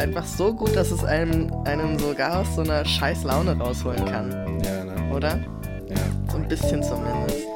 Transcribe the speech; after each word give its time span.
einfach 0.00 0.24
so 0.24 0.52
gut, 0.52 0.74
dass 0.74 0.90
es 0.90 1.04
einem, 1.04 1.52
einen 1.64 1.98
sogar 1.98 2.40
aus 2.40 2.54
so 2.56 2.62
einer 2.62 2.84
scheiß 2.84 3.24
Laune 3.24 3.56
rausholen 3.56 4.04
kann. 4.06 4.30
Ja, 4.64 4.84
ne? 4.84 5.14
Oder? 5.14 5.38
Ja. 5.88 5.96
So 6.30 6.38
ein 6.38 6.48
bisschen 6.48 6.82
zumindest. 6.82 7.46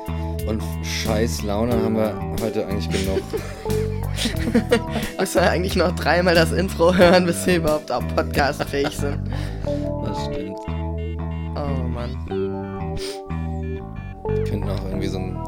Und 0.47 0.63
scheiß 0.85 1.43
Laune 1.43 1.73
haben 1.73 1.97
wir 1.97 2.15
heute 2.43 2.67
eigentlich 2.67 2.89
genug. 2.91 3.23
Müssen 5.19 5.35
wir 5.35 5.51
eigentlich 5.51 5.77
noch 5.77 5.93
dreimal 5.93 6.35
das 6.35 6.53
Intro 6.53 6.95
hören, 6.95 7.27
bis 7.27 7.47
wir 7.47 7.57
überhaupt 7.57 7.91
auch 7.91 8.07
podcastfähig 8.15 8.91
sind. 8.91 9.21
Das 10.05 10.25
stimmt. 10.25 10.59
Oh 11.57 11.89
Mann. 11.89 12.97
Wir 14.29 14.45
könnten 14.45 14.69
auch 14.69 14.85
irgendwie 14.87 15.09
so 15.09 15.19
ein, 15.19 15.39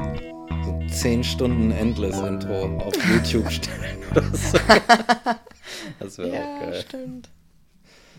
so 0.65 0.71
ein 0.71 0.89
10 0.89 1.23
Stunden 1.23 1.71
Endless-Intro 1.71 2.77
auf 2.79 2.93
YouTube 3.09 3.49
stellen 3.51 3.97
oder 4.11 4.23
so. 4.33 4.57
Das 5.99 6.17
wäre 6.17 6.29
auch 6.29 6.33
Ja, 6.33 6.59
geil. 6.69 6.81
stimmt. 6.87 7.29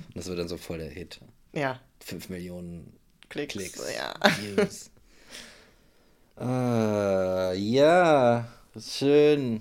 Und 0.09 0.16
das 0.16 0.27
wird 0.27 0.38
dann 0.38 0.48
so 0.48 0.56
voll 0.56 0.78
der 0.78 0.91
Hit. 0.91 1.20
Ja, 1.52 1.80
5 2.00 2.28
Millionen 2.28 2.92
Klicks. 3.28 3.52
Klicks. 3.55 3.82
Ja. 3.96 4.14
Views. 4.41 4.91
ah, 6.36 7.52
ja, 7.55 8.48
schön. 8.78 9.60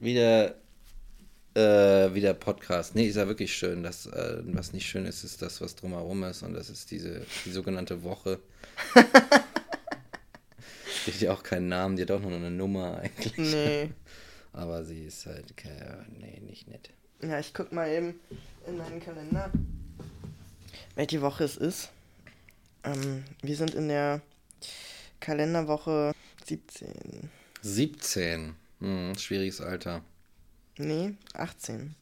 Wieder, 0.00 0.54
äh, 1.54 2.12
wieder 2.14 2.34
Podcast. 2.34 2.94
Nee, 2.94 3.06
ist 3.06 3.16
ja 3.16 3.26
wirklich 3.28 3.54
schön. 3.54 3.82
Das, 3.82 4.06
äh, 4.06 4.38
was 4.46 4.72
nicht 4.72 4.86
schön 4.86 5.06
ist, 5.06 5.22
ist 5.24 5.42
das, 5.42 5.60
was 5.60 5.74
drumherum 5.76 6.24
ist. 6.24 6.42
Und 6.42 6.54
das 6.54 6.70
ist 6.70 6.90
diese 6.90 7.24
die 7.44 7.52
sogenannte 7.52 8.02
Woche. 8.02 8.40
die 11.06 11.12
hat 11.12 11.20
ja 11.20 11.32
auch 11.32 11.42
keinen 11.42 11.68
Namen, 11.68 11.96
die 11.96 12.02
hat 12.02 12.10
auch 12.10 12.20
nur 12.20 12.32
eine 12.32 12.50
Nummer 12.50 12.98
eigentlich. 12.98 13.36
Nee. 13.36 13.90
Aber 14.52 14.84
sie 14.84 15.04
ist 15.04 15.26
halt, 15.26 15.56
ke- 15.56 16.04
nee, 16.18 16.40
nicht 16.40 16.68
nett. 16.68 16.90
Ja, 17.22 17.38
ich 17.38 17.54
guck 17.54 17.72
mal 17.72 17.88
eben 17.88 18.18
in 18.66 18.76
meinen 18.76 19.00
Kalender, 19.00 19.50
welche 20.94 21.20
Woche 21.22 21.44
es 21.44 21.56
ist. 21.56 21.90
Ähm, 22.84 23.24
wir 23.42 23.56
sind 23.56 23.74
in 23.74 23.88
der 23.88 24.20
Kalenderwoche 25.20 26.12
17. 26.44 27.30
17. 27.62 28.56
Hm, 28.80 29.14
schwieriges 29.16 29.60
Alter. 29.60 30.02
Nee, 30.78 31.14
18. 31.34 31.94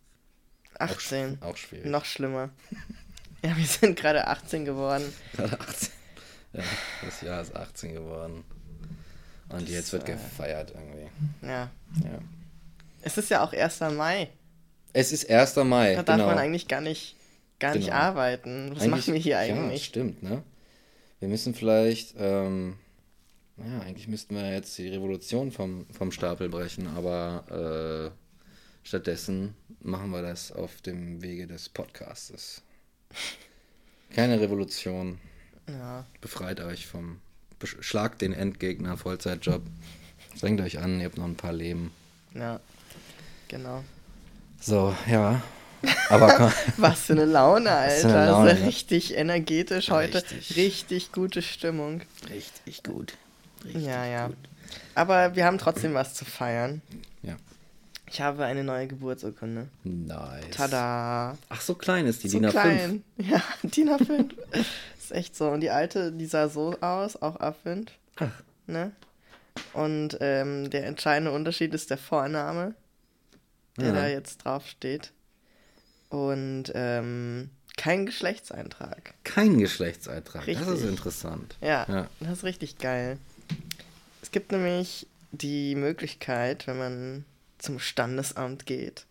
18. 0.79 1.43
Auch 1.43 1.57
schwierig. 1.57 1.87
Noch 1.87 2.05
schlimmer. 2.05 2.51
Ja, 3.43 3.57
wir 3.57 3.65
sind 3.65 3.99
gerade 3.99 4.27
18 4.27 4.67
geworden. 4.67 5.11
Gerade 5.33 5.59
18. 5.59 5.89
Ja, 6.53 6.63
das 7.03 7.23
Jahr 7.23 7.41
ist 7.41 7.57
18 7.57 7.95
geworden. 7.95 8.45
Und 9.49 9.63
Das, 9.63 9.71
jetzt 9.71 9.93
wird 9.95 10.07
äh, 10.11 10.13
gefeiert 10.13 10.75
irgendwie. 10.75 11.09
Ja. 11.41 11.71
Ja. 12.05 12.19
Es 13.01 13.17
ist 13.17 13.31
ja 13.31 13.43
auch 13.43 13.55
1. 13.55 13.81
Mai. 13.97 14.29
Es 14.93 15.13
ist 15.13 15.29
1. 15.31 15.57
Mai. 15.65 15.95
Da 15.95 16.03
darf 16.03 16.17
genau. 16.17 16.29
man 16.29 16.39
eigentlich 16.39 16.69
gar 16.69 16.81
nicht, 16.81 17.17
gar 17.59 17.75
nicht 17.75 17.87
Genau. 17.87 17.97
arbeiten. 17.97 18.71
Was 18.73 18.83
Eigentlich- 18.83 18.91
machen 18.91 19.15
wir 19.15 19.21
hier 19.21 19.33
Ja, 19.33 19.39
eigentlich? 19.41 19.85
stimmt, 19.85 20.23
ne? 20.23 20.43
Wir 21.21 21.29
müssen 21.29 21.55
vielleicht, 21.55 22.15
ähm, 22.19 22.77
ja, 23.59 23.81
eigentlich 23.81 24.09
müssten 24.09 24.35
wir 24.35 24.51
jetzt 24.53 24.77
die 24.79 24.89
Revolution 24.89 25.53
vom, 25.53 25.87
vom 25.93 26.11
Stapel 26.13 26.49
brechen, 26.49 26.87
aber 26.89 28.11
äh, 28.13 28.89
stattdessen 28.89 29.55
machen 29.83 30.11
wir 30.11 30.23
das 30.23 30.51
auf 30.51 30.81
dem 30.81 31.23
Wege 31.23 31.47
des 31.47 31.69
Podcastes. 31.69 32.63
Keine 34.15 34.41
Revolution. 34.41 35.21
Ja. 35.69 36.07
Befreit 36.21 36.61
euch 36.61 36.87
vom. 36.87 37.21
Schlagt 37.63 38.23
den 38.23 38.33
Endgegner, 38.33 38.97
Vollzeitjob. 38.97 39.63
Strengt 40.35 40.61
euch 40.63 40.79
an, 40.79 40.99
ihr 40.99 41.05
habt 41.07 41.19
noch 41.19 41.27
ein 41.27 41.37
paar 41.37 41.53
Leben. 41.53 41.93
Ja. 42.35 42.59
Genau. 43.49 43.85
So, 44.61 44.95
ja. 45.07 45.43
Aber 46.11 46.53
Was 46.77 47.01
für 47.01 47.15
eine 47.15 47.25
Laune, 47.25 47.71
Alter. 47.71 48.09
eine 48.09 48.27
Laune, 48.31 48.55
ne? 48.55 48.67
richtig 48.67 49.17
energetisch 49.17 49.91
heute. 49.91 50.19
Richtig. 50.19 50.57
Richtig 50.57 51.13
gute 51.13 51.41
Stimmung. 51.41 52.03
richtig 52.29 52.83
gut. 52.83 53.15
Richtig 53.65 53.85
ja, 53.85 54.05
ja. 54.05 54.27
gut. 54.27 54.37
Aber 54.95 55.35
wir 55.35 55.47
haben 55.47 55.59
trotzdem 55.59 55.95
was 55.95 56.15
zu 56.15 56.25
feiern. 56.25 56.83
Ja. 57.23 57.37
Ich 58.07 58.21
habe 58.21 58.45
eine 58.45 58.65
neue 58.65 58.89
Geburtsurkunde. 58.89 59.69
Nice. 59.85 60.45
Tada. 60.51 61.39
Ach, 61.49 61.61
so 61.61 61.75
klein 61.75 62.07
ist 62.07 62.25
die 62.25 62.29
so 62.29 62.39
DIN 62.39 62.49
A5. 62.49 62.51
klein. 62.51 63.05
Ja, 63.19 63.43
DIN 63.63 63.89
A5. 63.89 64.31
ist 64.99 65.13
echt 65.13 65.37
so. 65.37 65.49
Und 65.49 65.61
die 65.61 65.71
alte, 65.71 66.13
die 66.13 66.27
sah 66.27 66.49
so 66.49 66.77
aus, 66.81 67.21
auch 67.23 67.41
A5. 67.41 67.87
Ach. 68.17 68.29
Ne? 68.67 68.93
Und 69.73 70.19
ähm, 70.21 70.71
der 70.71 70.87
entscheidende 70.87 71.33
Unterschied 71.33 71.73
ist 71.73 71.91
der 71.91 71.99
Vorname, 71.99 72.75
der 73.81 73.89
Ja. 73.89 73.95
da 73.95 74.09
jetzt 74.09 74.39
drauf 74.45 74.67
steht. 74.67 75.13
Und 76.09 76.73
ähm, 76.75 77.51
kein 77.77 78.05
Geschlechtseintrag. 78.07 79.15
Kein 79.25 79.59
Geschlechtseintrag. 79.59 80.45
Das 80.47 80.61
ist 80.61 80.69
Richtig. 80.69 80.89
interessant. 80.91 81.57
Ja, 81.61 81.87
Ja. 81.89 82.09
das 82.21 82.39
ist 82.39 82.45
richtig 82.45 82.79
geil. 82.79 83.19
Es 84.23 84.31
gibt 84.31 84.53
nämlich 84.53 85.07
die 85.33 85.75
Möglichkeit, 85.77 86.67
wenn 86.67 86.79
man 86.79 87.25
zum 87.59 87.79
Standesamt 87.79 88.67
geht, 88.67 89.07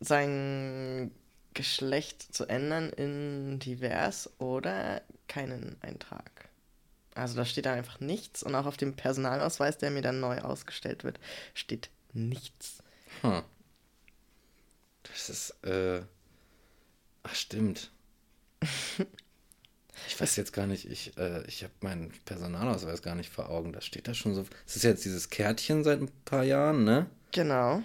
sein 0.00 1.10
Geschlecht 1.54 2.34
zu 2.34 2.46
ändern 2.46 2.90
in 2.90 3.58
divers 3.58 4.30
oder 4.38 5.02
keinen 5.28 5.76
Eintrag. 5.82 6.30
Also 7.14 7.36
da 7.36 7.44
steht 7.44 7.66
dann 7.66 7.76
einfach 7.78 8.00
nichts 8.00 8.42
und 8.42 8.54
auch 8.54 8.66
auf 8.66 8.76
dem 8.76 8.94
Personalausweis, 8.94 9.78
der 9.78 9.90
mir 9.90 10.02
dann 10.02 10.20
neu 10.20 10.38
ausgestellt 10.38 11.04
wird, 11.04 11.18
steht 11.54 11.90
nichts. 12.12 12.82
Hm. 13.22 13.42
Das 15.12 15.28
ist, 15.30 15.50
äh. 15.64 16.02
Ach, 17.22 17.34
stimmt. 17.34 17.90
Ich 20.08 20.18
weiß 20.18 20.36
jetzt 20.36 20.52
gar 20.54 20.66
nicht, 20.66 20.90
ich, 20.90 21.16
äh, 21.18 21.44
ich 21.46 21.62
habe 21.62 21.72
meinen 21.82 22.10
Personalausweis 22.24 23.02
gar 23.02 23.14
nicht 23.14 23.30
vor 23.30 23.50
Augen. 23.50 23.72
Da 23.74 23.82
steht 23.82 24.08
da 24.08 24.14
schon 24.14 24.34
so. 24.34 24.46
Es 24.66 24.76
ist 24.76 24.82
jetzt 24.82 25.04
dieses 25.04 25.28
Kärtchen 25.28 25.84
seit 25.84 26.00
ein 26.00 26.10
paar 26.24 26.42
Jahren, 26.42 26.84
ne? 26.84 27.06
Genau. 27.32 27.82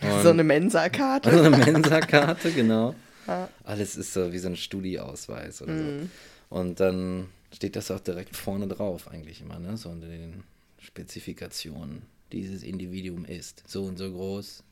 Und- 0.00 0.22
so 0.22 0.30
eine 0.30 0.44
Mensa-Karte. 0.44 1.28
Also 1.30 1.44
eine 1.44 1.56
Mensa-Karte, 1.72 2.52
genau. 2.52 2.94
Ja. 3.26 3.50
Alles 3.64 3.96
ist 3.96 4.14
so 4.14 4.32
wie 4.32 4.38
so 4.38 4.48
ein 4.48 4.56
Studieausweis 4.56 5.60
oder 5.60 5.72
Mhm. 5.74 6.10
so. 6.50 6.56
Und 6.56 6.80
dann 6.80 7.28
steht 7.52 7.76
das 7.76 7.90
auch 7.90 8.00
direkt 8.00 8.34
vorne 8.34 8.66
drauf, 8.66 9.08
eigentlich 9.08 9.42
immer, 9.42 9.58
ne? 9.58 9.76
So 9.76 9.90
unter 9.90 10.08
den 10.08 10.42
Spezifikationen. 10.78 12.02
Dieses 12.32 12.62
Individuum 12.62 13.24
ist 13.26 13.62
so 13.66 13.84
und 13.84 13.98
so 13.98 14.10
groß, 14.10 14.62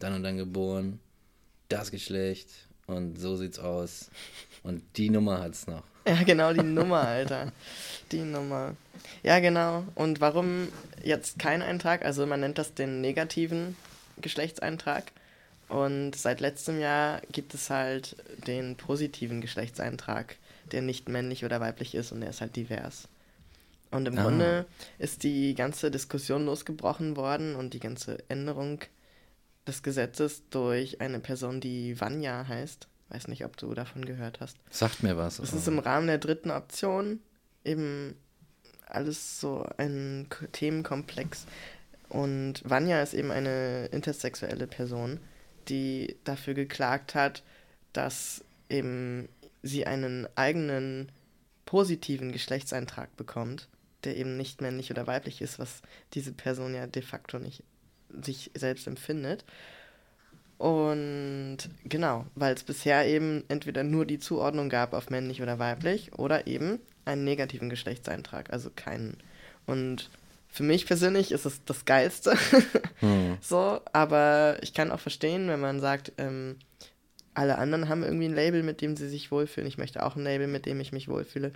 dann 0.00 0.12
und 0.14 0.22
dann 0.22 0.36
geboren, 0.36 1.00
das 1.70 1.90
Geschlecht 1.90 2.48
und 2.86 3.18
so 3.18 3.36
sieht's 3.36 3.58
aus. 3.58 4.10
Und 4.62 4.82
die 4.96 5.08
Nummer 5.10 5.40
hat's 5.40 5.66
noch. 5.66 5.82
Ja, 6.06 6.22
genau, 6.24 6.52
die 6.54 6.62
Nummer, 6.62 7.02
Alter. 7.02 7.52
Die 8.10 8.22
Nummer. 8.22 8.74
Ja, 9.22 9.38
genau. 9.38 9.84
Und 9.94 10.20
warum 10.22 10.68
jetzt 11.04 11.38
kein 11.38 11.60
Eintrag? 11.60 12.04
Also 12.06 12.26
man 12.26 12.40
nennt 12.40 12.56
das 12.56 12.72
den 12.72 13.02
negativen 13.02 13.76
Geschlechtseintrag. 14.20 15.12
Und 15.68 16.16
seit 16.16 16.40
letztem 16.40 16.80
Jahr 16.80 17.20
gibt 17.30 17.52
es 17.52 17.68
halt 17.68 18.16
den 18.46 18.76
positiven 18.76 19.42
Geschlechtseintrag, 19.42 20.36
der 20.72 20.80
nicht 20.80 21.08
männlich 21.10 21.44
oder 21.44 21.60
weiblich 21.60 21.94
ist 21.94 22.12
und 22.12 22.22
der 22.22 22.30
ist 22.30 22.40
halt 22.40 22.56
divers. 22.56 23.06
Und 23.90 24.08
im 24.08 24.18
Ah. 24.18 24.22
Grunde 24.22 24.66
ist 24.98 25.22
die 25.22 25.54
ganze 25.54 25.90
Diskussion 25.90 26.46
losgebrochen 26.46 27.14
worden 27.16 27.54
und 27.56 27.74
die 27.74 27.80
ganze 27.80 28.18
Änderung 28.28 28.80
des 29.70 29.82
Gesetzes 29.82 30.42
durch 30.50 31.00
eine 31.00 31.20
Person, 31.20 31.60
die 31.60 31.98
Vanya 32.00 32.46
heißt. 32.46 32.88
Weiß 33.08 33.28
nicht, 33.28 33.44
ob 33.44 33.56
du 33.56 33.72
davon 33.74 34.04
gehört 34.04 34.40
hast. 34.40 34.56
Sagt 34.70 35.02
mir 35.02 35.16
was. 35.16 35.38
Es 35.38 35.52
ist 35.52 35.68
im 35.68 35.78
Rahmen 35.78 36.06
der 36.06 36.18
dritten 36.18 36.50
Option 36.50 37.20
eben 37.64 38.14
alles 38.86 39.40
so 39.40 39.66
ein 39.78 40.28
Themenkomplex. 40.52 41.46
Und 42.08 42.62
Vanya 42.68 43.02
ist 43.02 43.14
eben 43.14 43.30
eine 43.30 43.86
intersexuelle 43.86 44.66
Person, 44.66 45.20
die 45.68 46.16
dafür 46.24 46.54
geklagt 46.54 47.14
hat, 47.14 47.44
dass 47.92 48.44
eben 48.68 49.28
sie 49.62 49.86
einen 49.86 50.26
eigenen 50.36 51.12
positiven 51.64 52.32
Geschlechtseintrag 52.32 53.16
bekommt, 53.16 53.68
der 54.02 54.16
eben 54.16 54.36
nicht 54.36 54.60
männlich 54.60 54.90
oder 54.90 55.06
weiblich 55.06 55.40
ist, 55.40 55.58
was 55.60 55.82
diese 56.14 56.32
Person 56.32 56.74
ja 56.74 56.86
de 56.86 57.02
facto 57.02 57.38
nicht 57.38 57.62
sich 58.22 58.50
selbst 58.54 58.86
empfindet. 58.86 59.44
Und 60.58 61.58
genau, 61.84 62.26
weil 62.34 62.54
es 62.54 62.64
bisher 62.64 63.06
eben 63.06 63.44
entweder 63.48 63.82
nur 63.82 64.04
die 64.04 64.18
Zuordnung 64.18 64.68
gab 64.68 64.92
auf 64.92 65.08
männlich 65.08 65.40
oder 65.40 65.58
weiblich 65.58 66.12
oder 66.18 66.46
eben 66.46 66.78
einen 67.06 67.24
negativen 67.24 67.70
Geschlechtseintrag, 67.70 68.52
also 68.52 68.70
keinen. 68.74 69.16
Und 69.66 70.10
für 70.48 70.62
mich 70.62 70.86
persönlich 70.86 71.32
ist 71.32 71.46
es 71.46 71.64
das 71.64 71.84
Geilste. 71.84 72.36
Hm. 73.00 73.38
so, 73.40 73.80
aber 73.94 74.58
ich 74.60 74.74
kann 74.74 74.90
auch 74.90 75.00
verstehen, 75.00 75.48
wenn 75.48 75.60
man 75.60 75.80
sagt, 75.80 76.12
ähm, 76.18 76.56
alle 77.32 77.56
anderen 77.56 77.88
haben 77.88 78.02
irgendwie 78.02 78.26
ein 78.26 78.34
Label, 78.34 78.62
mit 78.62 78.82
dem 78.82 78.94
sie 78.94 79.08
sich 79.08 79.30
wohlfühlen. 79.30 79.66
Ich 79.66 79.78
möchte 79.78 80.04
auch 80.04 80.16
ein 80.16 80.22
Label, 80.24 80.46
mit 80.48 80.66
dem 80.66 80.78
ich 80.80 80.92
mich 80.92 81.08
wohlfühle, 81.08 81.54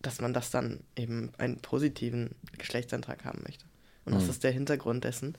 dass 0.00 0.20
man 0.20 0.32
das 0.32 0.52
dann 0.52 0.78
eben 0.94 1.32
einen 1.38 1.56
positiven 1.58 2.36
Geschlechtseintrag 2.56 3.24
haben 3.24 3.42
möchte. 3.44 3.64
Und 4.04 4.14
das 4.14 4.22
Mhm. 4.24 4.30
ist 4.30 4.44
der 4.44 4.52
Hintergrund 4.52 5.02
dessen. 5.02 5.34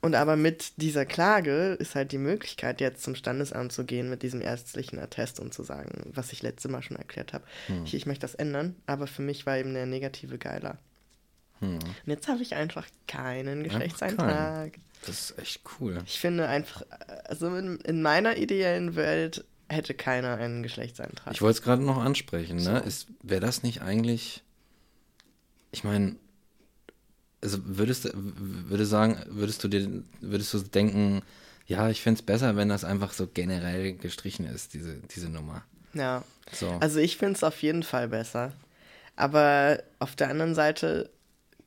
Und 0.00 0.14
aber 0.14 0.36
mit 0.36 0.80
dieser 0.80 1.04
Klage 1.04 1.76
ist 1.80 1.96
halt 1.96 2.12
die 2.12 2.18
Möglichkeit, 2.18 2.80
jetzt 2.80 3.02
zum 3.02 3.16
Standesamt 3.16 3.72
zu 3.72 3.84
gehen 3.84 4.08
mit 4.08 4.22
diesem 4.22 4.40
ärztlichen 4.40 4.98
Attest 4.98 5.40
und 5.40 5.52
zu 5.52 5.64
sagen, 5.64 6.12
was 6.14 6.32
ich 6.32 6.42
letztes 6.42 6.70
Mal 6.70 6.82
schon 6.82 6.96
erklärt 6.96 7.32
habe. 7.32 7.44
Hm. 7.66 7.84
Ich, 7.84 7.94
ich 7.94 8.06
möchte 8.06 8.22
das 8.22 8.36
ändern, 8.36 8.76
aber 8.86 9.08
für 9.08 9.22
mich 9.22 9.44
war 9.44 9.58
eben 9.58 9.74
der 9.74 9.86
negative 9.86 10.38
geiler. 10.38 10.78
Hm. 11.58 11.74
Und 11.80 12.06
jetzt 12.06 12.28
habe 12.28 12.42
ich 12.42 12.54
einfach 12.54 12.86
keinen 13.08 13.64
Geschlechtseintrag. 13.64 14.78
Das 15.04 15.30
ist 15.30 15.38
echt 15.38 15.62
cool. 15.80 15.98
Ich 16.06 16.20
finde 16.20 16.46
einfach, 16.46 16.82
also 17.24 17.54
in, 17.56 17.78
in 17.80 18.00
meiner 18.00 18.36
ideellen 18.36 18.94
Welt 18.94 19.44
hätte 19.68 19.94
keiner 19.94 20.36
einen 20.36 20.62
Geschlechtseintrag. 20.62 21.34
Ich 21.34 21.42
wollte 21.42 21.58
es 21.58 21.62
gerade 21.62 21.82
noch 21.82 21.98
ansprechen, 21.98 22.56
ne? 22.58 22.82
So. 22.88 23.06
Wäre 23.22 23.40
das 23.40 23.64
nicht 23.64 23.82
eigentlich. 23.82 24.44
Ich 25.72 25.82
meine, 25.84 26.16
also 27.42 27.58
würdest 27.64 28.04
du, 28.06 28.10
würde 28.14 28.86
sagen, 28.86 29.18
würdest 29.28 29.62
du 29.62 29.68
dir, 29.68 30.02
würdest 30.20 30.54
du 30.54 30.58
denken, 30.60 31.22
ja, 31.66 31.88
ich 31.90 32.00
finde 32.00 32.18
es 32.18 32.26
besser, 32.26 32.56
wenn 32.56 32.68
das 32.68 32.84
einfach 32.84 33.12
so 33.12 33.26
generell 33.26 33.94
gestrichen 33.94 34.46
ist, 34.46 34.74
diese, 34.74 34.96
diese 35.14 35.28
Nummer. 35.28 35.62
Ja. 35.94 36.24
So. 36.52 36.70
Also 36.80 36.98
ich 36.98 37.18
finde 37.18 37.34
es 37.34 37.44
auf 37.44 37.62
jeden 37.62 37.82
Fall 37.82 38.08
besser. 38.08 38.52
Aber 39.16 39.82
auf 39.98 40.16
der 40.16 40.30
anderen 40.30 40.54
Seite 40.54 41.10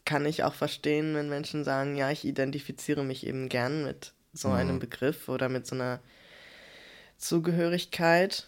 kann 0.06 0.26
ich 0.26 0.44
auch 0.44 0.56
verstehen, 0.56 1.14
wenn 1.14 1.30
Menschen 1.30 1.64
sagen, 1.64 1.96
ja, 1.96 2.10
ich 2.10 2.26
identifiziere 2.26 3.04
mich 3.04 3.26
eben 3.26 3.50
gern 3.50 3.84
mit 3.84 4.14
so 4.34 4.50
mhm. 4.50 4.56
einem 4.56 4.80
Begriff 4.80 5.30
oder 5.30 5.50
mit 5.50 5.68
so 5.68 5.76
einer 5.76 6.00
Zugehörigkeit. 7.18 8.48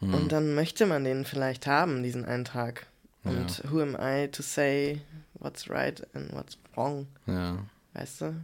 Mhm. 0.00 0.14
Und 0.14 0.32
dann 0.32 0.54
möchte 0.54 0.86
man 0.86 1.04
den 1.04 1.24
vielleicht 1.24 1.66
haben, 1.66 2.02
diesen 2.02 2.24
Eintrag. 2.24 2.86
Und 3.24 3.58
ja. 3.58 3.70
who 3.70 3.80
am 3.80 3.96
I 4.00 4.28
to 4.28 4.42
say 4.42 5.00
what's 5.34 5.68
right 5.70 6.02
and 6.14 6.32
what's 6.32 6.58
wrong? 6.74 7.06
Ja. 7.26 7.58
Weißt 7.94 8.22
du? 8.22 8.34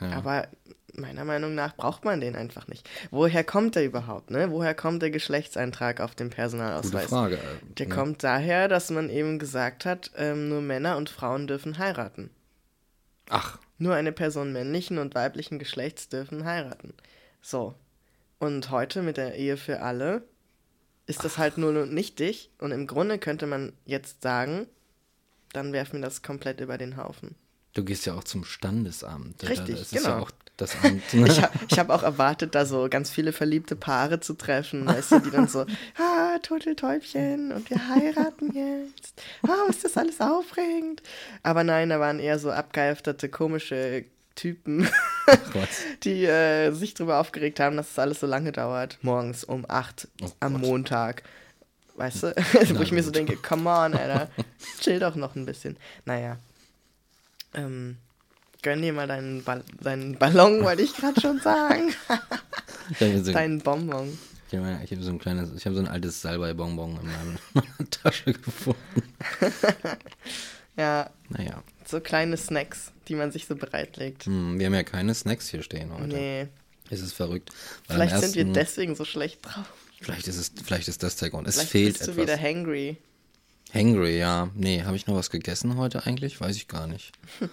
Ja. 0.00 0.12
Aber 0.12 0.48
meiner 0.94 1.24
Meinung 1.24 1.54
nach 1.54 1.76
braucht 1.76 2.04
man 2.04 2.20
den 2.20 2.36
einfach 2.36 2.66
nicht. 2.68 2.88
Woher 3.10 3.44
kommt 3.44 3.74
der 3.74 3.84
überhaupt, 3.84 4.30
ne? 4.30 4.50
Woher 4.50 4.74
kommt 4.74 5.02
der 5.02 5.10
Geschlechtseintrag 5.10 6.00
auf 6.00 6.14
dem 6.14 6.30
Personalausweis? 6.30 7.04
Gute 7.04 7.08
Frage. 7.08 7.38
Der 7.78 7.88
ja. 7.88 7.94
kommt 7.94 8.24
daher, 8.24 8.68
dass 8.68 8.90
man 8.90 9.10
eben 9.10 9.38
gesagt 9.38 9.84
hat, 9.84 10.10
ähm, 10.16 10.48
nur 10.48 10.60
Männer 10.60 10.96
und 10.96 11.10
Frauen 11.10 11.46
dürfen 11.46 11.78
heiraten. 11.78 12.30
Ach. 13.28 13.58
Nur 13.78 13.94
eine 13.94 14.12
Person 14.12 14.52
männlichen 14.52 14.98
und 14.98 15.14
weiblichen 15.14 15.58
Geschlechts 15.58 16.08
dürfen 16.08 16.44
heiraten. 16.44 16.94
So. 17.40 17.74
Und 18.38 18.70
heute 18.70 19.02
mit 19.02 19.16
der 19.16 19.34
Ehe 19.34 19.56
für 19.56 19.80
alle 19.80 20.22
ist 21.08 21.24
das 21.24 21.38
halt 21.38 21.58
nur 21.58 21.70
und 21.70 21.92
nichtig. 21.92 22.50
Und 22.58 22.70
im 22.70 22.86
Grunde 22.86 23.18
könnte 23.18 23.46
man 23.46 23.72
jetzt 23.84 24.22
sagen, 24.22 24.66
dann 25.52 25.72
werfen 25.72 25.94
wir 25.94 26.02
das 26.02 26.22
komplett 26.22 26.60
über 26.60 26.78
den 26.78 26.96
Haufen. 26.96 27.34
Du 27.72 27.84
gehst 27.84 28.06
ja 28.06 28.14
auch 28.14 28.24
zum 28.24 28.44
Standesamt. 28.44 29.48
Richtig, 29.48 29.78
das 29.78 29.90
genau. 29.90 30.00
Ist 30.00 30.06
ja 30.06 30.18
auch 30.20 30.30
das 30.58 30.76
Amt. 30.82 31.14
Ne? 31.14 31.26
ich 31.28 31.40
habe 31.40 31.52
hab 31.76 31.90
auch 31.90 32.02
erwartet, 32.02 32.54
da 32.54 32.66
so 32.66 32.88
ganz 32.90 33.10
viele 33.10 33.32
verliebte 33.32 33.76
Paare 33.76 34.20
zu 34.20 34.34
treffen, 34.34 34.86
weißt 34.86 35.12
du, 35.12 35.18
die 35.20 35.30
dann 35.30 35.48
so, 35.48 35.60
ah, 35.98 36.38
Turteltäubchen 36.42 37.52
und 37.52 37.70
wir 37.70 37.88
heiraten 37.88 38.52
jetzt. 38.52 39.22
Oh, 39.46 39.70
ist 39.70 39.84
das 39.84 39.96
alles 39.96 40.20
aufregend. 40.20 41.02
Aber 41.42 41.64
nein, 41.64 41.88
da 41.88 42.00
waren 42.00 42.18
eher 42.18 42.38
so 42.38 42.50
abgehalfterte, 42.50 43.28
komische 43.28 44.04
Typen, 44.34 44.88
die 46.04 46.24
äh, 46.24 46.72
sich 46.72 46.94
darüber 46.94 47.20
aufgeregt 47.20 47.60
haben, 47.60 47.76
dass 47.76 47.90
es 47.90 47.98
alles 47.98 48.20
so 48.20 48.26
lange 48.26 48.52
dauert. 48.52 48.98
Morgens 49.02 49.44
um 49.44 49.64
8 49.68 50.08
oh 50.22 50.30
am 50.40 50.54
Gott. 50.54 50.62
Montag. 50.62 51.22
Weißt 51.96 52.22
du? 52.22 52.28
Wo 52.74 52.82
ich 52.82 52.92
mir 52.92 53.02
so 53.02 53.10
denke, 53.10 53.36
come 53.36 53.68
on, 53.68 53.94
Alter, 53.94 54.28
chill 54.80 55.00
doch 55.00 55.16
noch 55.16 55.34
ein 55.34 55.46
bisschen. 55.46 55.76
Naja. 56.04 56.38
Ähm, 57.54 57.96
gönn 58.62 58.82
dir 58.82 58.92
mal 58.92 59.08
deinen, 59.08 59.42
ba 59.42 59.60
deinen 59.80 60.16
Ballon, 60.16 60.62
wollte 60.62 60.82
ich 60.82 60.94
gerade 60.94 61.20
schon 61.20 61.40
sagen. 61.40 61.92
so 62.98 63.32
deinen 63.32 63.60
Bonbon. 63.60 64.16
Ich 64.50 64.58
habe 64.58 64.78
hab 64.78 65.02
so 65.02 65.10
ein 65.10 65.18
kleines, 65.18 65.50
ich 65.54 65.66
habe 65.66 65.74
so 65.74 65.82
ein 65.82 65.88
altes 65.88 66.22
Salbei-Bonbon 66.22 66.98
in 67.02 67.06
meiner 67.54 67.90
Tasche 67.90 68.32
gefunden. 68.32 69.02
ja. 70.76 71.10
Naja. 71.28 71.62
So 71.88 72.00
kleine 72.00 72.36
Snacks, 72.36 72.92
die 73.08 73.14
man 73.14 73.32
sich 73.32 73.46
so 73.46 73.56
bereitlegt. 73.56 74.26
Hm, 74.26 74.58
wir 74.58 74.66
haben 74.66 74.74
ja 74.74 74.82
keine 74.82 75.14
Snacks 75.14 75.48
hier 75.48 75.62
stehen 75.62 75.90
heute. 75.90 76.08
Nee. 76.08 76.48
Es 76.90 77.00
ist 77.00 77.14
verrückt. 77.14 77.50
Vielleicht 77.88 78.12
ersten, 78.12 78.28
sind 78.28 78.46
wir 78.46 78.52
deswegen 78.52 78.94
so 78.94 79.06
schlecht 79.06 79.38
drauf. 79.42 79.64
Vielleicht 79.98 80.28
ist 80.28 80.36
es, 80.36 80.52
vielleicht 80.62 80.88
ist 80.88 81.02
das 81.02 81.16
der 81.16 81.30
Grund. 81.30 81.48
Es 81.48 81.54
vielleicht 81.54 81.70
fehlt 81.70 81.98
bist 81.98 82.06
du 82.08 82.12
etwas. 82.12 82.22
wieder 82.24 82.38
hangry. 82.38 82.98
Hangry, 83.72 84.18
ja. 84.18 84.50
Nee, 84.54 84.82
habe 84.82 84.96
ich 84.96 85.06
noch 85.06 85.14
was 85.14 85.30
gegessen 85.30 85.78
heute 85.78 86.04
eigentlich? 86.04 86.38
Weiß 86.42 86.56
ich 86.56 86.68
gar 86.68 86.86
nicht. 86.86 87.12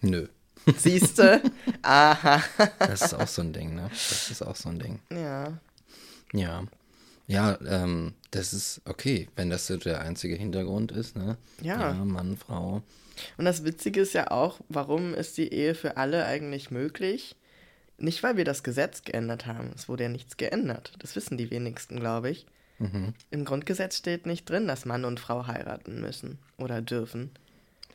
Nö. 0.00 0.28
Siehste? 0.76 1.42
Aha. 1.82 2.44
das 2.78 3.02
ist 3.02 3.14
auch 3.14 3.28
so 3.28 3.42
ein 3.42 3.52
Ding, 3.52 3.74
ne? 3.74 3.88
Das 3.90 4.30
ist 4.30 4.42
auch 4.42 4.56
so 4.56 4.68
ein 4.68 4.78
Ding. 4.78 5.00
Ja. 5.10 5.58
Ja. 6.32 6.64
Ja, 7.26 7.58
ähm, 7.66 8.14
das 8.30 8.52
ist 8.52 8.80
okay, 8.84 9.28
wenn 9.36 9.50
das 9.50 9.66
so 9.66 9.76
der 9.76 10.00
einzige 10.00 10.36
Hintergrund 10.36 10.92
ist, 10.92 11.16
ne? 11.16 11.36
Ja. 11.60 11.92
ja. 11.92 11.92
Mann, 11.92 12.36
Frau. 12.36 12.82
Und 13.36 13.44
das 13.44 13.64
Witzige 13.64 14.00
ist 14.00 14.12
ja 14.12 14.30
auch, 14.30 14.60
warum 14.68 15.14
ist 15.14 15.38
die 15.38 15.52
Ehe 15.52 15.74
für 15.74 15.96
alle 15.96 16.26
eigentlich 16.26 16.70
möglich? 16.70 17.34
Nicht, 17.98 18.22
weil 18.22 18.36
wir 18.36 18.44
das 18.44 18.62
Gesetz 18.62 19.02
geändert 19.02 19.46
haben. 19.46 19.70
Es 19.74 19.88
wurde 19.88 20.04
ja 20.04 20.08
nichts 20.08 20.36
geändert. 20.36 20.92
Das 20.98 21.16
wissen 21.16 21.38
die 21.38 21.50
wenigsten, 21.50 21.98
glaube 21.98 22.30
ich. 22.30 22.46
Mhm. 22.78 23.14
Im 23.30 23.44
Grundgesetz 23.44 23.96
steht 23.96 24.26
nicht 24.26 24.48
drin, 24.48 24.68
dass 24.68 24.84
Mann 24.84 25.06
und 25.06 25.18
Frau 25.18 25.46
heiraten 25.46 26.00
müssen 26.00 26.38
oder 26.58 26.82
dürfen. 26.82 27.30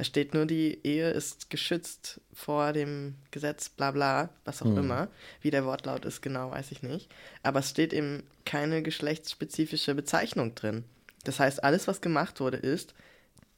Da 0.02 0.06
steht 0.06 0.34
nur, 0.34 0.48
die 0.48 0.80
Ehe 0.84 1.12
ist 1.12 1.52
geschützt 1.52 2.22
vor 2.34 2.74
dem 2.74 3.18
Gesetz, 3.30 3.70
bla 3.70 3.92
bla, 3.92 4.30
was 4.46 4.64
auch 4.64 4.66
mhm. 4.66 4.80
immer. 4.80 5.10
Wie 5.42 5.52
der 5.52 5.64
Wortlaut 5.64 6.06
ist, 6.06 6.24
genau, 6.24 6.50
weiß 6.50 6.72
ich 6.72 6.82
nicht. 6.82 7.08
Aber 7.44 7.60
es 7.60 7.70
steht 7.70 7.94
eben 7.94 8.24
keine 8.44 8.82
geschlechtsspezifische 8.82 9.94
Bezeichnung 9.94 10.56
drin. 10.56 10.86
Das 11.24 11.40
heißt, 11.40 11.64
alles, 11.64 11.88
was 11.88 12.02
gemacht 12.02 12.40
wurde, 12.40 12.58
ist, 12.58 12.96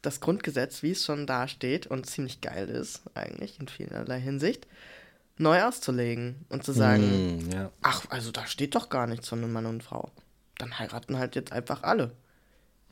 das 0.01 0.19
Grundgesetz, 0.19 0.84
wie 0.84 0.92
es 0.92 1.06
schon 1.06 1.28
da 1.28 1.48
steht 1.48 1.88
und 1.88 2.07
ziemlich 2.07 2.42
geil 2.42 2.68
ist, 2.68 3.04
eigentlich 3.13 3.62
in 3.62 3.69
vielerlei 3.69 4.19
Hinsicht, 4.19 4.68
neu 5.38 5.63
auszulegen 5.63 6.46
und 6.50 6.66
zu 6.66 6.74
sagen, 6.74 7.38
mm, 7.38 7.51
ja. 7.51 7.72
ach, 7.84 8.04
also 8.10 8.31
da 8.31 8.46
steht 8.48 8.75
doch 8.75 8.89
gar 8.89 9.07
nichts 9.07 9.30
von 9.30 9.42
einem 9.42 9.54
Mann 9.54 9.66
und 9.66 9.81
Frau. 9.81 10.12
Dann 10.58 10.77
heiraten 10.77 11.18
halt 11.18 11.38
jetzt 11.38 11.53
einfach 11.53 11.84
alle. 11.84 12.12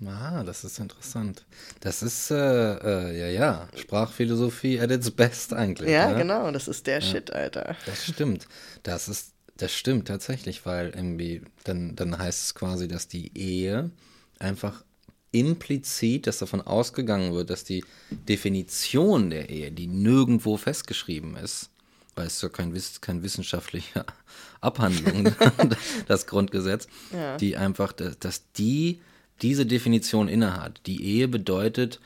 Ah, 0.05 0.43
das 0.43 0.63
ist 0.63 0.79
interessant. 0.79 1.45
Das 1.79 2.01
ist, 2.01 2.31
äh, 2.31 2.35
äh, 2.35 3.19
ja, 3.19 3.27
ja, 3.27 3.67
Sprachphilosophie 3.75 4.79
at 4.79 4.89
its 4.89 5.11
best 5.11 5.53
eigentlich. 5.53 5.89
Ja, 5.89 6.11
ne? 6.11 6.17
genau, 6.17 6.51
das 6.51 6.67
ist 6.67 6.87
der 6.87 6.99
ja. 6.99 7.01
Shit, 7.01 7.31
Alter. 7.31 7.75
Das 7.85 8.05
stimmt. 8.05 8.47
Das 8.83 9.07
ist, 9.07 9.33
das 9.57 9.73
stimmt 9.73 10.07
tatsächlich, 10.07 10.65
weil 10.65 10.89
irgendwie, 10.89 11.43
dann, 11.65 11.95
dann 11.95 12.17
heißt 12.17 12.43
es 12.45 12.55
quasi, 12.55 12.87
dass 12.87 13.07
die 13.07 13.37
Ehe 13.37 13.91
einfach 14.39 14.83
implizit, 15.31 16.27
dass 16.27 16.39
davon 16.39 16.61
ausgegangen 16.61 17.33
wird, 17.33 17.49
dass 17.49 17.63
die 17.63 17.85
Definition 18.09 19.29
der 19.29 19.49
Ehe, 19.49 19.71
die 19.71 19.87
nirgendwo 19.87 20.57
festgeschrieben 20.57 21.37
ist, 21.37 21.69
weil 22.15 22.27
es 22.27 22.41
ja 22.41 22.49
kein, 22.49 22.77
kein 23.01 23.23
wissenschaftlicher 23.23 24.05
Abhandlung, 24.61 25.33
das 26.07 26.27
Grundgesetz, 26.27 26.87
ja. 27.13 27.37
die 27.37 27.55
einfach, 27.55 27.93
dass 27.93 28.51
die 28.53 28.99
diese 29.41 29.65
Definition 29.65 30.27
innehat. 30.27 30.81
Die 30.85 31.03
Ehe 31.03 31.27
bedeutet, 31.27 31.99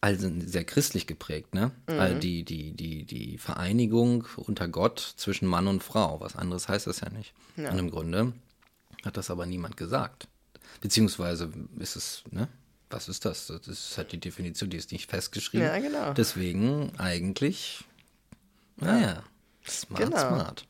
also 0.00 0.30
sehr 0.38 0.64
christlich 0.64 1.06
geprägt, 1.06 1.54
ne? 1.54 1.72
Mhm. 1.88 1.98
Also 1.98 2.18
die, 2.18 2.44
die, 2.44 2.72
die, 2.72 3.04
die 3.04 3.38
Vereinigung 3.38 4.26
unter 4.36 4.68
Gott 4.68 5.14
zwischen 5.16 5.46
Mann 5.46 5.66
und 5.66 5.82
Frau. 5.82 6.20
Was 6.20 6.36
anderes 6.36 6.68
heißt 6.68 6.86
das 6.86 7.00
ja 7.00 7.10
nicht. 7.10 7.32
Ja. 7.56 7.70
Und 7.70 7.78
im 7.78 7.90
Grunde 7.90 8.32
hat 9.04 9.16
das 9.16 9.30
aber 9.30 9.46
niemand 9.46 9.76
gesagt. 9.76 10.28
Beziehungsweise 10.80 11.50
ist 11.78 11.96
es, 11.96 12.24
ne? 12.30 12.48
Was 12.90 13.08
ist 13.08 13.24
das? 13.24 13.46
Das 13.46 13.66
ist 13.66 13.96
halt 13.96 14.12
die 14.12 14.20
Definition, 14.20 14.68
die 14.68 14.76
ist 14.76 14.92
nicht 14.92 15.10
festgeschrieben. 15.10 15.66
Ja, 15.66 15.78
genau. 15.78 16.12
Deswegen 16.12 16.92
eigentlich, 16.98 17.84
naja, 18.76 19.22
smart, 19.66 20.02
genau. 20.02 20.18
smart. 20.18 20.66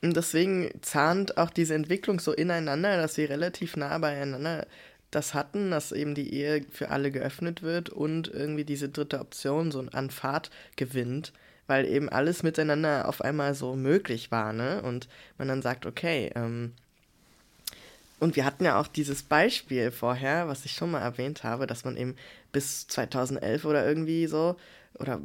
Und 0.00 0.16
deswegen 0.16 0.70
zahnt 0.82 1.36
auch 1.36 1.50
diese 1.50 1.74
Entwicklung 1.74 2.20
so 2.20 2.32
ineinander, 2.32 2.96
dass 2.96 3.14
sie 3.14 3.24
relativ 3.24 3.76
nah 3.76 3.98
beieinander 3.98 4.66
das 5.14 5.34
hatten, 5.34 5.70
dass 5.70 5.92
eben 5.92 6.14
die 6.14 6.34
Ehe 6.34 6.64
für 6.70 6.90
alle 6.90 7.10
geöffnet 7.10 7.62
wird 7.62 7.90
und 7.90 8.28
irgendwie 8.28 8.64
diese 8.64 8.88
dritte 8.88 9.20
Option 9.20 9.70
so 9.70 9.84
an 9.92 10.10
Fahrt 10.10 10.50
gewinnt, 10.76 11.32
weil 11.66 11.86
eben 11.86 12.08
alles 12.08 12.42
miteinander 12.42 13.08
auf 13.08 13.20
einmal 13.20 13.54
so 13.54 13.76
möglich 13.76 14.30
war, 14.30 14.52
ne? 14.52 14.82
Und 14.82 15.08
man 15.38 15.48
dann 15.48 15.62
sagt, 15.62 15.86
okay, 15.86 16.30
ähm, 16.34 16.72
und 18.20 18.36
wir 18.36 18.44
hatten 18.44 18.64
ja 18.64 18.80
auch 18.80 18.86
dieses 18.86 19.22
Beispiel 19.22 19.90
vorher, 19.90 20.48
was 20.48 20.64
ich 20.64 20.72
schon 20.72 20.90
mal 20.90 21.00
erwähnt 21.00 21.44
habe, 21.44 21.66
dass 21.66 21.84
man 21.84 21.96
eben 21.96 22.16
bis 22.52 22.86
2011 22.86 23.64
oder 23.64 23.86
irgendwie 23.86 24.26
so, 24.26 24.56
oder 24.98 25.20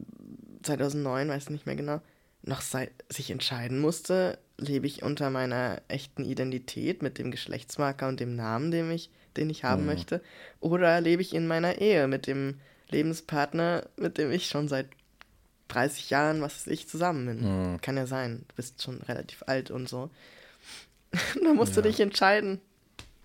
2009, 0.64 1.30
weiß 1.30 1.44
ich 1.44 1.50
nicht 1.50 1.66
mehr 1.66 1.76
genau, 1.76 2.02
noch 2.42 2.62
sich 2.62 3.32
entscheiden 3.32 3.80
musste, 3.80 4.40
lebe 4.58 4.88
ich 4.88 5.04
unter 5.04 5.30
meiner 5.30 5.82
echten 5.88 6.26
Identität 6.26 7.02
mit 7.02 7.18
dem 7.18 7.32
Geschlechtsmarker 7.32 8.08
und 8.08 8.20
dem 8.20 8.36
Namen, 8.36 8.72
den 8.72 8.92
ich 8.92 9.10
den 9.38 9.50
ich 9.50 9.64
haben 9.64 9.82
mhm. 9.82 9.88
möchte? 9.88 10.22
Oder 10.60 11.02
lebe 11.02 11.22
ich 11.22 11.34
in 11.34 11.48
meiner 11.48 11.80
Ehe 11.80 12.08
mit 12.08 12.28
dem 12.28 12.60
Lebenspartner, 12.90 13.88
mit 13.98 14.18
dem 14.18 14.32
ich 14.32 14.48
schon 14.48 14.68
seit 14.68 14.88
30 15.70 16.10
Jahren, 16.10 16.42
was 16.42 16.56
weiß 16.56 16.68
ich, 16.68 16.88
zusammen 16.88 17.26
bin. 17.26 17.74
Mhm. 17.74 17.82
Kann 17.82 17.98
ja 17.98 18.06
sein. 18.06 18.46
Du 18.50 18.56
bist 18.56 18.82
schon 18.82 19.02
relativ 19.02 19.44
alt 19.48 19.72
und 19.72 19.88
so. 19.88 20.10
da 21.44 21.54
musst 21.54 21.76
ja. 21.76 21.82
du 21.82 21.88
dich 21.88 22.00
entscheiden. 22.00 22.60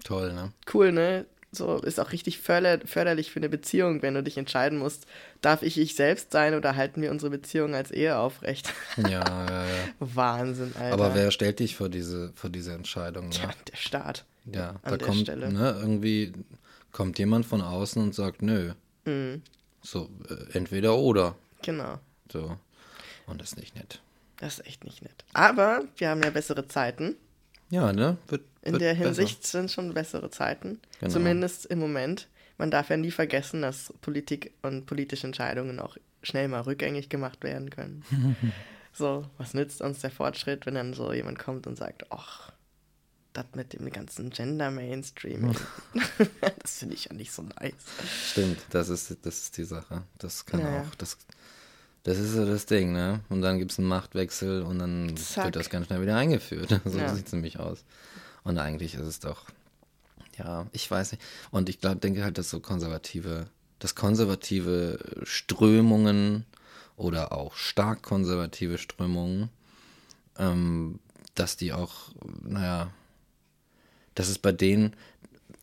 Toll, 0.04 0.32
ne? 0.32 0.52
Cool, 0.72 0.92
ne? 0.92 1.26
So 1.50 1.78
ist 1.78 2.00
auch 2.00 2.12
richtig 2.12 2.38
förder 2.38 2.80
förderlich 2.84 3.30
für 3.30 3.38
eine 3.38 3.48
Beziehung, 3.48 4.02
wenn 4.02 4.14
du 4.14 4.22
dich 4.22 4.36
entscheiden 4.36 4.78
musst, 4.78 5.06
darf 5.40 5.62
ich 5.62 5.78
ich 5.78 5.94
selbst 5.94 6.32
sein 6.32 6.54
oder 6.54 6.74
halten 6.74 7.00
wir 7.00 7.12
unsere 7.12 7.30
Beziehung 7.30 7.74
als 7.74 7.92
Ehe 7.92 8.18
aufrecht? 8.18 8.72
Ja, 8.96 9.08
ja, 9.08 9.64
ja. 9.64 9.68
Wahnsinn, 10.00 10.72
Alter. 10.76 10.94
Aber 10.94 11.14
wer 11.14 11.30
stellt 11.30 11.60
dich 11.60 11.76
vor 11.76 11.88
diese, 11.88 12.32
vor 12.34 12.50
diese 12.50 12.72
Entscheidung? 12.72 13.28
Ne? 13.28 13.36
Ja, 13.36 13.50
der 13.70 13.76
Staat. 13.76 14.24
Ja, 14.46 14.74
da 14.82 14.98
kommt, 14.98 15.20
Stelle. 15.20 15.52
ne, 15.52 15.76
irgendwie 15.80 16.32
kommt 16.92 17.18
jemand 17.18 17.46
von 17.46 17.60
außen 17.60 18.02
und 18.02 18.14
sagt, 18.14 18.42
nö. 18.42 18.72
Mhm. 19.04 19.42
So, 19.82 20.08
äh, 20.28 20.56
entweder 20.56 20.96
oder. 20.96 21.36
Genau. 21.62 21.98
So. 22.30 22.56
Und 23.26 23.40
das 23.40 23.50
ist 23.52 23.58
nicht 23.58 23.74
nett. 23.76 24.00
Das 24.38 24.58
ist 24.58 24.66
echt 24.66 24.84
nicht 24.84 25.02
nett. 25.02 25.24
Aber 25.32 25.84
wir 25.96 26.08
haben 26.10 26.22
ja 26.22 26.30
bessere 26.30 26.66
Zeiten. 26.68 27.16
Ja, 27.70 27.92
ne? 27.92 28.18
Wird, 28.28 28.42
In 28.62 28.72
wird 28.72 28.82
der 28.82 28.94
Hinsicht 28.94 29.40
besser. 29.40 29.58
sind 29.58 29.70
schon 29.70 29.94
bessere 29.94 30.30
Zeiten. 30.30 30.80
Genau. 31.00 31.12
Zumindest 31.12 31.66
im 31.66 31.78
Moment. 31.78 32.28
Man 32.56 32.70
darf 32.70 32.88
ja 32.90 32.96
nie 32.96 33.10
vergessen, 33.10 33.62
dass 33.62 33.92
Politik 34.00 34.52
und 34.62 34.86
politische 34.86 35.26
Entscheidungen 35.26 35.80
auch 35.80 35.96
schnell 36.22 36.48
mal 36.48 36.60
rückgängig 36.60 37.08
gemacht 37.08 37.42
werden 37.42 37.70
können. 37.70 38.04
so, 38.92 39.26
was 39.38 39.54
nützt 39.54 39.80
uns 39.80 40.00
der 40.00 40.10
Fortschritt, 40.10 40.66
wenn 40.66 40.74
dann 40.74 40.94
so 40.94 41.12
jemand 41.12 41.38
kommt 41.38 41.66
und 41.66 41.76
sagt, 41.76 42.04
ach, 42.10 42.52
das 43.34 43.46
mit 43.54 43.72
dem 43.72 43.90
ganzen 43.90 44.30
Gender 44.30 44.70
Mainstream, 44.70 45.54
das 46.62 46.78
finde 46.78 46.94
ich 46.94 47.06
ja 47.06 47.12
nicht 47.12 47.32
so 47.32 47.42
nice. 47.42 47.74
Stimmt, 48.30 48.58
das 48.70 48.88
ist, 48.88 49.16
das 49.22 49.38
ist 49.38 49.56
die 49.58 49.64
Sache. 49.64 50.02
Das 50.18 50.46
kann 50.46 50.62
naja. 50.62 50.82
auch, 50.82 50.94
das 50.94 51.18
das 52.04 52.18
ist 52.18 52.32
so 52.34 52.44
das 52.44 52.66
Ding, 52.66 52.92
ne? 52.92 53.20
Und 53.30 53.40
dann 53.40 53.58
gibt 53.58 53.72
es 53.72 53.78
einen 53.78 53.88
Machtwechsel 53.88 54.62
und 54.62 54.78
dann 54.78 55.16
Zack. 55.16 55.46
wird 55.46 55.56
das 55.56 55.70
ganz 55.70 55.86
schnell 55.86 56.02
wieder 56.02 56.16
eingeführt. 56.16 56.80
So 56.84 56.98
ja. 56.98 57.14
sieht 57.14 57.26
es 57.26 57.32
nämlich 57.32 57.58
aus. 57.58 57.82
Und 58.44 58.58
eigentlich 58.58 58.94
ist 58.94 59.06
es 59.06 59.20
doch, 59.20 59.46
ja, 60.36 60.66
ich 60.72 60.88
weiß 60.90 61.12
nicht. 61.12 61.24
Und 61.50 61.70
ich 61.70 61.80
glaube, 61.80 61.96
denke 61.96 62.22
halt, 62.22 62.36
dass 62.36 62.50
so 62.50 62.60
konservative, 62.60 63.46
dass 63.78 63.94
konservative 63.94 64.98
Strömungen 65.24 66.44
oder 66.96 67.32
auch 67.32 67.56
stark 67.56 68.02
konservative 68.02 68.76
Strömungen, 68.76 69.48
ähm, 70.38 71.00
dass 71.34 71.56
die 71.56 71.72
auch, 71.72 72.10
naja, 72.42 72.90
dass 74.14 74.28
es 74.28 74.38
bei 74.38 74.52
denen, 74.52 74.94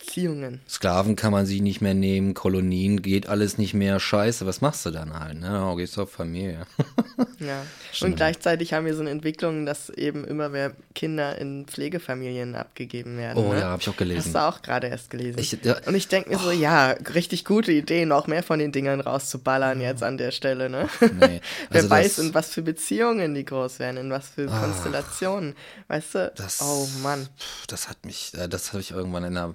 Beziehungen. 0.00 0.60
Sklaven 0.68 1.14
kann 1.14 1.30
man 1.30 1.46
sich 1.46 1.60
nicht 1.60 1.80
mehr 1.80 1.94
nehmen, 1.94 2.34
Kolonien 2.34 3.02
geht 3.02 3.28
alles 3.28 3.58
nicht 3.58 3.74
mehr. 3.74 4.00
Scheiße, 4.00 4.46
was 4.46 4.60
machst 4.60 4.84
du 4.86 4.90
dann 4.90 5.18
halt? 5.18 5.38
Ne? 5.38 5.64
Oh, 5.64 5.76
gehst 5.76 5.96
du 5.96 6.02
auf 6.02 6.10
Familie. 6.10 6.66
ja. 7.38 7.64
Und 8.00 8.16
gleichzeitig 8.16 8.72
haben 8.72 8.86
wir 8.86 8.94
so 8.94 9.02
eine 9.02 9.10
Entwicklung, 9.10 9.66
dass 9.66 9.90
eben 9.90 10.24
immer 10.24 10.48
mehr 10.48 10.72
Kinder 10.94 11.38
in 11.38 11.66
Pflegefamilien 11.66 12.54
abgegeben 12.54 13.18
werden. 13.18 13.44
Oh 13.44 13.52
ne? 13.52 13.60
ja, 13.60 13.66
habe 13.66 13.82
ich 13.82 13.88
auch 13.88 13.96
gelesen. 13.96 14.24
Hast 14.24 14.34
du 14.34 14.38
auch 14.38 14.62
gerade 14.62 14.88
erst 14.88 15.10
gelesen. 15.10 15.38
Ich, 15.38 15.56
ja, 15.62 15.76
Und 15.86 15.94
ich 15.94 16.08
denke 16.08 16.30
mir 16.30 16.36
oh. 16.36 16.44
so, 16.44 16.50
ja, 16.50 16.90
richtig 17.14 17.44
gute 17.44 17.70
Idee, 17.70 18.06
noch 18.06 18.26
mehr 18.26 18.42
von 18.42 18.58
den 18.58 18.72
Dingern 18.72 19.00
rauszuballern 19.00 19.80
jetzt 19.80 20.02
an 20.02 20.16
der 20.16 20.30
Stelle. 20.30 20.70
Ne? 20.70 20.88
Nee. 21.00 21.40
Also 21.70 21.88
Wer 21.88 21.90
weiß, 21.90 22.18
in 22.18 22.34
was 22.34 22.50
für 22.50 22.62
Beziehungen 22.62 23.34
die 23.34 23.44
groß 23.44 23.78
werden, 23.78 23.96
in 23.96 24.10
was 24.10 24.28
für 24.28 24.46
oh. 24.46 24.50
Konstellationen. 24.50 25.54
Weißt 25.88 26.14
du? 26.14 26.32
Das, 26.36 26.60
oh 26.62 26.88
Mann. 27.02 27.28
Das 27.68 27.88
hat 27.88 28.04
mich, 28.04 28.32
äh, 28.34 28.48
das 28.48 28.72
habe 28.72 28.80
ich 28.80 28.90
irgendwann 28.90 29.24
in 29.24 29.36
einer 29.36 29.54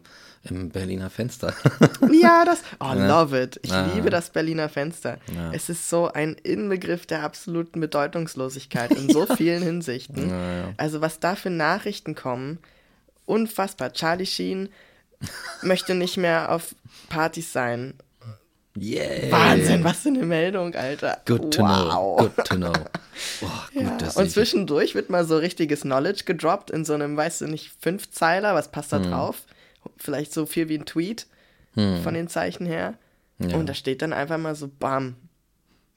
im 0.49 0.69
Berliner 0.69 1.09
Fenster. 1.09 1.53
ja, 2.11 2.45
das. 2.45 2.61
Oh, 2.79 2.85
ja. 2.85 3.21
love 3.21 3.41
it. 3.41 3.59
Ich 3.63 3.71
ah. 3.71 3.91
liebe 3.93 4.09
das 4.09 4.29
Berliner 4.29 4.69
Fenster. 4.69 5.17
Ja. 5.33 5.51
Es 5.53 5.69
ist 5.69 5.89
so 5.89 6.11
ein 6.11 6.35
Inbegriff 6.35 7.05
der 7.05 7.23
absoluten 7.23 7.79
Bedeutungslosigkeit 7.79 8.91
in 8.91 9.09
so 9.13 9.25
vielen 9.25 9.63
Hinsichten. 9.63 10.73
Also, 10.77 11.01
was 11.01 11.19
da 11.19 11.35
für 11.35 11.49
Nachrichten 11.49 12.15
kommen, 12.15 12.59
unfassbar. 13.25 13.93
Charlie 13.93 14.25
Sheen 14.25 14.69
möchte 15.61 15.95
nicht 15.95 16.17
mehr 16.17 16.51
auf 16.51 16.75
Partys 17.09 17.51
sein. 17.51 17.95
Yeah. 18.77 19.31
Wahnsinn, 19.31 19.83
was 19.85 19.99
für 19.99 20.09
eine 20.09 20.25
Meldung, 20.25 20.75
Alter. 20.75 21.21
Good 21.25 21.53
to 21.53 21.61
wow. 21.61 22.17
know. 22.17 22.29
Good 22.35 22.45
to 22.45 22.55
know. 22.55 22.73
Oh, 23.41 23.47
gut, 23.73 24.01
ja. 24.01 24.11
Und 24.15 24.29
zwischendurch 24.29 24.93
wird 24.93 25.09
mal 25.09 25.23
so 25.23 25.37
richtiges 25.37 25.81
Knowledge 25.81 26.23
gedroppt 26.25 26.69
in 26.69 26.83
so 26.83 26.93
einem, 26.93 27.15
weißt 27.15 27.41
du 27.41 27.47
nicht, 27.47 27.71
Fünfzeiler, 27.79 28.55
was 28.55 28.71
passt 28.71 28.91
da 28.91 28.97
hm. 28.97 29.09
drauf? 29.09 29.43
Vielleicht 29.97 30.33
so 30.33 30.45
viel 30.45 30.69
wie 30.69 30.77
ein 30.77 30.85
Tweet 30.85 31.27
hm. 31.73 32.01
von 32.01 32.13
den 32.13 32.27
Zeichen 32.27 32.65
her. 32.65 32.97
Ja. 33.39 33.57
Und 33.57 33.67
da 33.67 33.73
steht 33.73 34.01
dann 34.01 34.13
einfach 34.13 34.37
mal 34.37 34.55
so, 34.55 34.67
bam. 34.67 35.15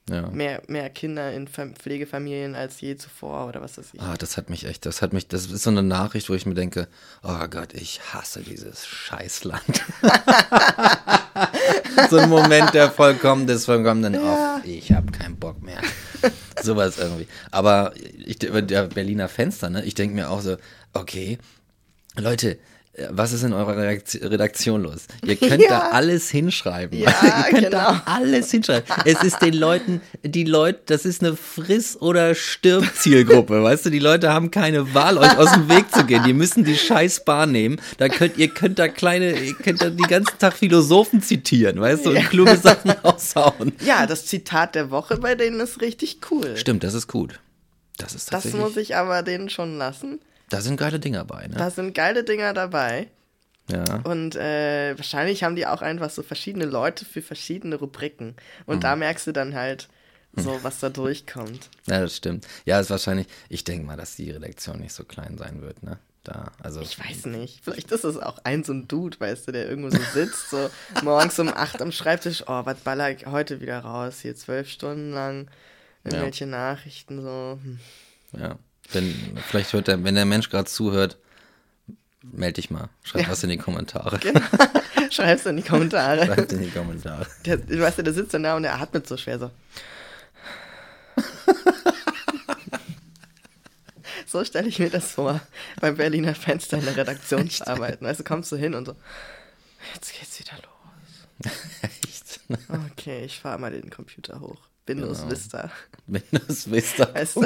Ja. 0.09 0.27
Mehr, 0.29 0.63
mehr 0.67 0.89
Kinder 0.89 1.31
in 1.31 1.47
Pflegefamilien 1.47 2.55
als 2.55 2.81
je 2.81 2.95
zuvor 2.95 3.47
oder 3.47 3.61
was 3.61 3.77
weiß 3.77 3.93
ich. 3.93 4.01
Ah, 4.01 4.15
das 4.17 4.37
hat 4.37 4.49
mich 4.49 4.65
echt, 4.65 4.87
das 4.87 5.03
hat 5.03 5.13
mich, 5.13 5.27
das 5.27 5.45
ist 5.45 5.63
so 5.63 5.69
eine 5.69 5.83
Nachricht, 5.83 6.29
wo 6.29 6.33
ich 6.33 6.47
mir 6.47 6.55
denke, 6.55 6.87
oh 7.21 7.47
Gott, 7.47 7.73
ich 7.73 8.01
hasse 8.11 8.41
dieses 8.41 8.87
Scheißland. 8.87 9.61
so 12.09 12.17
ein 12.17 12.29
Moment 12.29 12.73
der 12.73 12.89
vollkommen 12.89 13.45
des 13.45 13.65
vollkommenen 13.65 14.15
ja. 14.15 14.57
Off. 14.57 14.65
Ich 14.65 14.91
habe 14.91 15.11
keinen 15.11 15.37
Bock 15.37 15.61
mehr. 15.61 15.81
Sowas 16.61 16.97
irgendwie. 16.97 17.27
Aber 17.51 17.93
ich, 17.95 18.39
der 18.39 18.87
Berliner 18.87 19.29
Fenster, 19.29 19.69
ne? 19.69 19.85
Ich 19.85 19.93
denke 19.93 20.15
mir 20.15 20.31
auch 20.31 20.41
so, 20.41 20.57
okay, 20.93 21.37
Leute, 22.17 22.57
was 23.11 23.33
ist 23.33 23.43
in 23.43 23.53
eurer 23.53 23.77
Redaktion 23.77 24.83
los? 24.83 25.05
Ihr 25.23 25.35
könnt 25.37 25.61
ja. 25.61 25.69
da 25.69 25.79
alles 25.89 26.29
hinschreiben. 26.29 26.97
Ja, 26.97 27.13
Ihr 27.23 27.43
könnt 27.49 27.65
genau. 27.65 27.77
da 27.77 28.03
alles 28.05 28.51
hinschreiben. 28.51 28.85
Es 29.05 29.23
ist 29.23 29.39
den 29.41 29.53
Leuten, 29.53 30.01
die 30.23 30.43
Leute, 30.43 30.81
das 30.87 31.05
ist 31.05 31.23
eine 31.23 31.35
Friss- 31.35 31.97
oder 32.01 32.35
Stirb-Zielgruppe. 32.35 33.63
weißt 33.63 33.85
du, 33.85 33.89
die 33.89 33.99
Leute 33.99 34.33
haben 34.33 34.51
keine 34.51 34.93
Wahl, 34.93 35.17
euch 35.17 35.37
aus 35.37 35.53
dem 35.53 35.69
Weg 35.69 35.93
zu 35.93 36.03
gehen. 36.05 36.23
Die 36.23 36.33
müssen 36.33 36.63
die 36.63 36.75
scheiß 36.75 37.25
Bahn 37.25 37.51
nehmen. 37.51 37.79
Da 37.97 38.09
könnt, 38.09 38.37
ihr 38.37 38.49
könnt 38.49 38.79
da 38.79 38.87
kleine, 38.87 39.39
ihr 39.39 39.53
könnt 39.53 39.81
da 39.81 39.89
die 39.89 40.03
ganzen 40.03 40.37
Tag 40.39 40.53
Philosophen 40.53 41.21
zitieren, 41.21 41.79
weißt 41.79 42.05
du, 42.05 42.09
und 42.11 42.29
kluge 42.29 42.57
Sachen 42.57 42.91
raushauen. 42.91 43.73
Ja, 43.85 44.07
das 44.07 44.25
Zitat 44.25 44.75
der 44.75 44.89
Woche 44.89 45.17
bei 45.17 45.35
denen 45.35 45.59
ist 45.59 45.81
richtig 45.81 46.19
cool. 46.31 46.57
Stimmt, 46.57 46.83
das 46.83 46.93
ist 46.93 47.07
gut. 47.07 47.39
Das 47.97 48.15
ist 48.15 48.33
Das 48.33 48.53
muss 48.53 48.77
ich 48.77 48.95
aber 48.95 49.23
denen 49.23 49.49
schon 49.49 49.77
lassen. 49.77 50.19
Da 50.49 50.61
sind 50.61 50.77
geile 50.77 50.99
Dinger 50.99 51.25
bei, 51.25 51.47
ne? 51.47 51.55
Da 51.55 51.69
sind 51.69 51.93
geile 51.93 52.23
Dinger 52.23 52.53
dabei. 52.53 53.07
Ja. 53.71 54.01
Und 54.03 54.35
äh, 54.35 54.97
wahrscheinlich 54.97 55.43
haben 55.43 55.55
die 55.55 55.67
auch 55.67 55.81
einfach 55.81 56.09
so 56.09 56.23
verschiedene 56.23 56.65
Leute 56.65 57.05
für 57.05 57.21
verschiedene 57.21 57.75
Rubriken. 57.75 58.35
Und 58.65 58.77
mhm. 58.77 58.81
da 58.81 58.95
merkst 58.95 59.27
du 59.27 59.31
dann 59.31 59.53
halt 59.53 59.87
so, 60.35 60.63
was 60.63 60.79
da 60.79 60.89
durchkommt. 60.89 61.69
Ja, 61.87 62.01
das 62.01 62.15
stimmt. 62.15 62.47
Ja, 62.65 62.79
ist 62.79 62.89
wahrscheinlich, 62.89 63.27
ich 63.49 63.63
denke 63.63 63.85
mal, 63.85 63.97
dass 63.97 64.15
die 64.15 64.31
Redaktion 64.31 64.79
nicht 64.79 64.93
so 64.93 65.03
klein 65.03 65.37
sein 65.37 65.61
wird, 65.61 65.83
ne? 65.83 65.99
Da, 66.23 66.51
also. 66.61 66.81
Ich 66.81 66.99
weiß 66.99 67.25
nicht. 67.27 67.63
Vielleicht 67.63 67.91
ist 67.91 68.03
es 68.03 68.17
auch 68.17 68.39
ein 68.43 68.63
so 68.63 68.73
ein 68.73 68.87
Dude, 68.87 69.19
weißt 69.19 69.47
du, 69.47 69.51
der 69.51 69.69
irgendwo 69.69 69.89
so 69.89 70.03
sitzt, 70.13 70.49
so 70.49 70.69
morgens 71.03 71.39
um 71.39 71.47
acht 71.47 71.81
am 71.81 71.91
Schreibtisch, 71.91 72.43
oh, 72.47 72.65
was 72.65 72.79
baller 72.79 73.09
ich 73.11 73.25
heute 73.25 73.61
wieder 73.61 73.79
raus? 73.79 74.19
Hier 74.21 74.35
zwölf 74.35 74.69
Stunden 74.69 75.11
lang 75.11 75.49
irgendwelche 76.03 76.45
ja. 76.45 76.51
Nachrichten 76.51 77.21
so. 77.21 77.59
Hm. 77.63 77.79
Ja. 78.37 78.59
Wenn, 78.91 79.37
vielleicht 79.47 79.73
hört 79.73 79.87
der, 79.87 80.03
wenn 80.03 80.15
der 80.15 80.25
Mensch 80.25 80.49
gerade 80.49 80.65
zuhört, 80.65 81.17
melde 82.21 82.53
dich 82.53 82.69
mal. 82.71 82.89
Schreib 83.03 83.23
ja. 83.23 83.29
was 83.29 83.43
in 83.43 83.49
die 83.49 83.57
Kommentare. 83.57 84.19
Genau. 84.19 84.41
Schreib's 85.11 85.45
in 85.45 85.57
die 85.57 85.63
Kommentare. 85.63 86.25
Schreib's 86.25 86.53
in 86.53 86.61
die 86.61 86.69
Kommentare. 86.69 87.27
Der, 87.45 87.57
du 87.57 87.79
weißt 87.79 87.97
ja, 87.97 88.03
der 88.03 88.13
sitzt 88.13 88.33
dann 88.33 88.43
da 88.43 88.55
und 88.55 88.63
der 88.63 88.79
atmet 88.79 89.07
so 89.07 89.17
schwer 89.17 89.39
so. 89.39 89.51
so 94.27 94.43
stelle 94.43 94.67
ich 94.67 94.79
mir 94.79 94.89
das 94.89 95.11
vor, 95.11 95.41
beim 95.81 95.95
Berliner 95.97 96.35
Fenster 96.35 96.77
in 96.77 96.85
der 96.85 96.97
Redaktion 96.97 97.49
zu 97.49 97.67
arbeiten. 97.67 98.05
Also 98.05 98.23
kommst 98.23 98.51
du 98.51 98.55
hin 98.57 98.73
und 98.75 98.85
so, 98.85 98.95
jetzt 99.93 100.13
geht's 100.13 100.39
wieder 100.39 100.53
los. 100.57 101.51
Echt? 101.81 102.39
Okay, 102.91 103.25
ich 103.25 103.39
fahre 103.39 103.59
mal 103.59 103.71
den 103.71 103.89
Computer 103.89 104.39
hoch. 104.39 104.59
Windows 104.85 105.19
Genau. 105.19 105.31
Vista. 105.31 105.71
Windows 106.07 106.69
Vista. 106.71 107.13
Weißt 107.13 107.35
du? 107.35 107.45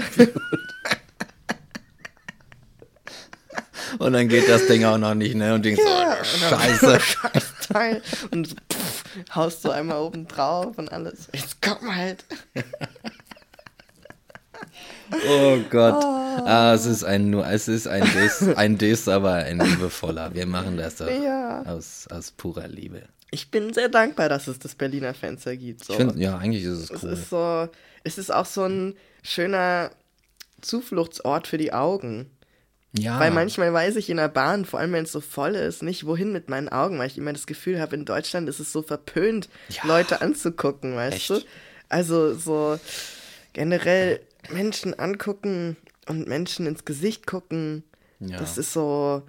Und 4.00 4.14
dann 4.14 4.28
geht 4.28 4.48
das 4.50 4.68
Ding 4.68 4.84
auch 4.86 4.98
noch 4.98 5.16
nicht, 5.16 5.36
ne? 5.36 5.54
Und 5.54 5.64
denkst 5.66 5.82
Ja, 5.86 6.18
so, 6.24 6.38
scheiße. 6.48 7.00
Scheiß 7.00 7.54
Teil. 7.72 8.02
Und 8.32 8.48
so, 8.50 8.56
pff, 8.72 9.04
haust 9.36 9.64
du 9.66 9.72
einmal 9.72 10.00
oben 10.02 10.28
drauf 10.28 10.78
und 10.78 10.92
alles. 10.92 11.28
Jetzt 11.34 11.58
komm 11.62 11.96
halt. 11.96 12.26
Oh 15.30 15.60
Gott. 15.70 16.04
Ah, 16.04 16.74
es 16.74 16.86
ist 16.86 17.04
ein 17.04 17.30
nur, 17.30 17.46
es 17.48 17.68
ist 17.68 17.88
ein 17.88 18.04
Diss, 18.16 18.42
ein 18.56 18.78
Diss, 18.78 19.08
aber 19.08 19.34
ein 19.34 19.60
liebevoller. 19.60 20.34
Wir 20.34 20.46
machen 20.48 20.78
das 20.78 20.96
doch 20.96 21.10
Ja. 21.10 21.62
aus, 21.64 22.08
aus 22.10 22.32
purer 22.32 22.68
Liebe. 22.68 23.04
Ich 23.32 23.52
bin 23.52 23.74
sehr 23.74 23.90
dankbar, 23.90 24.30
dass 24.30 24.48
es 24.48 24.60
das 24.60 24.76
Berliner 24.76 25.14
Fenster 25.14 25.56
gibt. 25.58 25.84
So. 25.86 25.94
Ich 25.94 25.98
finde, 25.98 26.20
ja, 26.20 26.38
eigentlich 26.38 26.64
ist 26.64 26.78
es 26.80 26.90
es 26.92 27.04
cool. 27.04 27.10
ist 27.12 27.30
so, 27.30 27.70
es 28.04 28.18
ist 28.18 28.34
auch 28.34 28.46
so 28.46 28.64
ein 28.66 28.96
schöner 29.24 29.92
Zufluchtsort 30.62 31.48
für 31.48 31.58
die 31.58 31.74
Augen. 31.74 32.30
Ja. 32.96 33.20
Weil 33.20 33.32
manchmal 33.32 33.74
weiß 33.74 33.96
ich 33.96 34.10
in 34.10 34.18
der 34.18 34.28
Bahn, 34.30 34.66
vor 34.66 34.80
allem 34.80 34.94
wenn 34.94 35.06
es 35.06 35.12
so 35.12 35.22
voll 35.22 35.56
ist, 35.56 35.82
nicht 35.84 36.06
wohin 36.06 36.32
mit 36.32 36.50
meinen 36.50 36.70
Augen, 36.70 37.00
weil 37.00 37.08
ich 37.08 37.18
immer 37.18 37.34
das 37.34 37.48
Gefühl 37.48 37.80
habe, 37.82 37.96
in 37.96 38.06
Deutschland 38.06 38.48
ist 38.48 38.60
es 38.60 38.72
so 38.72 38.82
verpönt, 38.84 39.50
Ja. 39.70 39.86
Leute 39.86 40.22
anzugucken, 40.22 40.96
weißt 40.96 41.16
Echt? 41.16 41.30
du? 41.30 41.40
Also 41.90 42.36
so 42.36 42.80
generell 43.54 44.20
Menschen 44.52 44.98
angucken 44.98 45.78
und 46.08 46.28
Menschen 46.28 46.66
ins 46.68 46.86
Gesicht 46.86 47.26
gucken, 47.28 47.84
ja. 48.20 48.38
das 48.38 48.58
ist 48.58 48.74
so 48.74 49.24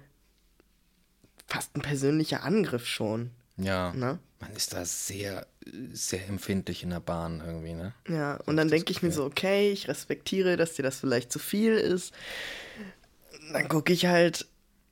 fast 1.47 1.75
ein 1.75 1.81
persönlicher 1.81 2.43
Angriff 2.43 2.85
schon. 2.85 3.31
ja. 3.57 3.93
Ne? 3.93 4.19
Man 4.41 4.51
ist 4.53 4.73
da 4.73 4.83
sehr, 4.85 5.47
sehr 5.93 6.27
empfindlich 6.27 6.83
in 6.83 6.89
der 6.89 6.99
Bahn 6.99 7.41
irgendwie, 7.43 7.73
ne? 7.73 7.93
Ja, 8.07 8.35
und 8.45 8.57
dann 8.57 8.67
denke 8.67 8.91
ich 8.91 9.01
mir 9.01 9.11
so, 9.11 9.23
okay, 9.23 9.71
ich 9.71 9.87
respektiere, 9.87 10.57
dass 10.57 10.73
dir 10.73 10.83
das 10.83 10.99
vielleicht 10.99 11.31
zu 11.31 11.39
viel 11.39 11.73
ist. 11.73 12.13
Dann 13.53 13.67
gucke 13.67 13.93
ich 13.93 14.05
halt, 14.05 14.45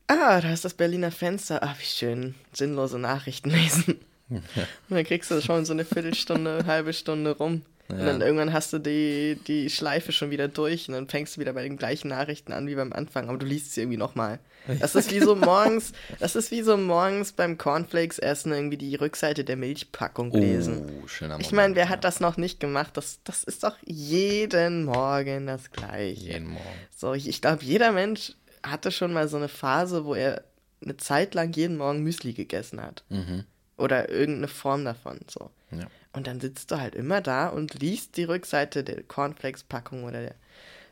ah, 0.07 0.41
da 0.41 0.51
ist 0.53 0.65
das 0.65 0.73
Berliner 0.73 1.11
Fenster. 1.11 1.63
Ah, 1.63 1.75
wie 1.79 1.85
schön, 1.85 2.35
sinnlose 2.53 2.99
Nachrichten 2.99 3.49
lesen. 3.49 3.99
Und 4.29 4.43
dann 4.89 5.03
kriegst 5.03 5.29
du 5.31 5.41
schon 5.41 5.65
so 5.65 5.73
eine 5.73 5.85
Viertelstunde, 5.85 6.63
halbe 6.65 6.93
Stunde 6.93 7.31
rum. 7.37 7.63
Und 7.89 7.99
Ja. 7.99 8.05
dann 8.05 8.21
irgendwann 8.21 8.53
hast 8.53 8.71
du 8.73 8.79
die, 8.79 9.37
die 9.45 9.69
Schleife 9.69 10.13
schon 10.13 10.31
wieder 10.31 10.47
durch 10.47 10.87
und 10.87 10.93
dann 10.93 11.09
fängst 11.09 11.35
du 11.35 11.41
wieder 11.41 11.51
bei 11.53 11.63
den 11.63 11.75
gleichen 11.77 12.07
Nachrichten 12.07 12.53
an 12.53 12.65
wie 12.65 12.75
beim 12.75 12.93
Anfang, 12.93 13.27
aber 13.27 13.37
du 13.37 13.45
liest 13.45 13.73
sie 13.73 13.81
irgendwie 13.81 13.97
nochmal. 13.97 14.39
Das 14.79 14.95
ist 14.95 15.11
wie 15.11 15.19
so 15.19 15.35
morgens, 15.35 15.91
das 16.19 16.37
ist 16.37 16.49
wie 16.49 16.61
so 16.61 16.77
morgens 16.77 17.33
beim 17.33 17.57
Cornflakes 17.57 18.17
essen 18.19 18.53
irgendwie 18.53 18.77
die 18.77 18.95
Rückseite 18.95 19.43
der 19.43 19.57
Milchpackung 19.57 20.31
lesen. 20.31 20.89
Oh, 21.03 21.07
schöner 21.07 21.33
Moment. 21.33 21.45
Ich 21.45 21.51
meine, 21.51 21.75
wer 21.75 21.83
ja. 21.83 21.89
hat 21.89 22.05
das 22.05 22.21
noch 22.21 22.37
nicht 22.37 22.61
gemacht? 22.61 22.91
Das, 22.95 23.19
das 23.25 23.43
ist 23.43 23.65
doch 23.65 23.75
jeden 23.85 24.85
Morgen 24.85 25.45
das 25.45 25.69
Gleiche. 25.71 26.21
Jeden 26.21 26.47
Morgen. 26.47 26.65
So, 26.95 27.13
ich, 27.13 27.27
ich 27.27 27.41
glaube, 27.41 27.65
jeder 27.65 27.91
Mensch 27.91 28.31
hatte 28.63 28.91
schon 28.91 29.13
mal 29.13 29.27
so 29.27 29.37
eine 29.37 29.49
Phase, 29.49 30.05
wo 30.05 30.15
er 30.15 30.43
eine 30.83 30.97
Zeit 30.97 31.33
lang 31.35 31.53
jeden 31.53 31.77
Morgen 31.77 32.01
Müsli 32.03 32.33
gegessen 32.33 32.81
hat. 32.81 33.03
Mhm. 33.09 33.45
Oder 33.77 34.09
irgendeine 34.09 34.47
Form 34.47 34.85
davon. 34.85 35.19
So. 35.29 35.49
Ja. 35.71 35.87
Und 36.13 36.27
dann 36.27 36.39
sitzt 36.39 36.71
du 36.71 36.77
halt 36.79 36.95
immer 36.95 37.21
da 37.21 37.47
und 37.47 37.73
liest 37.79 38.17
die 38.17 38.23
Rückseite 38.25 38.83
der 38.83 39.03
Cornflakes-Packung 39.03 40.03
oder 40.03 40.21
der, 40.21 40.35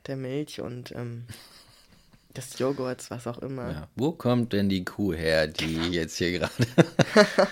der 0.07 0.15
Milch 0.17 0.59
und 0.61 0.91
ähm, 0.93 1.25
des 2.35 2.57
Joghurts, 2.57 3.11
was 3.11 3.27
auch 3.27 3.37
immer. 3.39 3.71
ja. 3.71 3.87
Wo 3.95 4.11
kommt 4.13 4.53
denn 4.53 4.69
die 4.69 4.85
Kuh 4.85 5.13
her, 5.13 5.47
die 5.47 5.89
jetzt 5.91 6.17
hier 6.17 6.31
gerade. 6.39 6.53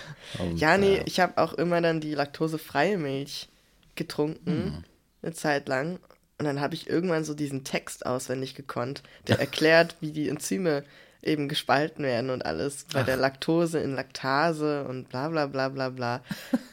Ja, 0.55 0.77
nee, 0.77 0.97
äh, 0.97 1.03
ich 1.07 1.19
habe 1.19 1.37
auch 1.37 1.53
immer 1.53 1.81
dann 1.81 2.01
die 2.01 2.13
laktosefreie 2.13 2.97
Milch 2.97 3.49
getrunken, 3.95 4.45
Hm. 4.75 4.83
eine 5.23 5.33
Zeit 5.33 5.67
lang. 5.67 5.99
Und 6.39 6.45
dann 6.45 6.61
habe 6.61 6.73
ich 6.73 6.89
irgendwann 6.89 7.25
so 7.25 7.33
diesen 7.33 7.63
Text 7.63 8.05
auswendig 8.05 8.55
gekonnt, 8.55 9.03
der 9.27 9.39
erklärt, 9.39 9.97
wie 9.99 10.11
die 10.11 10.29
Enzyme 10.29 10.83
eben 11.21 11.49
gespalten 11.49 12.05
werden 12.05 12.29
und 12.29 12.45
alles 12.45 12.85
bei 12.93 13.03
der 13.03 13.17
Laktose 13.17 13.79
in 13.79 13.93
Laktase 13.93 14.85
und 14.85 15.09
bla 15.09 15.27
bla 15.27 15.47
bla 15.47 15.69
bla 15.69 15.89
bla. 15.89 16.23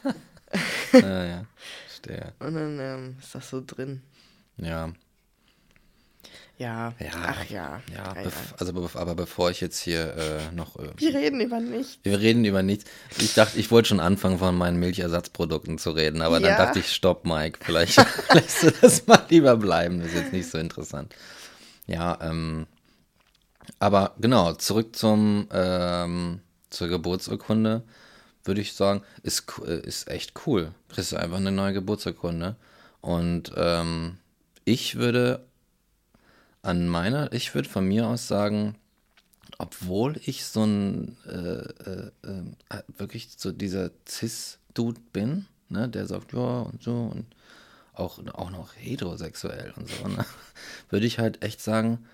Ja, 0.93 1.25
ja. 1.25 1.45
Verstehe. 1.85 2.31
Und 2.39 2.55
dann 2.55 2.79
ähm, 2.79 3.17
ist 3.19 3.35
das 3.35 3.49
so 3.49 3.61
drin. 3.65 4.01
Ja. 4.55 4.93
Ja, 6.57 6.93
Ja. 6.99 7.07
ach 7.23 7.45
ja. 7.45 7.81
Ja, 7.93 8.13
ja, 8.15 8.21
ja. 8.23 8.31
also 8.57 8.89
aber 8.95 9.13
bevor 9.15 9.51
ich 9.51 9.61
jetzt 9.61 9.79
hier 9.79 10.15
äh, 10.15 10.55
noch. 10.55 10.75
Äh, 10.77 10.89
Wir 10.97 11.13
reden 11.13 11.39
über 11.39 11.59
nichts. 11.59 11.99
wir 12.03 12.19
reden 12.19 12.45
über 12.45 12.63
nichts. 12.63 12.85
Ich 13.19 13.35
dachte, 13.35 13.59
ich 13.59 13.69
wollte 13.69 13.89
schon 13.89 13.99
anfangen, 13.99 14.39
von 14.39 14.57
meinen 14.57 14.79
Milchersatzprodukten 14.79 15.77
zu 15.77 15.91
reden, 15.91 16.21
aber 16.21 16.39
dann 16.39 16.57
dachte 16.57 16.79
ich, 16.79 16.91
stopp, 16.91 17.25
Mike, 17.25 17.59
vielleicht 17.61 17.97
lässt 18.33 18.63
du 18.63 18.71
das 18.81 19.05
mal 19.05 19.23
lieber 19.29 19.55
bleiben. 19.57 19.99
Das 19.99 20.09
ist 20.09 20.15
jetzt 20.15 20.33
nicht 20.33 20.49
so 20.49 20.57
interessant. 20.57 21.13
Ja, 21.85 22.17
ähm. 22.21 22.65
Aber 23.79 24.15
genau, 24.17 24.53
zurück 24.53 24.95
zum 24.95 25.47
ähm, 25.51 26.39
zur 26.69 26.87
Geburtsurkunde, 26.87 27.83
würde 28.43 28.61
ich 28.61 28.73
sagen, 28.73 29.03
ist, 29.23 29.43
äh, 29.65 29.79
ist 29.81 30.07
echt 30.09 30.33
cool. 30.47 30.71
Kriegst 30.89 31.11
du 31.11 31.17
einfach 31.17 31.37
eine 31.37 31.51
neue 31.51 31.73
Geburtsurkunde. 31.73 32.55
Und 33.01 33.51
ähm, 33.55 34.17
ich 34.65 34.95
würde 34.95 35.45
an 36.67 36.87
meiner, 36.87 37.31
ich 37.31 37.55
würde 37.55 37.69
von 37.69 37.87
mir 37.87 38.07
aus 38.07 38.27
sagen, 38.27 38.75
obwohl 39.57 40.19
ich 40.25 40.45
so 40.45 40.65
ein 40.65 41.17
äh, 41.25 41.31
äh, 41.31 42.11
äh, 42.23 42.43
wirklich 42.97 43.29
so 43.37 43.51
dieser 43.51 43.89
Cis-Dude 44.07 45.01
bin, 45.13 45.47
ne, 45.69 45.89
der 45.89 46.05
sagt, 46.05 46.33
ja 46.33 46.59
und 46.61 46.83
so 46.83 47.11
und 47.13 47.25
auch, 47.93 48.19
auch 48.33 48.49
noch 48.51 48.75
heterosexuell 48.75 49.73
und 49.77 49.89
so, 49.89 50.07
ne, 50.07 50.25
würde 50.89 51.05
ich 51.05 51.19
halt 51.19 51.43
echt 51.43 51.61
sagen, 51.61 52.05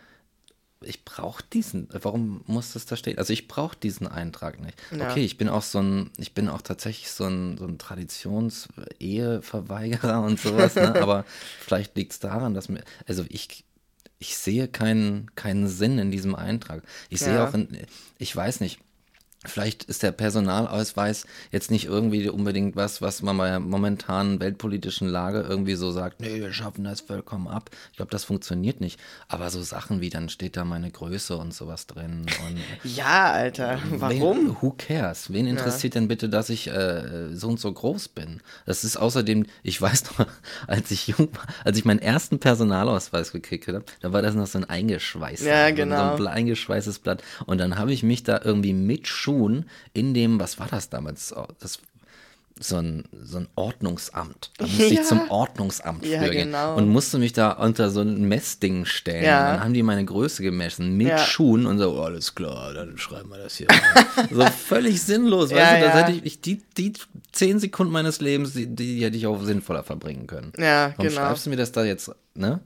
ich 0.82 1.06
brauche 1.06 1.44
diesen, 1.52 1.88
warum 1.92 2.44
muss 2.46 2.74
das 2.74 2.86
da 2.86 2.96
stehen? 2.98 3.18
Also 3.18 3.34
ich 3.34 3.48
brauche 3.48 3.76
diesen 3.76 4.06
Eintrag 4.06 4.60
nicht. 4.60 4.78
Ja. 4.92 5.10
Okay, 5.10 5.24
ich 5.24 5.38
bin 5.38 5.50
auch 5.50 5.64
so 5.64 5.80
ein, 5.80 6.12
ich 6.18 6.34
bin 6.34 6.50
auch 6.50 6.62
tatsächlich 6.62 7.10
so 7.10 7.26
ein, 7.26 7.58
so 7.58 7.66
ein 7.66 7.78
Traditions-Eheverweigerer 7.78 10.22
und 10.22 10.40
sowas, 10.40 10.76
ne? 10.76 10.94
aber 11.02 11.26
vielleicht 11.62 11.96
liegt 11.96 12.12
es 12.12 12.20
daran, 12.20 12.54
dass 12.54 12.70
mir, 12.70 12.84
also 13.08 13.26
ich, 13.30 13.64
ich 14.24 14.38
sehe 14.38 14.70
keinen, 14.70 15.30
keinen 15.36 15.68
Sinn 15.68 16.00
in 16.00 16.10
diesem 16.10 16.34
Eintrag. 16.34 16.82
Ich 17.10 17.20
sehe 17.20 17.36
Ja. 17.36 17.48
auch, 17.50 17.54
in, 17.54 17.68
ich 18.20 18.34
weiß 18.34 18.62
nicht, 18.62 18.80
Vielleicht 19.46 19.84
ist 19.86 20.04
der 20.04 20.12
Personalausweis 20.12 21.26
jetzt 21.52 21.72
nicht 21.72 21.86
irgendwie 21.86 22.30
unbedingt 22.30 22.76
was, 22.76 23.02
was 23.02 23.22
man 23.22 23.38
bei 23.38 23.50
der 23.50 23.60
momentanen 23.60 24.40
weltpolitischen 24.40 25.08
Lage 25.08 25.42
irgendwie 25.48 25.76
so 25.76 25.92
sagt, 25.92 26.22
nee, 26.22 26.40
wir 26.40 26.54
schaffen 26.54 26.84
das 26.84 27.02
vollkommen 27.02 27.48
ab. 27.48 27.70
Ich 27.92 27.98
glaube, 27.98 28.12
das 28.12 28.24
funktioniert 28.24 28.82
nicht. 28.82 29.00
Aber 29.28 29.50
so 29.50 29.62
Sachen 29.62 30.02
wie, 30.02 30.10
dann 30.10 30.30
steht 30.30 30.56
da 30.58 30.64
meine 30.66 30.90
Größe 30.92 31.36
und 31.38 31.54
sowas 31.54 31.88
drin. 31.88 32.26
Und 32.48 32.58
Ja, 32.96 33.32
Alter, 33.32 33.80
warum? 33.98 34.48
Wen, 34.48 34.58
who 34.62 34.76
cares? 34.78 35.32
Wen 35.34 35.48
interessiert 35.48 35.96
denn 35.96 36.08
bitte, 36.08 36.30
dass 36.30 36.50
ich 36.50 36.68
äh, 36.68 37.34
so 37.36 37.50
und 37.50 37.60
so 37.60 37.72
groß 37.72 38.10
bin? 38.10 38.42
Das 38.66 38.84
ist 38.84 38.98
außerdem, 38.98 39.46
ich 39.64 39.82
weiß 39.82 40.18
noch, 40.18 40.26
als 40.68 40.92
ich 40.92 41.08
jung 41.08 41.30
war, 41.36 41.48
als 41.66 41.78
ich 41.78 41.86
meinen 41.86 42.00
ersten 42.00 42.40
Personalausweis 42.40 43.32
gekriegt 43.32 43.68
habe, 43.68 43.84
da 44.02 44.14
war 44.14 44.22
das 44.22 44.36
noch 44.36 44.48
so 44.48 44.58
ein 44.60 44.66
eingeschweißtes, 44.66 45.48
Ja, 45.48 45.64
so 45.64 45.68
ein 45.70 45.76
genau. 45.76 46.16
eingeschweißtes 46.26 47.00
Blatt. 47.00 47.24
Und 47.46 47.58
dann 47.58 47.78
habe 47.78 47.92
ich 47.92 48.04
mich 48.04 48.24
da 48.24 48.40
irgendwie 48.44 48.74
mit 48.74 49.08
Schuhen 49.08 49.33
in 49.94 50.14
dem, 50.14 50.40
was 50.40 50.60
war 50.60 50.68
das 50.70 50.90
damals? 50.90 51.36
Oh, 51.36 51.46
Das 51.60 51.80
so 52.60 52.78
ein, 52.78 53.06
so 53.24 53.38
ein 53.40 53.48
Ordnungsamt. 53.56 54.52
Da 54.60 54.68
musste 54.68 54.84
Ja. 54.94 55.02
ich 55.02 55.08
zum 55.08 55.30
Ordnungsamt 55.32 56.06
Ja, 56.06 56.22
gehen 56.28 56.52
genau. 56.52 56.76
und 56.76 56.88
musste 56.88 57.18
mich 57.18 57.34
da 57.34 57.54
unter 57.54 57.90
so 57.90 58.02
ein 58.02 58.28
Messding 58.28 58.86
stellen. 58.86 59.24
Ja. 59.26 59.52
Dann 59.54 59.64
haben 59.64 59.74
die 59.74 59.82
meine 59.82 60.06
Größe 60.06 60.44
gemessen 60.44 60.96
mit 60.96 61.08
Ja. 61.08 61.18
Schuhen 61.18 61.66
und 61.66 61.80
so, 61.80 61.94
oh, 61.98 62.02
alles 62.04 62.36
klar, 62.36 62.76
dann 62.76 62.96
schreiben 63.00 63.30
wir 63.30 63.40
das 63.40 63.56
hier. 63.58 63.68
so 64.32 64.46
völlig 64.46 65.02
sinnlos, 65.02 65.50
weißt 65.50 65.82
du, 65.82 65.86
das 65.88 65.94
hätte 65.96 66.12
ich, 66.12 66.26
ich 66.26 66.42
die, 66.42 66.62
die 66.78 66.94
zehn 67.32 67.58
Sekunden 67.60 67.92
meines 67.92 68.22
Lebens, 68.22 68.54
die, 68.54 68.68
die 68.68 69.04
hätte 69.04 69.18
ich 69.18 69.26
auch 69.26 69.42
sinnvoller 69.42 69.82
verbringen 69.84 70.28
können. 70.28 70.54
Ja, 70.56 70.94
Warum 70.96 71.08
genau. 71.10 71.22
schreibst 71.22 71.48
du 71.48 71.50
mir 71.50 71.58
das 71.58 71.72
da 71.72 71.84
jetzt, 71.84 72.12
ne? 72.36 72.60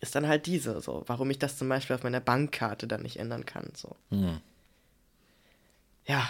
ist 0.00 0.14
dann 0.14 0.28
halt 0.28 0.46
diese, 0.46 0.80
so, 0.80 1.02
warum 1.06 1.30
ich 1.30 1.38
das 1.40 1.58
zum 1.58 1.68
Beispiel 1.68 1.96
auf 1.96 2.04
meiner 2.04 2.20
Bankkarte 2.20 2.86
dann 2.86 3.02
nicht 3.02 3.18
ändern 3.18 3.44
kann. 3.44 3.70
So. 3.74 3.96
Mhm 4.10 4.40
ja, 6.06 6.28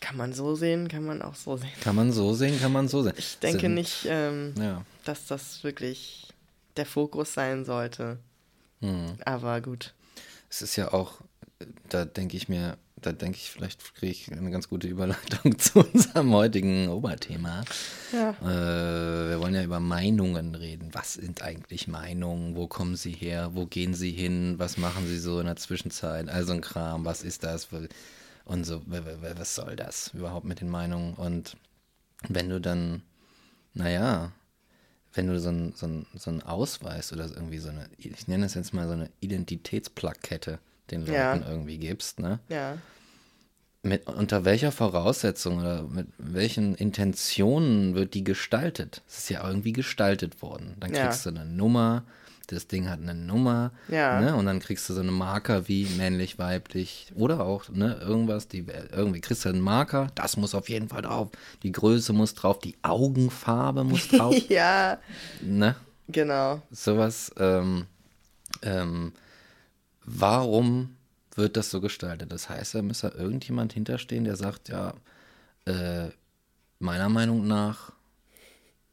kann 0.00 0.16
man 0.16 0.32
so 0.32 0.54
sehen, 0.54 0.88
kann 0.88 1.04
man 1.04 1.22
auch 1.22 1.34
so 1.34 1.56
sehen. 1.56 1.70
Kann 1.80 1.96
man 1.96 2.12
so 2.12 2.34
sehen, 2.34 2.58
kann 2.60 2.72
man 2.72 2.88
so 2.88 3.02
sehen. 3.02 3.14
Ich 3.16 3.38
denke 3.38 3.62
Sind, 3.62 3.74
nicht, 3.74 4.06
ähm, 4.08 4.54
ja. 4.58 4.84
dass 5.04 5.26
das 5.26 5.62
wirklich 5.64 6.28
der 6.76 6.86
Fokus 6.86 7.34
sein 7.34 7.64
sollte. 7.64 8.18
Hm. 8.80 9.14
Aber 9.24 9.60
gut. 9.60 9.94
Es 10.50 10.60
ist 10.60 10.76
ja 10.76 10.92
auch, 10.92 11.20
da 11.88 12.04
denke 12.04 12.36
ich 12.36 12.48
mir, 12.48 12.76
da 12.96 13.12
denke 13.12 13.36
ich, 13.36 13.50
vielleicht 13.50 13.94
kriege 13.94 14.12
ich 14.12 14.32
eine 14.32 14.50
ganz 14.50 14.68
gute 14.68 14.86
Überleitung 14.86 15.58
zu 15.58 15.80
unserem 15.80 16.32
heutigen 16.32 16.88
Oberthema. 16.88 17.64
Ja. 18.12 18.30
Äh, 18.42 19.30
wir 19.30 19.40
wollen 19.40 19.54
ja 19.54 19.62
über 19.62 19.80
Meinungen 19.80 20.54
reden. 20.54 20.90
Was 20.92 21.14
sind 21.14 21.42
eigentlich 21.42 21.88
Meinungen? 21.88 22.56
Wo 22.56 22.66
kommen 22.66 22.96
sie 22.96 23.12
her? 23.12 23.50
Wo 23.54 23.66
gehen 23.66 23.94
sie 23.94 24.10
hin? 24.10 24.54
Was 24.58 24.76
machen 24.76 25.06
sie 25.06 25.18
so 25.18 25.40
in 25.40 25.46
der 25.46 25.56
Zwischenzeit? 25.56 26.28
Also 26.28 26.52
ein 26.52 26.60
Kram, 26.60 27.04
was 27.04 27.22
ist 27.22 27.44
das? 27.44 27.68
Und 28.44 28.64
so, 28.64 28.82
was 28.86 29.54
soll 29.54 29.76
das 29.76 30.10
überhaupt 30.14 30.44
mit 30.44 30.60
den 30.60 30.68
Meinungen? 30.68 31.14
Und 31.14 31.56
wenn 32.28 32.48
du 32.48 32.60
dann, 32.60 33.02
naja, 33.74 34.32
wenn 35.14 35.26
du 35.26 35.38
so 35.38 35.50
einen 35.50 35.74
so 35.74 35.88
so 36.14 36.30
ein 36.30 36.42
Ausweis 36.42 37.12
oder 37.12 37.26
irgendwie 37.26 37.58
so 37.58 37.68
eine, 37.68 37.88
ich 37.98 38.28
nenne 38.28 38.46
es 38.46 38.54
jetzt 38.54 38.72
mal 38.72 38.86
so 38.86 38.94
eine 38.94 39.10
Identitätsplakette 39.20 40.58
den 40.90 41.00
Leuten 41.02 41.12
ja. 41.12 41.48
irgendwie 41.48 41.78
gibst, 41.78 42.20
ne? 42.20 42.40
Ja. 42.48 42.78
Mit, 43.84 44.06
unter 44.06 44.44
welcher 44.44 44.70
Voraussetzung 44.70 45.58
oder 45.58 45.82
mit 45.82 46.06
welchen 46.16 46.76
Intentionen 46.76 47.94
wird 47.94 48.14
die 48.14 48.22
gestaltet? 48.22 49.02
Es 49.08 49.18
ist 49.18 49.30
ja 49.30 49.46
irgendwie 49.46 49.72
gestaltet 49.72 50.40
worden. 50.40 50.76
Dann 50.78 50.92
kriegst 50.92 51.24
ja. 51.24 51.32
du 51.32 51.40
eine 51.40 51.50
Nummer, 51.50 52.04
das 52.46 52.66
Ding 52.66 52.88
hat 52.88 53.00
eine 53.00 53.14
Nummer. 53.14 53.72
Ja. 53.88 54.20
Ne? 54.20 54.36
Und 54.36 54.46
dann 54.46 54.60
kriegst 54.60 54.88
du 54.88 54.94
so 54.94 55.00
eine 55.00 55.12
Marker 55.12 55.68
wie 55.68 55.86
männlich, 55.96 56.38
weiblich 56.38 57.12
oder 57.14 57.40
auch 57.40 57.68
ne, 57.68 57.98
irgendwas. 58.00 58.48
Die, 58.48 58.66
irgendwie 58.92 59.20
kriegst 59.20 59.44
du 59.44 59.48
einen 59.48 59.60
Marker, 59.60 60.08
das 60.14 60.36
muss 60.36 60.54
auf 60.54 60.68
jeden 60.68 60.88
Fall 60.88 61.02
drauf. 61.02 61.30
Die 61.62 61.72
Größe 61.72 62.12
muss 62.12 62.34
drauf, 62.34 62.58
die 62.58 62.76
Augenfarbe 62.82 63.84
muss 63.84 64.08
drauf. 64.10 64.34
ja. 64.48 64.98
Ne? 65.40 65.76
Genau. 66.08 66.62
Sowas. 66.70 67.32
Ähm, 67.38 67.86
ähm, 68.62 69.12
warum 70.04 70.96
wird 71.34 71.56
das 71.56 71.70
so 71.70 71.80
gestaltet? 71.80 72.32
Das 72.32 72.48
heißt, 72.48 72.74
da 72.74 72.82
müsste 72.82 73.08
irgendjemand 73.08 73.72
hinterstehen, 73.72 74.24
der 74.24 74.36
sagt, 74.36 74.68
ja, 74.68 74.94
äh, 75.64 76.08
meiner 76.78 77.08
Meinung 77.08 77.46
nach 77.46 77.92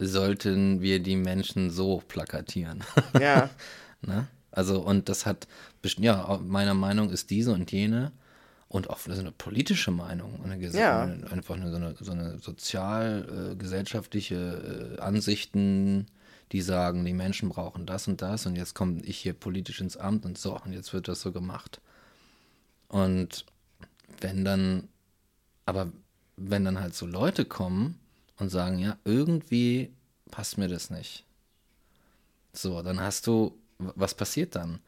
sollten 0.06 0.80
wir 0.80 1.00
die 1.00 1.16
Menschen 1.16 1.70
so 1.70 2.02
plakatieren. 2.06 2.84
Ja. 3.20 3.50
ne? 4.02 4.26
Also, 4.50 4.80
und 4.80 5.08
das 5.08 5.26
hat, 5.26 5.46
ja, 5.98 6.40
meiner 6.42 6.74
Meinung 6.74 7.10
ist 7.10 7.30
diese 7.30 7.52
und 7.52 7.70
jene 7.70 8.12
und 8.68 8.88
auch 8.90 8.98
so 8.98 9.12
eine 9.12 9.32
politische 9.32 9.90
Meinung, 9.90 10.40
eine 10.44 10.56
ja. 10.68 11.02
einfach 11.02 11.56
eine, 11.56 11.70
so 11.70 11.76
eine, 11.76 11.96
so 11.98 12.12
eine 12.12 12.38
sozial-gesellschaftliche 12.38 14.34
äh, 14.34 14.94
äh, 14.94 15.00
Ansichten, 15.00 16.06
die 16.52 16.62
sagen, 16.62 17.04
die 17.04 17.12
Menschen 17.12 17.48
brauchen 17.48 17.84
das 17.84 18.06
und 18.08 18.22
das 18.22 18.46
und 18.46 18.54
jetzt 18.56 18.74
komme 18.74 19.00
ich 19.02 19.18
hier 19.18 19.34
politisch 19.34 19.80
ins 19.80 19.96
Amt 19.96 20.24
und 20.24 20.38
so 20.38 20.56
und 20.56 20.72
jetzt 20.72 20.92
wird 20.92 21.08
das 21.08 21.20
so 21.20 21.32
gemacht. 21.32 21.80
Und 22.88 23.44
wenn 24.20 24.44
dann, 24.44 24.88
aber 25.66 25.90
wenn 26.36 26.64
dann 26.64 26.80
halt 26.80 26.94
so 26.94 27.06
Leute 27.06 27.44
kommen, 27.44 27.98
und 28.40 28.50
sagen, 28.50 28.78
ja, 28.78 28.96
irgendwie 29.04 29.90
passt 30.30 30.58
mir 30.58 30.68
das 30.68 30.90
nicht. 30.90 31.24
So, 32.52 32.82
dann 32.82 33.00
hast 33.00 33.26
du, 33.26 33.56
was 33.78 34.14
passiert 34.14 34.56
dann? 34.56 34.80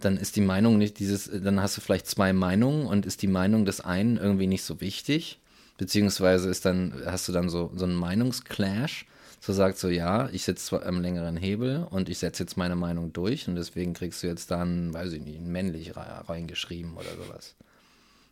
Dann 0.00 0.16
ist 0.16 0.36
die 0.36 0.40
Meinung 0.40 0.78
nicht 0.78 0.98
dieses, 0.98 1.30
dann 1.30 1.60
hast 1.60 1.76
du 1.76 1.80
vielleicht 1.80 2.06
zwei 2.06 2.32
Meinungen 2.32 2.86
und 2.86 3.04
ist 3.04 3.22
die 3.22 3.26
Meinung 3.26 3.64
des 3.64 3.80
einen 3.80 4.16
irgendwie 4.16 4.46
nicht 4.46 4.64
so 4.64 4.80
wichtig, 4.80 5.38
beziehungsweise 5.76 6.48
ist 6.48 6.64
dann, 6.64 7.02
hast 7.04 7.28
du 7.28 7.32
dann 7.32 7.50
so, 7.50 7.70
so 7.74 7.84
einen 7.84 7.94
Meinungsclash, 7.94 9.06
so 9.40 9.52
sagt 9.52 9.78
so, 9.78 9.88
ja, 9.88 10.28
ich 10.30 10.44
sitze 10.44 10.66
zwar 10.66 10.86
am 10.86 11.00
längeren 11.00 11.36
Hebel 11.36 11.86
und 11.90 12.08
ich 12.08 12.18
setze 12.18 12.42
jetzt 12.42 12.56
meine 12.56 12.76
Meinung 12.76 13.12
durch 13.12 13.48
und 13.48 13.56
deswegen 13.56 13.94
kriegst 13.94 14.22
du 14.22 14.26
jetzt 14.26 14.50
dann, 14.50 14.92
weiß 14.92 15.12
ich 15.12 15.22
nicht, 15.22 15.40
männlich 15.40 15.92
reingeschrieben 15.96 16.96
oder 16.96 17.10
sowas. 17.16 17.54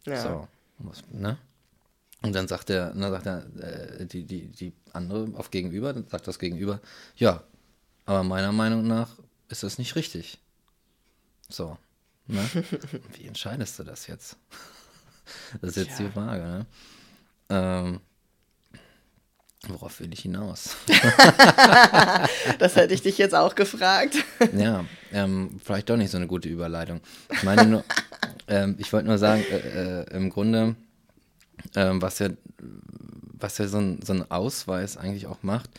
Ja. 0.05 0.23
So, 0.23 0.49
ne? 1.11 1.39
Und 2.23 2.35
dann 2.35 2.49
sagt 2.49 2.69
der, 2.69 2.93
dann 2.93 3.11
sagt 3.13 3.27
er, 3.27 3.47
äh, 3.61 4.07
die, 4.07 4.25
die, 4.25 4.49
die 4.49 4.73
andere 4.93 5.29
auf 5.35 5.51
Gegenüber, 5.51 5.93
dann 5.93 6.07
sagt 6.09 6.27
das 6.27 6.39
Gegenüber, 6.39 6.81
ja, 7.17 7.45
aber 8.07 8.25
meiner 8.25 8.53
Meinung 8.53 8.87
nach 8.87 9.11
ist 9.49 9.63
das 9.63 9.79
nicht 9.79 9.95
richtig. 9.95 10.39
So. 11.49 11.79
Ne? 12.27 12.41
Wie 13.17 13.27
entscheidest 13.27 13.79
du 13.79 13.85
das 13.85 14.07
jetzt? 14.07 14.37
Das 15.61 15.77
ist 15.77 15.87
jetzt 15.87 16.01
ja. 16.01 16.07
die 16.07 16.13
Frage, 16.13 16.43
ne? 16.43 16.67
Ähm, 17.51 18.01
worauf 19.67 20.01
will 20.01 20.11
ich 20.11 20.21
hinaus? 20.21 20.75
das 22.59 22.77
hätte 22.77 22.95
ich 22.95 23.03
dich 23.03 23.19
jetzt 23.19 23.35
auch 23.35 23.55
gefragt. 23.55 24.15
ja, 24.57 24.87
ähm, 25.13 25.61
vielleicht 25.63 25.91
doch 25.91 25.99
nicht 25.99 26.11
so 26.11 26.17
eine 26.17 26.27
gute 26.27 26.49
Überleitung. 26.49 27.03
Ich 27.31 27.43
meine 27.43 27.67
nur, 27.67 27.85
ähm, 28.47 28.77
ich 28.79 28.91
wollte 28.91 29.07
nur 29.07 29.19
sagen, 29.19 29.45
äh, 29.51 30.01
äh, 30.01 30.17
im 30.17 30.31
Grunde 30.31 30.77
ähm, 31.75 32.03
was 32.03 32.19
ja, 32.19 32.31
was 33.41 33.59
ja 33.59 33.69
so 33.69 33.79
ein, 33.79 34.01
so 34.03 34.13
ein 34.13 34.31
Ausweis 34.31 34.97
eigentlich 34.97 35.27
auch 35.27 35.43
macht, 35.43 35.71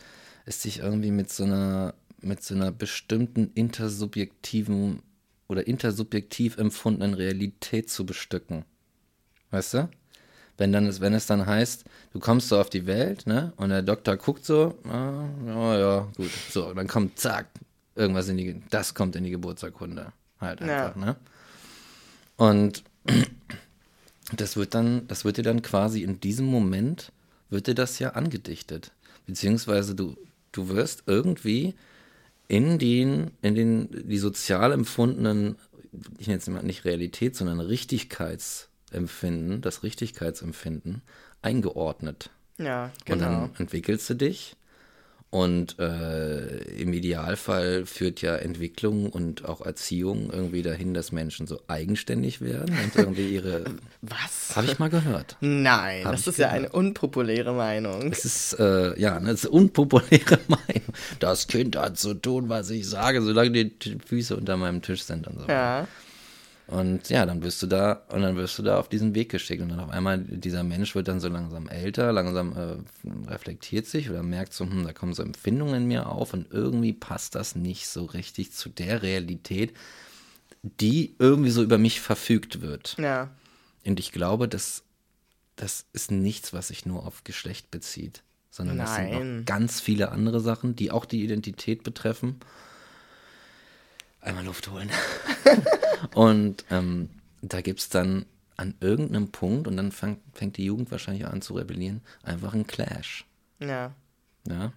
ist 0.46 0.62
sich 0.62 0.80
irgendwie 0.80 1.12
mit 1.12 1.32
so 1.32 1.44
einer, 1.44 1.94
mit 2.22 2.44
so 2.44 2.56
einer 2.56 2.72
bestimmten 2.72 3.52
intersubjektiven 3.54 5.02
oder 5.48 5.68
intersubjektiv 5.68 6.58
empfundenen 6.58 7.14
Realität 7.14 7.90
zu 7.90 8.06
bestücken. 8.06 8.66
Weißt 9.52 9.74
du? 9.74 9.90
Wenn, 10.58 10.74
dann, 10.74 11.00
wenn 11.00 11.14
es 11.14 11.26
dann 11.26 11.46
heißt, 11.46 11.86
du 12.12 12.20
kommst 12.20 12.50
so 12.50 12.60
auf 12.60 12.70
die 12.70 12.86
Welt, 12.86 13.26
ne? 13.26 13.54
Und 13.56 13.70
der 13.70 13.82
Doktor 13.82 14.18
guckt 14.18 14.44
so, 14.46 14.78
ah, 14.84 15.26
ja, 15.46 15.80
ja, 15.80 16.08
gut. 16.18 16.30
So, 16.52 16.74
dann 16.74 16.88
kommt, 16.88 17.18
zack, 17.18 17.48
irgendwas 17.96 18.28
in 18.28 18.38
die, 18.38 18.62
das 18.70 18.94
kommt 18.94 19.16
in 19.16 19.24
die 19.24 19.32
Geburtsurkunde. 19.32 20.12
Halt 20.40 20.62
einfach, 20.62 20.96
ja. 20.96 21.06
ne? 21.06 21.16
Und 22.36 22.84
das 24.36 24.58
wird 24.58 24.76
dann, 24.76 25.08
das 25.08 25.26
wird 25.26 25.38
dir 25.38 25.44
dann 25.44 25.62
quasi 25.62 26.04
in 26.04 26.20
diesem 26.20 26.46
Moment, 26.46 27.12
wird 27.50 27.68
dir 27.68 27.76
das 27.76 28.00
ja 28.00 28.12
angedichtet. 28.12 28.92
Beziehungsweise 29.26 29.96
du, 29.96 30.18
du 30.52 30.70
wirst 30.70 31.04
irgendwie 31.06 31.76
in 32.48 32.80
den, 32.80 33.32
in 33.42 33.56
den, 33.56 34.08
die 34.08 34.18
sozial 34.18 34.72
empfundenen, 34.72 35.56
ich 36.18 36.28
nenne 36.28 36.40
es 36.40 36.48
mal 36.48 36.64
nicht 36.64 36.86
Realität, 36.86 37.36
sondern 37.36 37.60
Richtigkeitsempfinden, 37.60 39.62
das 39.62 39.84
Richtigkeitsempfinden 39.84 41.02
eingeordnet. 41.42 42.30
Ja, 42.58 42.86
Und 42.86 43.06
genau. 43.06 43.26
dann 43.26 43.52
entwickelst 43.58 44.10
du 44.10 44.16
dich. 44.16 44.56
Und 45.32 45.78
äh, 45.78 46.58
im 46.82 46.92
Idealfall 46.92 47.86
führt 47.86 48.24
ja 48.24 48.36
Entwicklung 48.36 49.08
und 49.10 49.46
auch 49.46 49.62
Erziehung 49.64 50.32
irgendwie 50.32 50.64
dahin, 50.64 50.96
dass 50.96 51.12
Menschen 51.12 51.46
so 51.46 51.62
eigenständig 51.68 52.42
werden 52.42 52.76
und 52.84 52.96
irgendwie 52.96 53.28
ihre. 53.30 53.64
Was? 54.02 54.56
Habe 54.56 54.66
ich 54.66 54.80
mal 54.80 54.90
gehört. 54.90 55.38
Nein, 55.40 56.04
Hab 56.06 56.14
das 56.14 56.26
ist 56.26 56.40
ja 56.40 56.48
gehört. 56.48 56.64
eine 56.66 56.70
unpopuläre 56.70 57.54
Meinung. 57.54 58.12
Es 58.12 58.26
ist, 58.26 58.54
äh, 58.60 59.00
ja, 59.00 59.18
eine 59.18 59.36
unpopuläre 59.36 60.40
Meinung. 60.48 60.94
Das 61.20 61.46
Kind 61.48 61.76
hat 61.76 62.00
zu 62.00 62.16
tun, 62.16 62.50
was 62.50 62.72
ich 62.72 62.90
sage, 62.90 63.22
solange 63.22 63.52
die 63.52 63.98
Füße 64.04 64.36
unter 64.36 64.58
meinem 64.58 64.82
Tisch 64.82 65.04
sind 65.04 65.28
und 65.28 65.42
so. 65.42 65.48
Ja, 65.48 65.88
Und 66.70 67.10
ja, 67.10 67.26
dann 67.26 67.42
wirst 67.42 67.64
du 67.64 67.68
da, 67.68 68.04
und 68.10 68.22
dann 68.22 68.36
wirst 68.36 68.60
du 68.60 68.62
da 68.62 68.78
auf 68.78 68.90
diesen 68.90 69.16
Weg 69.16 69.30
geschickt. 69.30 69.64
Und 69.64 69.70
dann 69.70 69.80
auf 69.80 69.90
einmal, 69.90 70.20
dieser 70.20 70.64
Mensch 70.64 70.94
wird 70.94 71.08
dann 71.08 71.20
so 71.20 71.28
langsam 71.28 71.68
älter, 71.68 72.14
langsam 72.14 72.56
äh, 72.56 73.28
reflektiert 73.28 73.88
sich 73.88 74.12
oder 74.12 74.22
merkt 74.22 74.54
so, 74.54 74.66
hm, 74.66 74.84
da 74.84 74.94
kommen 74.94 75.16
so 75.16 75.24
Empfindungen 75.24 75.74
in 75.74 75.88
mir 75.88 76.08
auf 76.08 76.34
und 76.34 76.52
irgendwie 76.52 76.94
passt 76.94 77.34
das 77.34 77.56
nicht 77.56 77.88
so 77.88 78.06
richtig 78.06 78.52
zu 78.52 78.70
der 78.70 79.02
Realität, 79.02 79.76
die 80.62 81.16
irgendwie 81.18 81.50
so 81.50 81.64
über 81.64 81.80
mich 81.80 82.02
verfügt 82.02 82.62
wird. 82.62 82.96
ja, 83.00 83.32
Und 83.84 84.00
ich 84.00 84.12
glaube, 84.12 84.48
das, 84.48 84.84
das 85.56 85.86
ist 85.92 86.12
nichts, 86.12 86.54
was 86.54 86.68
sich 86.68 86.86
nur 86.86 87.04
auf 87.08 87.24
Geschlecht 87.24 87.72
bezieht, 87.72 88.22
sondern 88.52 88.78
das 88.78 88.94
sind 88.94 89.10
Nein. 89.10 89.38
noch 89.40 89.46
ganz 89.46 89.82
viele 89.82 90.12
andere 90.12 90.40
Sachen, 90.40 90.76
die 90.76 90.92
auch 90.92 91.06
die 91.06 91.24
Identität 91.24 91.82
betreffen. 91.82 92.40
Einmal 94.22 94.46
Luft 94.46 94.70
holen. 94.70 94.92
und 96.16 96.66
ähm, 96.70 97.10
da 97.42 97.62
gibt 97.62 97.80
es 97.80 97.90
dann 97.90 98.26
an 98.58 98.76
irgendeinem 98.82 99.30
Punkt, 99.32 99.68
und 99.68 99.78
dann 99.78 99.92
fang, 99.92 100.18
fängt 100.34 100.58
die 100.58 100.66
Jugend 100.66 100.92
wahrscheinlich 100.92 101.26
an 101.26 101.42
zu 101.42 101.54
rebellieren, 101.54 102.02
einfach 102.24 102.54
ein 102.54 102.68
Clash. 102.68 103.26
ja. 103.60 103.94
Ja. 104.48 104.74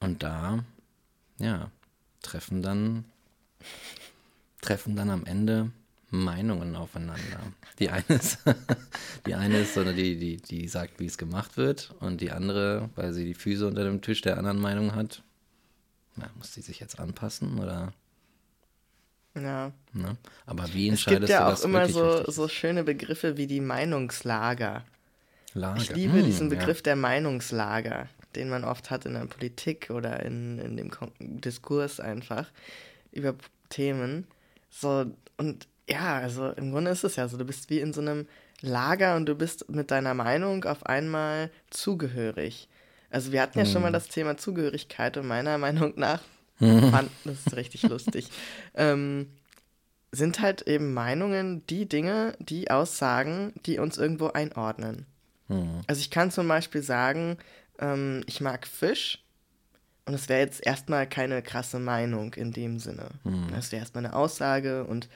Und 0.00 0.22
da, 0.22 0.64
ja, 1.38 1.70
treffen 2.20 2.60
dann, 2.62 3.04
treffen 4.60 4.96
dann 4.96 5.08
am 5.08 5.24
Ende 5.24 5.70
Meinungen 6.10 6.76
aufeinander. 6.76 7.40
Die 7.78 7.90
eine 7.90 8.04
ist, 8.08 8.38
die 9.26 9.34
eine 9.34 9.60
ist 9.60 9.74
so, 9.74 9.84
die, 9.84 10.18
die, 10.18 10.36
die 10.36 10.68
sagt, 10.68 11.00
wie 11.00 11.06
es 11.06 11.16
gemacht 11.16 11.56
wird, 11.56 11.94
und 12.00 12.20
die 12.20 12.32
andere, 12.32 12.90
weil 12.96 13.12
sie 13.12 13.24
die 13.24 13.34
Füße 13.34 13.66
unter 13.66 13.84
dem 13.84 14.02
Tisch 14.02 14.20
der 14.20 14.36
anderen 14.36 14.60
Meinung 14.60 14.94
hat, 14.94 15.22
na, 16.16 16.30
muss 16.36 16.52
sie 16.52 16.60
sich 16.60 16.80
jetzt 16.80 17.00
anpassen 17.00 17.58
oder? 17.58 17.92
Ja. 19.34 19.72
Ne? 19.92 20.16
Aber 20.46 20.72
wie 20.72 20.88
Es 20.88 21.04
gibt 21.04 21.22
entscheidest 21.22 21.30
ja 21.30 21.48
du, 21.48 21.54
auch 21.54 21.64
immer 21.64 21.88
so, 21.88 22.08
richtig 22.12 22.34
so 22.34 22.48
schöne 22.48 22.84
Begriffe 22.84 23.36
wie 23.36 23.46
die 23.46 23.60
Meinungslager. 23.60 24.84
Lager. 25.54 25.80
Ich 25.80 25.94
liebe 25.94 26.14
Hm, 26.18 26.24
diesen 26.24 26.50
ja. 26.50 26.58
Begriff 26.58 26.82
der 26.82 26.96
Meinungslager, 26.96 28.08
den 28.34 28.48
man 28.48 28.64
oft 28.64 28.90
hat 28.90 29.06
in 29.06 29.14
der 29.14 29.26
Politik 29.26 29.90
oder 29.90 30.20
in, 30.24 30.58
in 30.58 30.76
dem 30.76 30.90
Kon 30.90 31.12
Diskurs 31.20 32.00
einfach 32.00 32.50
über 33.12 33.34
Themen. 33.68 34.26
So, 34.70 35.06
und 35.36 35.68
ja, 35.88 36.16
also 36.18 36.50
im 36.50 36.72
Grunde 36.72 36.90
ist 36.90 37.04
es 37.04 37.16
ja 37.16 37.28
so, 37.28 37.36
du 37.36 37.44
bist 37.44 37.70
wie 37.70 37.80
in 37.80 37.92
so 37.92 38.00
einem 38.00 38.26
Lager 38.60 39.16
und 39.16 39.26
du 39.26 39.34
bist 39.34 39.68
mit 39.68 39.90
deiner 39.90 40.14
Meinung 40.14 40.64
auf 40.64 40.86
einmal 40.86 41.50
zugehörig. 41.70 42.68
Also 43.10 43.30
wir 43.30 43.42
hatten 43.42 43.58
ja 43.58 43.66
schon 43.66 43.82
mal 43.82 43.92
das 43.92 44.08
Thema 44.08 44.36
Zugehörigkeit 44.36 45.16
und 45.16 45.26
meiner 45.26 45.58
Meinung 45.64 45.92
nach 45.96 46.20
fand 46.90 47.10
das 47.24 47.46
ist 47.46 47.56
richtig 47.56 47.82
lustig. 47.82 48.28
Ähm, 48.74 49.28
sind 50.12 50.40
halt 50.40 50.62
eben 50.62 50.94
Meinungen 50.94 51.66
die 51.66 51.88
Dinge, 51.88 52.36
die 52.38 52.70
Aussagen, 52.70 53.52
die 53.66 53.78
uns 53.78 53.98
irgendwo 53.98 54.28
einordnen. 54.28 55.06
Hm. 55.48 55.80
Also 55.86 56.00
ich 56.00 56.10
kann 56.10 56.30
zum 56.30 56.48
Beispiel 56.48 56.82
sagen, 56.82 57.38
ähm, 57.78 58.22
ich 58.26 58.40
mag 58.40 58.66
Fisch 58.66 59.22
und 60.06 60.14
es 60.14 60.28
wäre 60.28 60.40
jetzt 60.40 60.64
erstmal 60.64 61.08
keine 61.08 61.42
krasse 61.42 61.78
Meinung 61.78 62.34
in 62.34 62.52
dem 62.52 62.78
Sinne. 62.78 63.08
Das 63.52 63.72
wäre 63.72 63.80
erstmal 63.80 64.04
eine 64.04 64.14
Aussage 64.14 64.84
und 64.84 65.08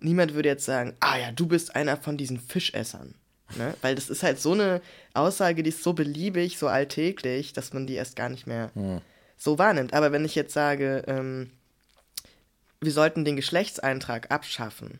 niemand 0.00 0.34
würde 0.34 0.48
jetzt 0.48 0.64
sagen, 0.64 0.94
ah 1.00 1.18
ja, 1.18 1.32
du 1.32 1.46
bist 1.46 1.74
einer 1.74 1.96
von 1.96 2.16
diesen 2.16 2.38
Fischessern. 2.38 3.14
Ne? 3.56 3.74
Weil 3.80 3.94
das 3.94 4.10
ist 4.10 4.22
halt 4.22 4.40
so 4.40 4.52
eine 4.52 4.80
Aussage, 5.14 5.62
die 5.62 5.70
ist 5.70 5.82
so 5.82 5.92
beliebig, 5.92 6.58
so 6.58 6.68
alltäglich, 6.68 7.52
dass 7.52 7.72
man 7.72 7.86
die 7.86 7.94
erst 7.94 8.16
gar 8.16 8.28
nicht 8.28 8.46
mehr 8.46 8.70
so 9.36 9.58
wahrnimmt. 9.58 9.94
Aber 9.94 10.12
wenn 10.12 10.24
ich 10.24 10.34
jetzt 10.34 10.52
sage, 10.52 11.02
ähm, 11.06 11.50
wir 12.80 12.92
sollten 12.92 13.24
den 13.24 13.36
Geschlechtseintrag 13.36 14.30
abschaffen, 14.30 14.98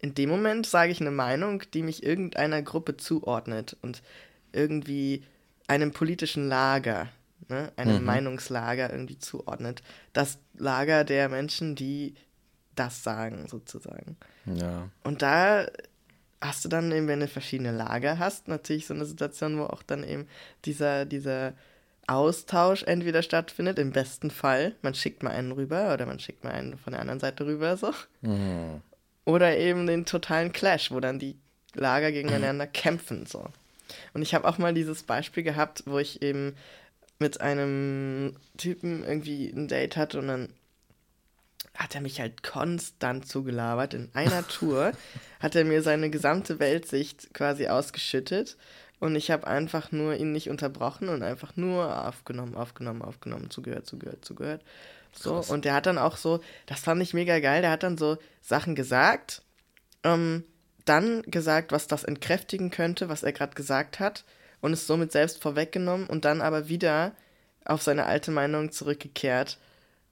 in 0.00 0.14
dem 0.14 0.28
Moment 0.28 0.66
sage 0.66 0.92
ich 0.92 1.00
eine 1.00 1.10
Meinung, 1.10 1.62
die 1.74 1.82
mich 1.82 2.04
irgendeiner 2.04 2.62
Gruppe 2.62 2.96
zuordnet 2.96 3.76
und 3.82 4.02
irgendwie 4.52 5.24
einem 5.66 5.92
politischen 5.92 6.48
Lager, 6.48 7.08
ne, 7.48 7.72
einem 7.76 8.04
Meinungslager 8.04 8.90
irgendwie 8.90 9.18
zuordnet. 9.18 9.82
Das 10.12 10.38
Lager 10.54 11.04
der 11.04 11.28
Menschen, 11.28 11.74
die 11.74 12.14
das 12.76 13.02
sagen, 13.02 13.48
sozusagen. 13.48 14.16
Ja. 14.46 14.88
Und 15.02 15.22
da 15.22 15.66
hast 16.40 16.64
du 16.64 16.68
dann 16.68 16.92
eben, 16.92 17.08
wenn 17.08 17.20
du 17.20 17.28
verschiedene 17.28 17.72
Lager 17.72 18.18
hast, 18.18 18.48
natürlich 18.48 18.86
so 18.86 18.94
eine 18.94 19.04
Situation, 19.04 19.58
wo 19.58 19.64
auch 19.64 19.82
dann 19.82 20.04
eben 20.04 20.28
dieser, 20.64 21.04
dieser 21.04 21.54
Austausch 22.08 22.82
entweder 22.84 23.22
stattfindet, 23.22 23.78
im 23.78 23.92
besten 23.92 24.30
Fall, 24.30 24.74
man 24.82 24.94
schickt 24.94 25.22
mal 25.22 25.30
einen 25.30 25.52
rüber 25.52 25.92
oder 25.92 26.06
man 26.06 26.18
schickt 26.18 26.42
mal 26.42 26.52
einen 26.52 26.78
von 26.78 26.92
der 26.92 27.00
anderen 27.00 27.20
Seite 27.20 27.46
rüber, 27.46 27.76
so. 27.76 27.92
Mhm. 28.22 28.80
Oder 29.24 29.58
eben 29.58 29.86
den 29.86 30.06
totalen 30.06 30.52
Clash, 30.52 30.90
wo 30.90 31.00
dann 31.00 31.18
die 31.18 31.36
Lager 31.74 32.10
gegeneinander 32.10 32.66
kämpfen, 32.72 33.26
so. 33.26 33.46
Und 34.14 34.22
ich 34.22 34.34
habe 34.34 34.48
auch 34.48 34.58
mal 34.58 34.74
dieses 34.74 35.02
Beispiel 35.02 35.42
gehabt, 35.42 35.82
wo 35.86 35.98
ich 35.98 36.22
eben 36.22 36.54
mit 37.18 37.40
einem 37.40 38.36
Typen 38.56 39.04
irgendwie 39.04 39.48
ein 39.48 39.68
Date 39.68 39.96
hatte 39.96 40.18
und 40.18 40.28
dann 40.28 40.48
hat 41.74 41.94
er 41.94 42.00
mich 42.00 42.20
halt 42.20 42.42
konstant 42.42 43.26
zugelabert. 43.26 43.94
In 43.94 44.10
einer 44.14 44.46
Tour 44.48 44.92
hat 45.40 45.54
er 45.54 45.64
mir 45.64 45.82
seine 45.82 46.10
gesamte 46.10 46.58
Weltsicht 46.58 47.32
quasi 47.34 47.68
ausgeschüttet 47.68 48.56
und 49.00 49.14
ich 49.16 49.30
habe 49.30 49.46
einfach 49.46 49.92
nur 49.92 50.14
ihn 50.14 50.32
nicht 50.32 50.50
unterbrochen 50.50 51.08
und 51.08 51.22
einfach 51.22 51.56
nur 51.56 52.06
aufgenommen, 52.06 52.54
aufgenommen, 52.56 53.02
aufgenommen, 53.02 53.50
zugehört, 53.50 53.86
zugehört, 53.86 54.24
zugehört. 54.24 54.62
So, 55.12 55.34
Krass. 55.34 55.50
und 55.50 55.64
der 55.64 55.74
hat 55.74 55.86
dann 55.86 55.98
auch 55.98 56.16
so, 56.16 56.40
das 56.66 56.80
fand 56.80 57.02
ich 57.02 57.14
mega 57.14 57.38
geil, 57.40 57.62
der 57.62 57.70
hat 57.70 57.82
dann 57.82 57.96
so 57.96 58.18
Sachen 58.42 58.74
gesagt, 58.74 59.42
ähm, 60.04 60.44
dann 60.84 61.22
gesagt, 61.22 61.72
was 61.72 61.86
das 61.86 62.04
entkräftigen 62.04 62.70
könnte, 62.70 63.08
was 63.08 63.22
er 63.22 63.32
gerade 63.32 63.54
gesagt 63.54 64.00
hat, 64.00 64.24
und 64.60 64.72
es 64.72 64.86
somit 64.86 65.12
selbst 65.12 65.40
vorweggenommen 65.40 66.06
und 66.06 66.24
dann 66.24 66.40
aber 66.40 66.68
wieder 66.68 67.12
auf 67.64 67.82
seine 67.82 68.06
alte 68.06 68.30
Meinung 68.30 68.72
zurückgekehrt, 68.72 69.58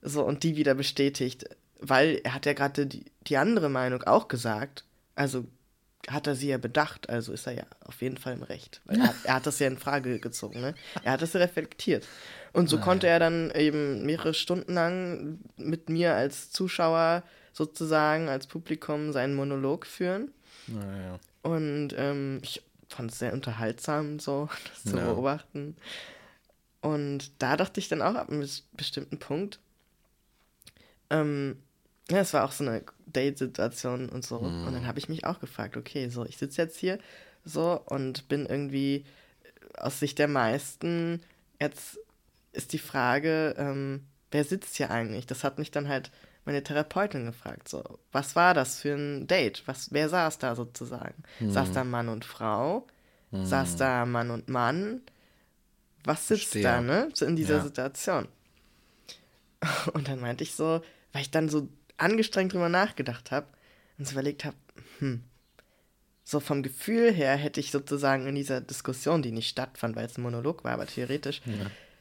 so 0.03 0.23
und 0.25 0.45
die 0.45 0.57
wieder 0.57 0.75
bestätigt, 0.75 1.47
weil 1.81 2.21
er 2.23 2.35
hat 2.35 2.47
ja 2.47 2.53
gerade 2.53 2.87
die, 2.87 3.05
die 3.27 3.37
andere 3.37 3.69
Meinung 3.69 4.03
auch 4.05 4.29
gesagt, 4.29 4.85
also 5.15 5.45
hat 6.09 6.27
er 6.27 6.35
sie 6.37 6.49
ja 6.49 6.59
bedacht, 6.59 7.09
also 7.11 7.33
ist 7.33 7.47
er 7.47 7.55
ja 7.55 7.65
auf 7.85 8.01
jeden 8.01 8.17
Fall 8.17 8.35
im 8.35 8.43
Recht, 8.45 8.81
weil 8.85 8.99
er, 9.01 9.09
hat- 9.09 9.15
er 9.25 9.35
hat 9.35 9.47
das 9.47 9.59
ja 9.59 9.67
in 9.67 9.79
Frage 9.79 10.19
gezogen, 10.21 10.61
ne? 10.61 10.75
Er 11.03 11.13
hat 11.13 11.23
das 11.23 11.35
reflektiert. 11.35 12.07
Und 12.53 12.69
so 12.69 12.79
konnte 12.79 13.07
er 13.09 13.19
dann 13.19 13.51
eben 13.51 14.07
mehrere 14.07 14.33
Stunden 14.33 14.73
lang 14.75 15.39
mit 15.57 15.89
mir 15.91 16.15
als 16.15 16.51
Zuschauer 16.53 17.23
sozusagen, 17.53 18.29
als 18.29 18.47
Publikum 18.47 19.13
seinen 19.13 19.35
Monolog 19.35 19.85
führen. 19.87 20.31
Naja. 20.69 21.19
Und 21.43 21.89
ähm, 21.97 22.41
ich 22.43 22.63
fand 22.89 23.11
es 23.11 23.19
sehr 23.19 23.33
unterhaltsam, 23.33 24.19
so 24.21 24.49
das 24.71 24.85
zu 24.93 24.97
Ja. 24.99 25.13
beobachten. 25.13 25.77
Und 26.81 27.33
da 27.43 27.57
dachte 27.57 27.81
ich 27.81 27.89
dann 27.89 28.01
auch 28.03 28.15
ab 28.15 28.31
einem 28.31 28.43
bes- 28.43 28.63
bestimmten 28.73 29.19
Punkt, 29.19 29.59
ähm, 31.11 31.57
ja, 32.11 32.19
es 32.19 32.33
war 32.33 32.45
auch 32.45 32.53
so 32.53 32.65
eine 32.65 32.83
Date-Situation 33.07 34.09
und 34.09 34.25
so. 34.25 34.37
Und 34.67 34.73
dann 34.73 34.87
habe 34.87 34.99
ich 34.99 35.09
mich 35.09 35.25
auch 35.25 35.41
gefragt, 35.41 35.77
okay, 35.77 36.09
so, 36.09 36.25
ich 36.25 36.37
sitze 36.37 36.63
jetzt 36.63 36.79
hier 36.79 36.99
so 37.45 37.81
und 37.87 38.29
bin 38.29 38.47
irgendwie 38.47 39.05
aus 39.77 40.01
Sicht 40.01 40.19
der 40.19 40.29
meisten, 40.29 41.23
jetzt 41.61 41.99
ist 42.53 42.73
die 42.73 42.79
Frage, 42.79 43.55
ähm, 43.59 44.07
wer 44.31 44.45
sitzt 44.45 44.77
hier 44.77 44.91
eigentlich? 44.91 45.27
Das 45.27 45.45
hat 45.45 45.59
mich 45.59 45.71
dann 45.71 45.89
halt 45.89 46.11
meine 46.45 46.63
Therapeutin 46.63 47.27
gefragt, 47.27 47.69
so, 47.69 47.83
was 48.13 48.37
war 48.37 48.55
das 48.55 48.81
für 48.81 48.95
ein 48.95 49.27
Date? 49.27 49.63
Was, 49.67 49.93
wer 49.93 50.09
saß 50.09 50.39
da 50.39 50.55
sozusagen? 50.55 51.23
Saß 51.41 51.73
da 51.73 51.85
Mann 51.85 52.09
und 52.09 52.25
Frau? 52.25 52.87
Saß 53.33 53.77
da 53.77 54.07
Mann 54.07 54.31
und 54.31 54.49
Mann? 54.49 55.03
Was 56.05 56.29
sitzt 56.29 56.53
Verstehe. 56.53 56.63
da, 56.63 56.81
ne? 56.81 57.09
So 57.15 57.27
in 57.27 57.35
dieser 57.37 57.57
Ja. 57.57 57.63
Situation. 57.63 58.29
Und 59.93 60.07
dann 60.07 60.21
meinte 60.21 60.45
ich 60.45 60.55
so, 60.55 60.81
weil 61.13 61.23
ich 61.23 61.33
dann 61.33 61.49
so 61.49 61.69
angestrengt 61.99 62.53
drüber 62.53 62.69
nachgedacht 62.69 63.31
habe 63.31 63.47
und 63.99 64.07
so 64.07 64.13
überlegt 64.13 64.45
habe, 64.45 64.57
hm, 64.99 65.23
so 66.25 66.41
vom 66.41 66.63
Gefühl 66.63 67.13
her 67.13 67.37
hätte 67.37 67.61
ich 67.61 67.71
sozusagen 67.71 68.27
in 68.27 68.35
dieser 68.35 68.61
Diskussion, 68.61 69.23
die 69.23 69.31
nicht 69.33 69.49
stattfand, 69.49 69.95
weil 69.95 70.07
es 70.07 70.19
ein 70.19 70.23
Monolog 70.23 70.65
war, 70.65 70.73
aber 70.73 70.87
theoretisch, 70.87 71.41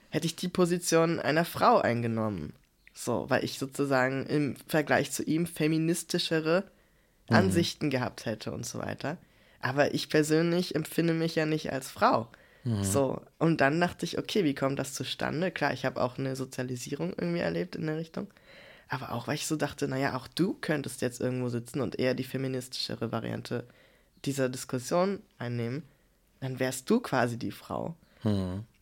hätte 0.09 0.25
ich 0.25 0.35
die 0.35 0.47
Position 0.47 1.19
einer 1.19 1.45
Frau 1.45 1.77
eingenommen. 1.79 2.53
So, 2.93 3.25
weil 3.29 3.43
ich 3.43 3.59
sozusagen 3.59 4.25
im 4.25 4.55
Vergleich 4.67 5.11
zu 5.11 5.23
ihm 5.23 5.45
feministischere 5.45 6.63
Mhm. 7.29 7.35
Ansichten 7.35 7.89
gehabt 7.89 8.25
hätte 8.25 8.51
und 8.51 8.65
so 8.65 8.79
weiter. 8.79 9.17
Aber 9.59 9.93
ich 9.95 10.09
persönlich 10.09 10.75
empfinde 10.75 11.13
mich 11.13 11.35
ja 11.35 11.45
nicht 11.47 11.71
als 11.73 11.89
Frau. 11.89 12.27
So, 12.81 13.21
und 13.39 13.61
dann 13.61 13.79
dachte 13.79 14.05
ich, 14.05 14.17
okay, 14.17 14.43
wie 14.43 14.55
kommt 14.55 14.79
das 14.79 14.93
zustande? 14.93 15.51
Klar, 15.51 15.73
ich 15.73 15.85
habe 15.85 16.01
auch 16.01 16.17
eine 16.17 16.35
Sozialisierung 16.35 17.13
irgendwie 17.17 17.39
erlebt 17.39 17.75
in 17.75 17.85
der 17.85 17.97
Richtung. 17.97 18.27
Aber 18.87 19.11
auch, 19.13 19.27
weil 19.27 19.35
ich 19.35 19.47
so 19.47 19.55
dachte, 19.55 19.87
naja, 19.87 20.15
auch 20.15 20.27
du 20.27 20.53
könntest 20.53 21.01
jetzt 21.01 21.19
irgendwo 21.19 21.49
sitzen 21.49 21.81
und 21.81 21.97
eher 21.97 22.13
die 22.13 22.23
feministischere 22.23 23.11
Variante 23.11 23.65
dieser 24.25 24.49
Diskussion 24.49 25.21
einnehmen. 25.37 25.83
Dann 26.39 26.59
wärst 26.59 26.89
du 26.89 26.99
quasi 26.99 27.37
die 27.37 27.51
Frau, 27.51 27.95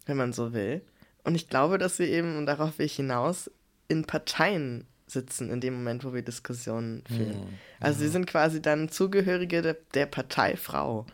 wenn 0.05 0.17
man 0.17 0.33
so 0.33 0.53
will. 0.53 0.81
Und 1.23 1.35
ich 1.35 1.47
glaube, 1.47 1.77
dass 1.77 1.99
wir 1.99 2.07
eben, 2.07 2.37
und 2.37 2.45
darauf 2.45 2.77
will 2.79 2.85
ich 2.85 2.95
hinaus, 2.95 3.49
in 3.87 4.05
Parteien 4.05 4.85
sitzen 5.07 5.49
in 5.49 5.61
dem 5.61 5.75
Moment, 5.75 6.03
wo 6.03 6.13
wir 6.13 6.21
Diskussionen 6.21 7.03
führen. 7.07 7.59
Also 7.79 8.01
wir 8.01 8.09
sind 8.09 8.25
quasi 8.25 8.61
dann 8.61 8.89
Zugehörige 8.89 9.61
der, 9.61 9.77
der 9.93 10.05
Partei 10.05 10.57
Frau. 10.57 11.05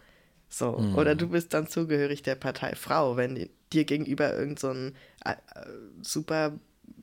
So. 0.47 0.78
Oder 0.95 1.13
du 1.15 1.28
bist 1.30 1.54
dann 1.54 1.67
zugehörig 1.67 2.23
der 2.23 2.36
Partei 2.36 2.73
Frau, 2.75 3.17
wenn 3.17 3.36
die, 3.36 3.52
dir 3.71 3.84
gegenüber 3.86 4.36
irgend 4.36 4.60
so 4.60 4.69
ein 4.69 4.95
äh, 5.25 5.32
äh, 5.32 5.36
super 6.02 6.54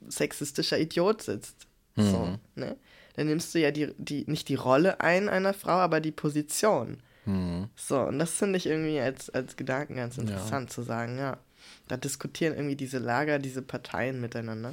sexistischer 0.08 0.78
Idiot 0.78 1.22
sitzt. 1.22 1.66
So, 1.96 2.38
ne? 2.54 2.76
Dann 3.14 3.26
nimmst 3.28 3.54
du 3.54 3.58
ja 3.58 3.70
die, 3.70 3.94
die, 3.96 4.24
nicht 4.26 4.48
die 4.48 4.54
Rolle 4.56 5.00
ein 5.00 5.28
einer 5.28 5.54
Frau, 5.54 5.72
aber 5.78 6.00
die 6.00 6.12
Position. 6.12 6.98
So, 7.74 8.00
und 8.02 8.20
das 8.20 8.30
finde 8.32 8.56
ich 8.58 8.66
irgendwie 8.66 9.00
als, 9.00 9.30
als 9.30 9.56
Gedanken 9.56 9.96
ganz 9.96 10.16
interessant 10.16 10.70
zu 10.72 10.82
sagen, 10.82 11.18
ja. 11.18 11.38
Da 11.88 11.96
diskutieren 11.96 12.54
irgendwie 12.54 12.76
diese 12.76 12.98
Lager, 12.98 13.40
diese 13.40 13.62
Parteien 13.62 14.20
miteinander. 14.20 14.70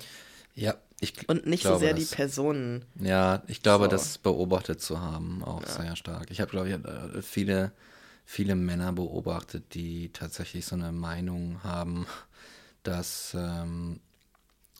Ja, 0.53 0.75
ich 0.99 1.27
Und 1.27 1.47
nicht 1.47 1.63
so 1.63 1.69
glaube, 1.69 1.85
sehr 1.85 1.93
die 1.95 2.01
das- 2.01 2.11
Personen. 2.11 2.85
Ja, 2.99 3.41
ich 3.47 3.63
glaube, 3.63 3.85
So. 3.85 3.89
das 3.91 4.19
beobachtet 4.19 4.81
zu 4.81 5.01
haben 5.01 5.43
auch 5.43 5.65
sehr 5.65 5.95
stark. 5.95 6.29
Ich 6.29 6.41
habe, 6.41 6.51
glaube 6.51 6.69
ich, 6.69 6.75
äh, 6.75 7.21
viele, 7.23 7.71
viele 8.25 8.53
Männer 8.55 8.93
beobachtet, 8.93 9.73
die 9.73 10.09
tatsächlich 10.09 10.65
so 10.67 10.75
eine 10.75 10.91
Meinung 10.91 11.63
haben, 11.63 12.05
dass, 12.83 13.33
ähm, 13.35 13.99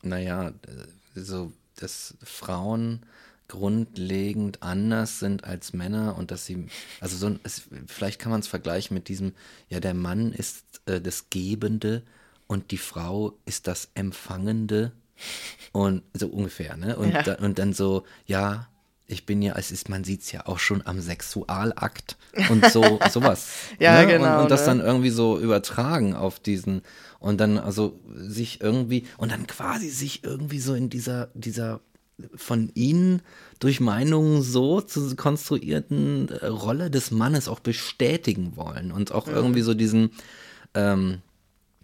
naja, 0.04 0.50
äh, 0.50 0.54
so, 1.20 1.52
dass 1.76 2.16
Frauen 2.24 3.02
grundlegend 3.48 4.64
anders 4.64 5.20
sind 5.20 5.44
als 5.44 5.74
Männer 5.74 6.18
und 6.18 6.32
dass 6.32 6.46
sie, 6.46 6.68
also 7.02 7.18
so, 7.18 7.28
ein- 7.28 7.40
es, 7.44 7.64
vielleicht 7.88 8.20
kann 8.20 8.32
man 8.32 8.40
es 8.40 8.48
vergleichen 8.48 8.96
mit 8.96 9.08
diesem, 9.10 9.34
ja, 9.70 9.80
der 9.80 9.94
Mann 9.94 10.32
ist 10.34 10.82
äh, 10.86 11.02
das 11.02 11.30
Gebende 11.30 12.04
und 12.48 12.72
die 12.72 12.78
Frau 12.78 13.38
ist 13.46 13.68
das 13.68 13.90
Empfangende 13.96 14.92
und 15.72 16.04
so 16.14 16.28
ungefähr, 16.28 16.78
ne? 16.78 16.96
Und, 16.98 17.14
Ja. 17.14 17.24
da, 17.24 17.36
und 17.36 17.60
dann 17.60 17.74
so, 17.74 18.04
ja, 18.26 18.68
ich 19.06 19.26
bin 19.26 19.42
ja, 19.42 19.56
es 19.58 19.72
ist, 19.72 19.90
man 19.90 20.04
sieht 20.04 20.22
es 20.22 20.32
ja 20.32 20.46
auch 20.48 20.60
schon 20.60 20.86
am 20.88 21.00
Sexualakt 21.02 22.18
und 22.50 22.66
so, 22.66 23.02
sowas. 23.06 23.48
Ja, 23.80 24.02
ne? 24.02 24.08
genau, 24.08 24.36
Und, 24.36 24.44
und 24.44 24.52
das 24.52 24.62
ne? 24.62 24.66
dann 24.68 24.80
irgendwie 24.80 25.10
so 25.10 25.38
übertragen 25.40 26.16
auf 26.16 26.40
diesen 26.40 26.82
und 27.24 27.40
dann 27.40 27.58
also 27.58 28.02
sich 28.16 28.60
irgendwie 28.60 29.06
und 29.18 29.32
dann 29.32 29.48
quasi 29.48 29.88
sich 29.88 30.26
irgendwie 30.26 30.60
so 30.60 30.74
in 30.74 30.90
dieser, 30.90 31.30
dieser 31.34 31.80
von 32.36 32.70
ihnen 32.76 33.22
durch 33.60 33.80
Meinungen 33.80 34.42
so 34.42 34.82
zu 34.82 35.16
konstruierten 35.16 36.28
äh, 36.28 36.48
Rolle 36.48 36.92
des 36.92 37.12
Mannes 37.12 37.48
auch 37.48 37.62
bestätigen 37.62 38.58
wollen 38.58 38.92
und 38.92 39.14
auch 39.14 39.28
irgendwie 39.28 39.62
so 39.62 39.74
diesen, 39.74 40.12
ähm, 40.74 41.22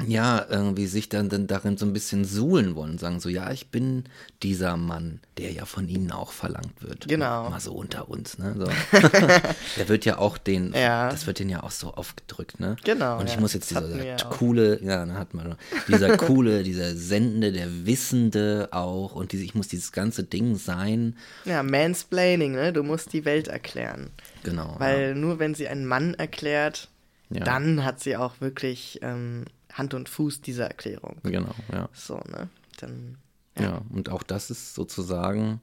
ja, 0.07 0.45
irgendwie 0.49 0.87
sich 0.87 1.09
dann, 1.09 1.27
dann 1.27 1.47
darin 1.47 1.75
so 1.77 1.85
ein 1.85 1.91
bisschen 1.91 2.23
suhlen 2.23 2.75
wollen 2.75 2.91
und 2.91 2.99
sagen 3.01 3.19
so, 3.19 3.27
ja, 3.27 3.51
ich 3.51 3.67
bin 3.69 4.05
dieser 4.43 4.77
Mann, 4.77 5.19
der 5.37 5.51
ja 5.51 5.65
von 5.65 5.89
ihnen 5.89 6.11
auch 6.11 6.31
verlangt 6.31 6.81
wird. 6.81 7.07
Genau. 7.09 7.49
Mal 7.49 7.59
so 7.59 7.73
unter 7.73 8.09
uns, 8.09 8.37
ne? 8.37 8.55
So. 8.57 8.65
der 9.77 9.89
wird 9.89 10.05
ja 10.05 10.17
auch 10.17 10.37
den, 10.37 10.73
Ja. 10.73 11.09
das 11.09 11.27
wird 11.27 11.39
den 11.39 11.49
ja 11.49 11.63
auch 11.63 11.71
so 11.71 11.93
aufgedrückt, 11.93 12.61
ne? 12.61 12.77
Genau, 12.85 13.19
Und 13.19 13.27
ich 13.27 13.35
ja. 13.35 13.41
muss 13.41 13.53
jetzt 13.53 13.69
dieser 13.71 14.03
ja 14.03 14.15
auch. 14.15 14.29
coole, 14.29 14.81
ja, 14.81 15.05
da 15.05 15.15
hat 15.15 15.33
man 15.33 15.55
dieser 15.89 16.15
coole, 16.15 16.63
dieser 16.63 16.95
Sendende, 16.95 17.51
der 17.51 17.85
Wissende 17.85 18.69
auch 18.71 19.15
und 19.15 19.33
diese, 19.33 19.43
ich 19.43 19.53
muss 19.53 19.67
dieses 19.67 19.91
ganze 19.91 20.23
Ding 20.23 20.55
sein. 20.55 21.17
Ja, 21.43 21.61
Mansplaining, 21.61 22.53
ne? 22.53 22.71
Du 22.71 22.83
musst 22.83 23.11
die 23.11 23.25
Welt 23.25 23.49
erklären. 23.49 24.11
Genau. 24.43 24.75
Weil 24.79 25.13
nur 25.15 25.39
wenn 25.39 25.55
sie 25.55 25.67
einen 25.67 25.85
Mann 25.85 26.13
erklärt, 26.13 26.87
Ja. 27.29 27.43
dann 27.43 27.83
hat 27.83 27.99
sie 27.99 28.15
auch 28.15 28.39
wirklich 28.39 28.99
ähm, 29.01 29.43
Hand 29.79 29.93
und 29.93 30.09
Fuß 30.09 30.41
dieser 30.41 30.67
Erklärung. 30.67 31.17
ja. 31.23 31.29
Genau, 31.31 31.55
ja. 31.71 31.89
So, 31.93 32.15
ne? 32.31 32.49
Dann. 32.79 33.17
Ja, 33.57 33.81
und 33.89 34.09
auch 34.09 34.23
das 34.23 34.51
ist 34.51 34.75
sozusagen, 34.75 35.59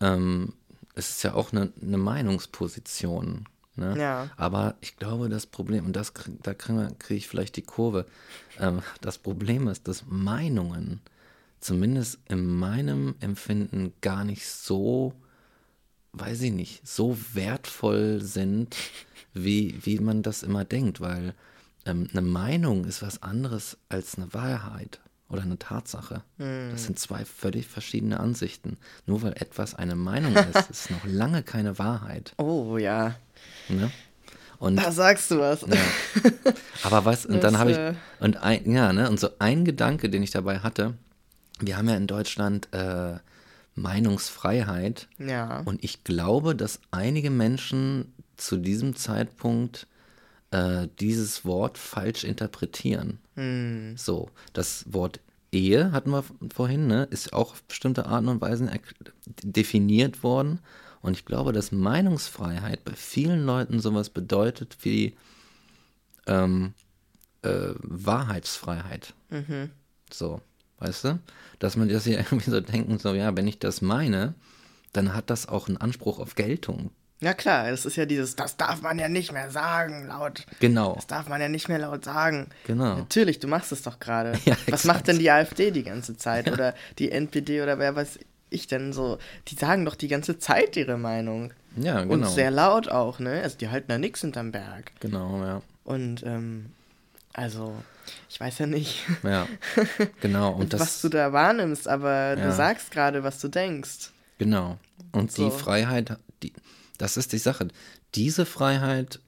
ähm, 0.00 0.52
es 0.94 1.10
ist 1.10 1.22
ja 1.22 1.34
auch 1.34 1.52
eine, 1.52 1.72
eine 1.80 1.96
Meinungsposition. 1.96 3.46
Ne? 3.76 3.96
Ja. 3.96 4.30
Aber 4.36 4.74
ich 4.80 4.96
glaube, 4.96 5.28
das 5.28 5.46
Problem, 5.46 5.86
und 5.86 5.94
das, 5.94 6.12
da 6.42 6.52
kriege 6.52 6.90
krieg 6.98 7.18
ich 7.18 7.28
vielleicht 7.28 7.56
die 7.56 7.62
Kurve, 7.62 8.06
ähm, 8.58 8.82
das 9.00 9.18
Problem 9.18 9.68
ist, 9.68 9.86
dass 9.86 10.04
Meinungen, 10.06 11.00
zumindest 11.60 12.18
in 12.28 12.44
meinem 12.44 13.14
Empfinden, 13.20 13.92
gar 14.00 14.24
nicht 14.24 14.46
so, 14.48 15.14
weiß 16.12 16.42
ich 16.42 16.52
nicht, 16.52 16.86
so 16.86 17.16
wertvoll 17.32 18.20
sind, 18.20 18.76
wie, 19.32 19.78
wie 19.82 20.00
man 20.00 20.22
das 20.22 20.42
immer 20.42 20.64
denkt, 20.64 21.00
weil 21.00 21.34
ähm, 21.88 22.08
eine 22.12 22.22
Meinung 22.22 22.84
ist 22.84 23.02
was 23.02 23.22
anderes 23.22 23.76
als 23.88 24.16
eine 24.16 24.32
Wahrheit 24.34 25.00
oder 25.28 25.42
eine 25.42 25.58
Tatsache. 25.58 26.22
Das 26.38 26.84
sind 26.84 26.98
zwei 26.98 27.24
völlig 27.24 27.66
verschiedene 27.66 28.18
Ansichten. 28.18 28.78
Nur 29.06 29.22
weil 29.22 29.32
etwas 29.32 29.74
eine 29.74 29.94
Meinung 29.94 30.34
ist, 30.34 30.70
ist 30.70 30.90
noch 30.90 31.04
lange 31.04 31.42
keine 31.42 31.78
Wahrheit. 31.78 32.32
Oh 32.38 32.78
ja, 32.78 33.14
Ne? 33.68 33.90
Und 34.58 34.76
da 34.76 34.90
sagst 34.90 35.30
du 35.30 35.38
was. 35.38 35.60
ja. 35.60 35.76
Aber 36.82 37.04
was, 37.04 37.24
und 37.26 37.44
dann 37.44 37.58
habe 37.58 37.70
ich, 37.70 37.76
äh, 37.76 37.94
und 38.18 38.38
ein, 38.38 38.68
ja, 38.72 38.92
ne, 38.92 39.08
und 39.08 39.20
so 39.20 39.28
ein 39.38 39.64
Gedanke, 39.64 40.10
den 40.10 40.22
ich 40.24 40.30
dabei 40.32 40.58
hatte, 40.60 40.94
wir 41.60 41.76
haben 41.76 41.88
ja 41.88 41.94
in 41.96 42.06
Deutschland 42.08 42.68
äh, 42.72 43.18
Meinungsfreiheit 43.76 45.08
Ja. 45.18 45.60
und 45.60 45.82
ich 45.84 46.04
glaube, 46.04 46.54
dass 46.56 46.80
einige 46.90 47.30
Menschen 47.30 48.12
zu 48.36 48.56
diesem 48.56 48.96
Zeitpunkt 48.96 49.86
äh, 50.50 50.88
dieses 50.98 51.44
Wort 51.44 51.78
falsch 51.78 52.24
interpretieren. 52.24 53.18
Hm. 53.34 53.96
So, 53.96 54.30
das 54.52 54.84
Wort 54.92 55.20
Ehe 55.52 55.92
hatten 55.92 56.10
wir 56.10 56.24
vorhin, 56.54 56.86
ne, 56.86 57.08
ist 57.10 57.32
auch 57.32 57.52
auf 57.52 57.62
bestimmte 57.64 58.06
Arten 58.06 58.28
und 58.28 58.40
Weisen 58.40 58.70
definiert 59.42 60.22
worden. 60.22 60.60
Und 61.00 61.16
ich 61.16 61.24
glaube, 61.24 61.52
dass 61.52 61.72
Meinungsfreiheit 61.72 62.84
bei 62.84 62.92
vielen 62.92 63.46
Leuten 63.46 63.80
sowas 63.80 64.10
bedeutet 64.10 64.76
wie 64.82 65.16
ähm, 66.26 66.74
äh, 67.42 67.70
Wahrheitsfreiheit. 67.78 69.14
So, 70.10 70.40
weißt 70.78 71.04
du? 71.04 71.18
Dass 71.58 71.76
man 71.76 71.88
das 71.88 72.04
hier 72.04 72.18
irgendwie 72.30 72.50
so 72.50 72.60
denken, 72.60 72.98
so, 72.98 73.14
ja, 73.14 73.36
wenn 73.36 73.46
ich 73.46 73.58
das 73.58 73.80
meine, 73.80 74.34
dann 74.92 75.14
hat 75.14 75.30
das 75.30 75.46
auch 75.48 75.68
einen 75.68 75.76
Anspruch 75.76 76.18
auf 76.18 76.34
Geltung. 76.34 76.90
Ja 77.20 77.34
klar, 77.34 77.70
das 77.70 77.84
ist 77.84 77.96
ja 77.96 78.06
dieses, 78.06 78.36
das 78.36 78.56
darf 78.56 78.80
man 78.80 78.98
ja 78.98 79.08
nicht 79.08 79.32
mehr 79.32 79.50
sagen, 79.50 80.06
laut. 80.06 80.46
Genau. 80.60 80.94
Das 80.94 81.08
darf 81.08 81.28
man 81.28 81.40
ja 81.40 81.48
nicht 81.48 81.68
mehr 81.68 81.80
laut 81.80 82.04
sagen. 82.04 82.46
Genau. 82.66 82.94
Natürlich, 82.96 83.40
du 83.40 83.48
machst 83.48 83.72
es 83.72 83.82
doch 83.82 83.98
gerade. 83.98 84.32
Ja, 84.44 84.56
Was 84.70 84.84
macht 84.84 85.08
denn 85.08 85.18
die 85.18 85.30
AfD 85.30 85.72
die 85.72 85.82
ganze 85.82 86.16
Zeit? 86.16 86.50
Oder 86.50 86.74
die 86.98 87.10
NPD 87.10 87.60
oder 87.62 87.78
wer 87.80 87.96
weiß 87.96 88.20
ich 88.50 88.68
denn 88.68 88.92
so? 88.92 89.18
Die 89.48 89.56
sagen 89.56 89.84
doch 89.84 89.96
die 89.96 90.06
ganze 90.08 90.38
Zeit 90.38 90.76
ihre 90.76 90.96
Meinung. 90.96 91.52
Ja, 91.76 92.00
Und 92.02 92.08
genau. 92.08 92.28
sehr 92.28 92.50
laut 92.52 92.88
auch, 92.88 93.18
ne? 93.18 93.42
Also 93.42 93.58
die 93.58 93.68
halten 93.68 93.88
da 93.88 93.98
nichts 93.98 94.20
hinterm 94.20 94.52
Berg. 94.52 94.92
Genau, 95.00 95.44
ja. 95.44 95.62
Und 95.84 96.22
ähm, 96.24 96.66
also, 97.32 97.74
ich 98.28 98.38
weiß 98.40 98.58
ja 98.60 98.66
nicht, 98.66 99.04
Ja, 99.24 99.46
genau. 100.20 100.52
Und 100.52 100.72
das, 100.72 100.80
was 100.80 101.00
du 101.02 101.08
da 101.08 101.32
wahrnimmst, 101.32 101.88
aber 101.88 102.36
du 102.36 102.42
Ja. 102.42 102.52
sagst 102.52 102.90
gerade, 102.92 103.22
was 103.24 103.40
du 103.40 103.48
denkst. 103.48 104.10
Genau. 104.38 104.78
Und 105.12 105.32
So. 105.32 105.44
die 105.50 105.56
Freiheit, 105.56 106.16
das 106.98 107.16
ist 107.16 107.32
die 107.32 107.38
Sache. 107.38 107.68
Diese 108.14 108.44
Freiheit, 108.46 109.20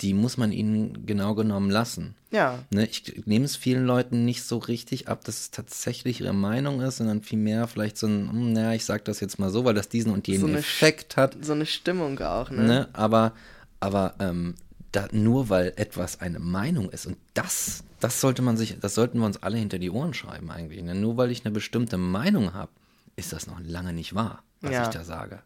die 0.00 0.14
muss 0.14 0.36
man 0.38 0.52
ihnen 0.52 1.04
genau 1.04 1.34
genommen 1.34 1.70
lassen. 1.70 2.14
Ja, 2.30 2.58
Ne, 2.70 2.86
ich 2.86 3.22
nehme 3.26 3.44
es 3.44 3.56
vielen 3.56 3.84
Leuten 3.86 4.24
nicht 4.24 4.42
so 4.42 4.58
richtig 4.58 5.08
ab, 5.08 5.24
dass 5.24 5.40
es 5.40 5.50
tatsächlich 5.50 6.20
ihre 6.20 6.32
Meinung 6.32 6.80
ist, 6.80 6.96
sondern 6.96 7.22
vielmehr 7.22 7.66
vielleicht 7.68 7.96
so 7.98 8.06
ein, 8.06 8.30
hm, 8.30 8.52
naja, 8.52 8.72
ich 8.72 8.84
sag 8.84 9.04
das 9.04 9.20
jetzt 9.20 9.38
mal 9.38 9.50
so, 9.50 9.64
weil 9.64 9.74
das 9.74 9.88
diesen 9.88 10.12
und 10.12 10.26
jenen 10.28 10.40
So 10.48 10.54
Effekt 10.54 11.16
hat. 11.16 11.36
so 11.42 11.52
eine 11.52 11.66
Stimmung 11.66 12.18
auch, 12.20 12.50
ne? 12.50 12.62
Ne? 12.62 12.88
Aber, 12.94 13.32
aber 13.80 14.14
ähm, 14.18 14.54
da, 14.92 15.08
nur 15.12 15.50
weil 15.50 15.72
etwas 15.76 16.20
eine 16.20 16.38
Meinung 16.38 16.88
ist 16.90 17.06
und 17.06 17.16
das, 17.34 17.84
das 18.00 18.20
sollte 18.20 18.40
man 18.42 18.56
sich, 18.56 18.78
das 18.80 18.94
sollten 18.94 19.18
wir 19.18 19.26
uns 19.26 19.42
alle 19.42 19.58
hinter 19.58 19.78
die 19.78 19.90
Ohren 19.90 20.14
schreiben 20.14 20.50
eigentlich. 20.50 20.82
Ne? 20.82 20.94
Nur 20.94 21.16
weil 21.18 21.30
ich 21.30 21.44
eine 21.44 21.52
bestimmte 21.52 21.96
Meinung 21.98 22.54
habe, 22.54 22.70
ist 23.14 23.32
das 23.32 23.46
noch 23.46 23.60
lange 23.60 23.92
nicht 23.92 24.14
wahr, 24.14 24.42
was 24.62 24.72
Ja. 24.72 24.82
ich 24.84 24.88
da 24.88 25.04
sage. 25.04 25.42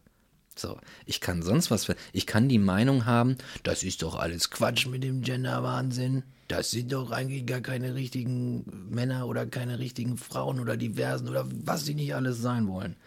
So, 0.55 0.77
ich 1.05 1.21
kann 1.21 1.41
sonst 1.41 1.71
was 1.71 1.87
ich 2.11 2.27
kann 2.27 2.49
die 2.49 2.59
Meinung 2.59 3.05
haben, 3.05 3.37
das 3.63 3.83
ist 3.83 4.01
doch 4.01 4.15
alles 4.15 4.49
Quatsch 4.51 4.85
mit 4.87 5.03
dem 5.03 5.21
Gender-Wahnsinn. 5.21 6.23
Das 6.47 6.71
sind 6.71 6.91
doch 6.91 7.11
eigentlich 7.11 7.45
gar 7.45 7.61
keine 7.61 7.95
richtigen 7.95 8.65
Männer 8.89 9.27
oder 9.27 9.45
keine 9.45 9.79
richtigen 9.79 10.17
Frauen 10.17 10.59
oder 10.59 10.75
diversen 10.75 11.29
oder 11.29 11.45
was 11.63 11.85
sie 11.85 11.95
nicht 11.95 12.13
alles 12.13 12.39
sein 12.41 12.67
wollen. 12.67 12.97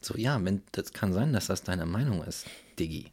So, 0.00 0.16
ja, 0.16 0.42
wenn, 0.44 0.62
das 0.70 0.92
kann 0.92 1.12
sein, 1.12 1.32
dass 1.32 1.48
das 1.48 1.64
deine 1.64 1.86
Meinung 1.86 2.22
ist, 2.22 2.46
Diggi. 2.78 3.10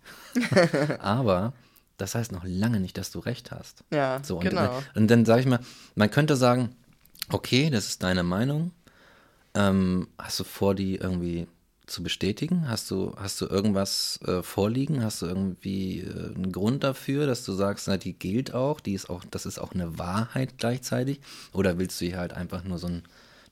Aber 1.00 1.54
das 1.98 2.14
heißt 2.14 2.32
noch 2.32 2.44
lange 2.46 2.80
nicht, 2.80 2.98
dass 2.98 3.10
du 3.10 3.20
recht 3.20 3.50
hast. 3.52 3.84
Ja, 3.92 4.22
So, 4.24 4.38
und, 4.38 4.44
genau. 4.44 4.84
und 4.94 5.08
dann 5.10 5.26
sage 5.26 5.42
ich 5.42 5.48
mal, 5.48 5.60
man 5.96 6.12
könnte 6.12 6.36
sagen, 6.36 6.76
okay, 7.30 7.72
das 7.72 7.88
ist 7.88 8.04
deine 8.04 8.22
Meinung. 8.24 8.72
Ähm, 9.56 10.10
hast 10.20 10.40
du 10.40 10.44
vor, 10.44 10.76
die 10.76 10.96
irgendwie 10.96 11.48
zu 11.88 12.04
bestätigen? 12.04 12.68
Hast 12.68 12.90
du, 12.92 13.14
hast 13.18 13.40
du 13.42 13.46
irgendwas 13.46 14.20
äh, 14.26 14.42
vorliegen? 14.42 15.04
Hast 15.04 15.22
du 15.22 15.28
irgendwie 15.28 16.02
äh, 16.02 16.34
einen 16.36 16.52
Grund 16.52 16.84
dafür, 16.84 17.28
dass 17.28 17.46
du 17.46 17.54
sagst, 17.54 17.88
na, 17.88 17.98
die 17.98 18.14
gilt 18.14 18.54
auch, 18.54 18.80
die 18.80 18.94
ist 18.94 19.10
auch, 19.10 19.24
das 19.30 19.46
ist 19.46 19.60
auch 19.60 19.74
eine 19.74 19.98
Wahrheit 19.98 20.58
gleichzeitig? 20.58 21.20
Oder 21.54 21.78
willst 21.78 22.02
du 22.02 22.06
hier 22.06 22.18
halt 22.18 22.34
einfach 22.34 22.64
nur 22.64 22.78
so 22.78 22.88
ein, 22.88 23.04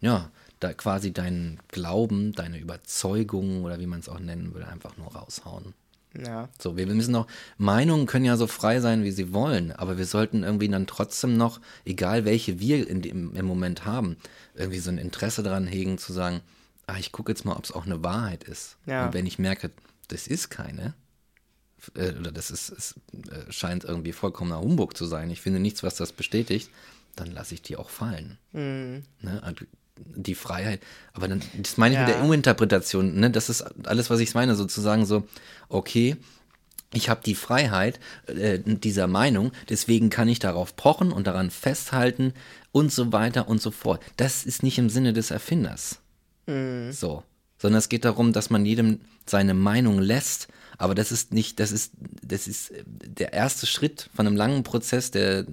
ja, 0.02 0.30
da 0.60 0.74
quasi 0.74 1.12
deinen 1.12 1.60
Glauben, 1.70 2.34
deine 2.34 2.60
Überzeugung 2.60 3.64
oder 3.64 3.80
wie 3.80 3.88
man 3.88 4.00
es 4.00 4.10
auch 4.10 4.20
nennen 4.20 4.54
will, 4.54 4.64
einfach 4.64 4.98
nur 4.98 5.14
raushauen? 5.16 5.74
Ja. 6.20 6.50
So, 6.62 6.78
wir 6.78 6.86
müssen 6.86 7.16
auch, 7.16 7.28
Meinungen 7.58 8.06
können 8.06 8.26
ja 8.26 8.38
so 8.38 8.46
frei 8.46 8.80
sein, 8.80 9.04
wie 9.04 9.12
sie 9.12 9.34
wollen, 9.34 9.72
aber 9.72 9.98
wir 9.98 10.06
sollten 10.06 10.44
irgendwie 10.44 10.70
dann 10.70 10.86
trotzdem 10.86 11.38
noch, 11.38 11.60
egal 11.86 12.24
welche 12.24 12.60
wir 12.60 12.88
in 12.88 13.02
dem, 13.02 13.36
im 13.36 13.46
Moment 13.46 13.86
haben, 13.86 14.18
irgendwie 14.54 14.80
so 14.80 14.92
ein 14.92 15.00
Interesse 15.00 15.42
daran 15.42 15.66
hegen, 15.66 15.98
zu 15.98 16.14
sagen, 16.14 16.42
ah, 16.88 16.98
ich 17.00 17.12
gucke 17.12 17.32
jetzt 17.32 17.46
mal, 17.46 17.56
ob 17.56 17.64
es 17.64 17.72
auch 17.72 17.86
eine 17.86 18.04
Wahrheit 18.04 18.44
ist. 18.44 18.78
Ja. 18.86 19.06
Und 19.06 19.14
wenn 19.14 19.26
ich 19.26 19.40
merke, 19.40 19.72
das 20.08 20.28
ist 20.28 20.50
keine, 20.50 20.94
äh, 21.96 22.12
oder 22.14 22.32
das 22.32 22.52
ist, 22.52 22.70
es 22.70 22.96
äh, 23.30 23.52
scheint 23.52 23.84
irgendwie 23.84 24.14
vollkommener 24.14 24.60
Humbug 24.62 24.96
zu 24.98 25.06
sein, 25.06 25.30
ich 25.30 25.42
finde 25.42 25.60
nichts, 25.60 25.84
was 25.84 25.96
das 25.96 26.12
bestätigt, 26.12 26.70
dann 27.16 27.32
lasse 27.32 27.54
ich 27.54 27.62
die 27.62 27.78
auch 27.78 27.90
fallen. 27.90 28.38
Mhm. 28.52 29.04
Ne? 29.22 29.42
Also 29.44 29.66
die 29.98 30.36
Freiheit. 30.36 30.82
Aber 31.14 31.28
dann, 31.28 31.42
das 31.58 31.78
meine 31.78 31.94
ich 31.96 32.00
mit 32.00 32.10
Ja. 32.10 32.16
der 32.16 32.24
Uminterpretation, 32.24 33.20
ne? 33.20 33.30
Das 33.30 33.50
ist 33.50 33.62
alles, 33.86 34.10
was 34.10 34.20
ich 34.20 34.34
meine, 34.34 34.56
sozusagen 34.56 35.06
so, 35.06 35.28
okay, 35.70 36.18
ich 36.94 37.10
habe 37.10 37.22
die 37.24 37.36
Freiheit 37.36 38.00
äh, 38.28 38.60
dieser 38.66 39.08
Meinung, 39.08 39.52
deswegen 39.70 40.10
kann 40.10 40.28
ich 40.28 40.40
darauf 40.40 40.76
pochen 40.76 41.12
und 41.12 41.28
daran 41.28 41.52
festhalten 41.52 42.34
und 42.72 42.92
so 42.92 43.12
weiter 43.12 43.48
und 43.48 43.62
so 43.62 43.72
fort. 43.72 44.02
Das 44.18 44.44
ist 44.46 44.64
nicht 44.64 44.78
im 44.80 44.90
Sinne 44.90 45.14
des 45.14 45.30
Erfinders. 45.32 46.00
So. 46.46 47.24
Sondern 47.58 47.80
es 47.80 47.90
geht 47.90 48.06
darum, 48.06 48.34
dass 48.34 48.50
man 48.50 48.66
jedem 48.66 49.00
seine 49.26 49.54
Meinung 49.54 50.00
lässt, 50.00 50.48
aber 50.78 50.96
das 50.96 51.12
ist 51.12 51.34
nicht, 51.34 51.60
das 51.60 51.72
ist, 51.72 51.94
das 52.22 52.48
ist 52.48 52.72
äh, 52.72 52.84
der 52.86 53.34
erste 53.34 53.66
Schritt 53.66 54.10
von 54.14 54.28
einem 54.28 54.36
langen 54.36 54.64
Prozess 54.64 55.12
der, 55.12 55.46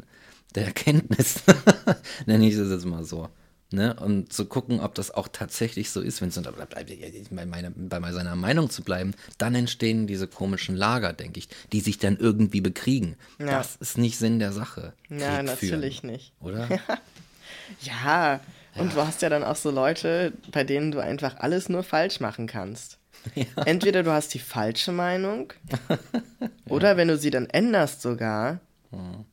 der 0.55 0.67
Erkenntnis, 0.67 1.43
nenne 2.27 2.49
ich 2.49 2.57
das 2.57 2.71
jetzt 2.71 2.87
mal 2.87 3.05
so. 3.05 3.29
Ne? 3.73 3.95
Und 3.95 4.33
zu 4.33 4.47
gucken, 4.47 4.81
ob 4.81 4.97
das 4.97 5.13
auch 5.13 5.29
tatsächlich 5.29 5.91
so 5.91 6.01
ist, 6.01 6.21
wenn 6.21 6.31
es 6.31 6.41
bei, 7.31 7.47
meiner, 7.47 7.71
bei 7.71 8.13
seiner 8.13 8.35
Meinung 8.35 8.69
zu 8.69 8.83
bleiben, 8.83 9.15
dann 9.39 9.55
entstehen 9.55 10.09
diese 10.09 10.27
komischen 10.27 10.75
Lager, 10.75 11.13
denke 11.13 11.39
ich, 11.39 11.49
die 11.73 11.79
sich 11.79 11.99
dann 11.99 12.17
irgendwie 12.17 12.61
bekriegen. 12.61 13.15
Ja. 13.39 13.47
Das 13.47 13.77
ist 13.77 13.97
nicht 13.97 14.19
Sinn 14.19 14.41
der 14.41 14.53
Sache. 14.53 14.93
Ja, 15.09 15.37
Krieg 15.37 15.47
natürlich 15.47 16.01
führen, 16.01 16.13
nicht. 16.13 16.33
Oder? 16.41 16.69
Ja, 17.83 18.41
und 18.81 18.95
du 18.95 19.07
hast 19.07 19.23
ja 19.23 19.29
dann 19.29 19.45
auch 19.45 19.57
so 19.57 19.71
Leute, 19.71 20.33
bei 20.53 20.65
denen 20.65 20.91
du 20.91 20.99
einfach 20.99 21.37
alles 21.39 21.69
nur 21.69 21.83
falsch 21.83 22.21
machen 22.21 22.47
kannst. 22.47 22.99
Entweder 23.67 24.03
du 24.03 24.11
hast 24.11 24.33
die 24.35 24.39
falsche 24.39 24.93
Meinung, 24.93 25.53
oder 26.69 26.97
wenn 26.97 27.09
du 27.09 27.19
sie 27.19 27.31
dann 27.31 27.47
änderst 27.47 28.01
sogar, 28.03 28.61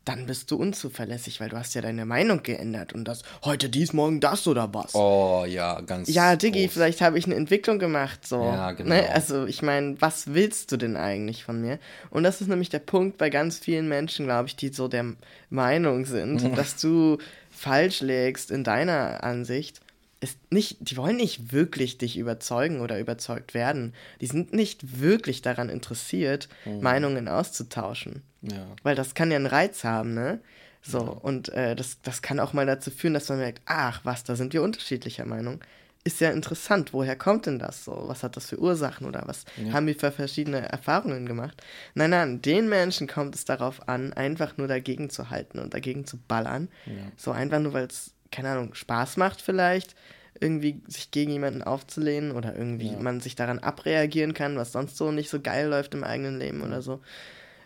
dann 0.05 0.27
bist 0.27 0.51
du 0.51 0.55
unzuverlässig, 0.55 1.39
weil 1.41 1.49
du 1.49 1.57
hast 1.57 1.73
ja 1.73 1.81
deine 1.81 2.05
Meinung 2.05 2.43
geändert 2.43 2.93
und 2.93 3.05
das 3.05 3.23
heute 3.43 3.69
dies, 3.69 3.91
morgen 3.91 4.19
das 4.19 4.45
oder 4.47 4.71
was. 4.71 4.93
Oh 4.93 5.45
ja, 5.47 5.81
ganz. 5.81 6.09
Ja, 6.09 6.35
Diggi, 6.35 6.65
groß. 6.65 6.73
vielleicht 6.73 7.01
habe 7.01 7.17
ich 7.17 7.25
eine 7.25 7.33
Entwicklung 7.33 7.79
gemacht, 7.79 8.27
so. 8.27 8.43
Ja, 8.43 8.73
genau. 8.73 8.89
Ne? 8.89 9.09
Also, 9.11 9.45
ich 9.47 9.63
meine, 9.63 9.99
was 9.99 10.35
willst 10.35 10.71
du 10.71 10.77
denn 10.77 10.95
eigentlich 10.95 11.43
von 11.43 11.59
mir? 11.59 11.79
Und 12.11 12.21
das 12.21 12.39
ist 12.39 12.49
nämlich 12.49 12.69
der 12.69 12.79
Punkt 12.79 13.17
bei 13.17 13.31
ganz 13.31 13.57
vielen 13.57 13.89
Menschen, 13.89 14.27
glaube 14.27 14.47
ich, 14.47 14.55
die 14.55 14.69
so 14.69 14.87
der 14.87 15.15
Meinung 15.49 16.05
sind, 16.05 16.55
dass 16.55 16.79
du 16.79 17.17
falsch 17.57 18.01
legst 18.01 18.51
in 18.51 18.63
deiner 18.63 19.23
Ansicht. 19.23 19.81
Ist 20.19 20.37
nicht, 20.51 20.77
die 20.79 20.97
wollen 20.97 21.17
nicht 21.17 21.51
wirklich 21.51 21.97
dich 21.97 22.17
überzeugen 22.17 22.81
oder 22.81 22.99
überzeugt 22.99 23.53
werden. 23.53 23.93
Die 24.19 24.25
sind 24.25 24.51
nicht 24.53 24.99
wirklich 24.99 25.41
daran 25.41 25.69
interessiert, 25.69 26.49
Meinungen 26.65 27.27
auszutauschen. 27.27 28.23
Ja. 28.41 28.65
Weil 28.81 28.95
das 28.95 29.13
kann 29.13 29.29
ja 29.29 29.37
einen 29.37 29.45
Reiz 29.45 29.83
haben, 29.83 30.13
ne? 30.13 30.39
So, 30.81 31.01
und 31.01 31.49
äh, 31.49 31.75
das, 31.75 31.97
das 32.01 32.21
kann 32.21 32.39
auch 32.39 32.53
mal 32.53 32.65
dazu 32.65 32.91
führen, 32.91 33.13
dass 33.13 33.29
man 33.29 33.39
merkt, 33.39 33.61
ach 33.65 34.01
was, 34.05 34.23
da 34.23 34.35
sind 34.35 34.53
wir 34.53 34.63
unterschiedlicher 34.63 35.25
Meinung. 35.25 35.59
Ist 36.07 36.21
ja 36.21 36.29
interessant, 36.31 36.93
woher 36.93 37.17
kommt 37.17 37.47
denn 37.47 37.59
das 37.59 37.83
so? 37.83 38.03
Was 38.05 38.23
hat 38.23 38.37
das 38.37 38.45
für 38.47 38.57
Ursachen 38.61 39.05
oder 39.05 39.23
was 39.25 39.43
haben 39.73 39.87
wir 39.87 39.95
für 39.95 40.09
verschiedene 40.09 40.61
Erfahrungen 40.71 41.25
gemacht? 41.25 41.61
Nein, 41.95 42.11
nein, 42.11 42.41
den 42.41 42.69
Menschen 42.69 43.07
kommt 43.07 43.35
es 43.35 43.43
darauf 43.43 43.89
an, 43.89 44.13
einfach 44.13 44.55
nur 44.55 44.69
dagegen 44.69 45.09
zu 45.09 45.29
halten 45.31 45.59
und 45.59 45.73
dagegen 45.73 46.05
zu 46.05 46.15
ballern. 46.17 46.69
So 47.17 47.31
einfach 47.31 47.59
nur, 47.59 47.73
weil 47.73 47.87
es, 47.87 48.13
keine 48.31 48.51
Ahnung, 48.51 48.73
Spaß 48.73 49.17
macht 49.17 49.41
vielleicht, 49.41 49.95
irgendwie 50.39 50.81
sich 50.87 51.11
gegen 51.11 51.31
jemanden 51.31 51.61
aufzulehnen 51.61 52.31
oder 52.31 52.55
irgendwie 52.55 52.91
man 53.03 53.19
sich 53.19 53.35
daran 53.35 53.59
abreagieren 53.59 54.33
kann, 54.33 54.55
was 54.55 54.71
sonst 54.71 54.95
so 54.95 55.11
nicht 55.11 55.29
so 55.29 55.41
geil 55.41 55.67
läuft 55.67 55.93
im 55.93 56.05
eigenen 56.05 56.39
Leben 56.39 56.61
oder 56.61 56.81
so 56.81 57.01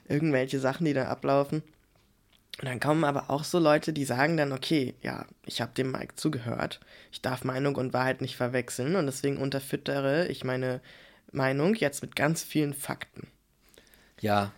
irgendwelche 0.09 0.59
Sachen, 0.59 0.85
die 0.85 0.93
da 0.93 1.09
ablaufen. 1.09 1.61
Und 2.61 2.67
dann 2.67 2.79
kommen 2.79 3.03
aber 3.03 3.31
auch 3.31 3.43
so 3.43 3.57
Leute, 3.57 3.91
die 3.91 4.05
sagen 4.05 4.37
dann, 4.37 4.51
okay, 4.51 4.93
ja, 5.01 5.25
ich 5.47 5.61
habe 5.61 5.73
dem 5.73 5.91
Mike 5.91 6.13
zugehört, 6.15 6.79
ich 7.11 7.19
darf 7.19 7.43
Meinung 7.43 7.75
und 7.75 7.91
Wahrheit 7.91 8.21
nicht 8.21 8.35
verwechseln 8.35 8.95
und 8.95 9.07
deswegen 9.07 9.37
unterfüttere 9.37 10.27
ich 10.27 10.43
meine 10.43 10.79
Meinung 11.31 11.73
jetzt 11.73 12.03
mit 12.03 12.15
ganz 12.15 12.43
vielen 12.43 12.75
Fakten. 12.75 13.27
Ja, 14.19 14.51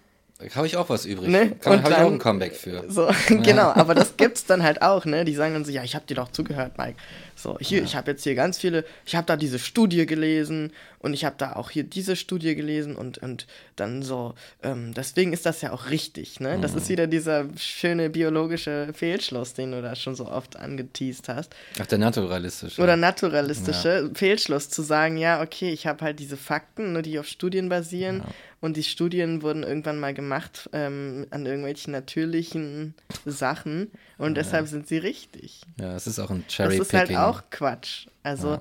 habe 0.55 0.67
ich 0.67 0.77
auch 0.77 0.89
was 0.89 1.05
übrig. 1.05 1.29
Ne? 1.29 1.51
Kann, 1.61 1.79
Und 1.79 1.87
ich 1.87 1.95
auch 1.95 2.11
ein 2.11 2.19
Comeback 2.19 2.55
für. 2.55 2.83
So, 2.89 3.09
genau, 3.27 3.71
aber 3.73 3.95
das 3.95 4.17
gibt's 4.17 4.45
dann 4.45 4.63
halt 4.63 4.81
auch, 4.81 5.05
ne? 5.05 5.25
Die 5.25 5.35
sagen 5.35 5.53
dann 5.53 5.63
so, 5.63 5.71
ja, 5.71 5.83
ich 5.83 5.95
habe 5.95 6.05
dir 6.05 6.15
doch 6.15 6.31
zugehört, 6.31 6.77
Mike. 6.77 6.97
So, 7.35 7.57
hier, 7.59 7.83
ich 7.83 7.95
habe 7.95 8.11
jetzt 8.11 8.23
hier 8.23 8.35
ganz 8.35 8.57
viele, 8.57 8.85
ich 9.05 9.15
habe 9.15 9.25
da 9.25 9.37
diese 9.37 9.59
Studie 9.59 10.05
gelesen 10.05 10.71
und 10.99 11.13
ich 11.13 11.25
habe 11.25 11.35
da 11.37 11.53
auch 11.53 11.69
hier 11.69 11.83
diese 11.83 12.15
Studie 12.15 12.55
gelesen 12.55 12.95
und, 12.95 13.17
und 13.19 13.47
dann 13.75 14.03
so, 14.03 14.33
ähm, 14.61 14.93
deswegen 14.93 15.33
ist 15.33 15.45
das 15.45 15.61
ja 15.61 15.71
auch 15.71 15.89
richtig, 15.89 16.39
ne? 16.39 16.57
Das 16.61 16.75
ist 16.75 16.89
wieder 16.89 17.07
dieser 17.07 17.45
schöne 17.57 18.09
biologische 18.09 18.89
Fehlschluss, 18.93 19.53
den 19.53 19.71
du 19.71 19.81
da 19.81 19.95
schon 19.95 20.15
so 20.15 20.27
oft 20.27 20.57
angeteased 20.57 21.29
hast. 21.29 21.55
Ach, 21.79 21.85
der 21.85 21.99
naturalistische. 21.99 22.81
Oder 22.81 22.97
naturalistische 22.97 24.11
Fehlschluss 24.13 24.69
zu 24.69 24.81
sagen, 24.81 25.17
ja, 25.17 25.41
okay, 25.41 25.71
ich 25.71 25.87
habe 25.87 26.03
halt 26.03 26.19
diese 26.19 26.37
Fakten, 26.37 26.93
nur 26.93 27.01
die 27.01 27.19
auf 27.19 27.27
Studien 27.27 27.69
basieren 27.69 28.23
und 28.63 28.77
die 28.77 28.83
Studien 28.83 29.41
wurden 29.41 29.63
irgendwann 29.63 29.99
mal 29.99 30.13
gemacht 30.13 30.69
ähm, 30.71 31.27
an 31.31 31.45
irgendwelchen 31.45 31.91
natürlichen 31.91 32.95
Sachen 33.25 33.91
und 34.17 34.35
deshalb 34.37 34.67
sind 34.67 34.87
sie 34.87 34.97
richtig. 34.99 35.67
ja, 35.77 35.95
es 35.95 36.07
ist 36.07 36.19
auch 36.19 36.29
ein 36.31 36.47
Das 36.47 36.47
Cherry 36.47 36.77
ist 36.79 36.93
halt 36.93 37.13
auch 37.15 37.43
Quatsch. 37.49 38.07
Also, 38.23 38.59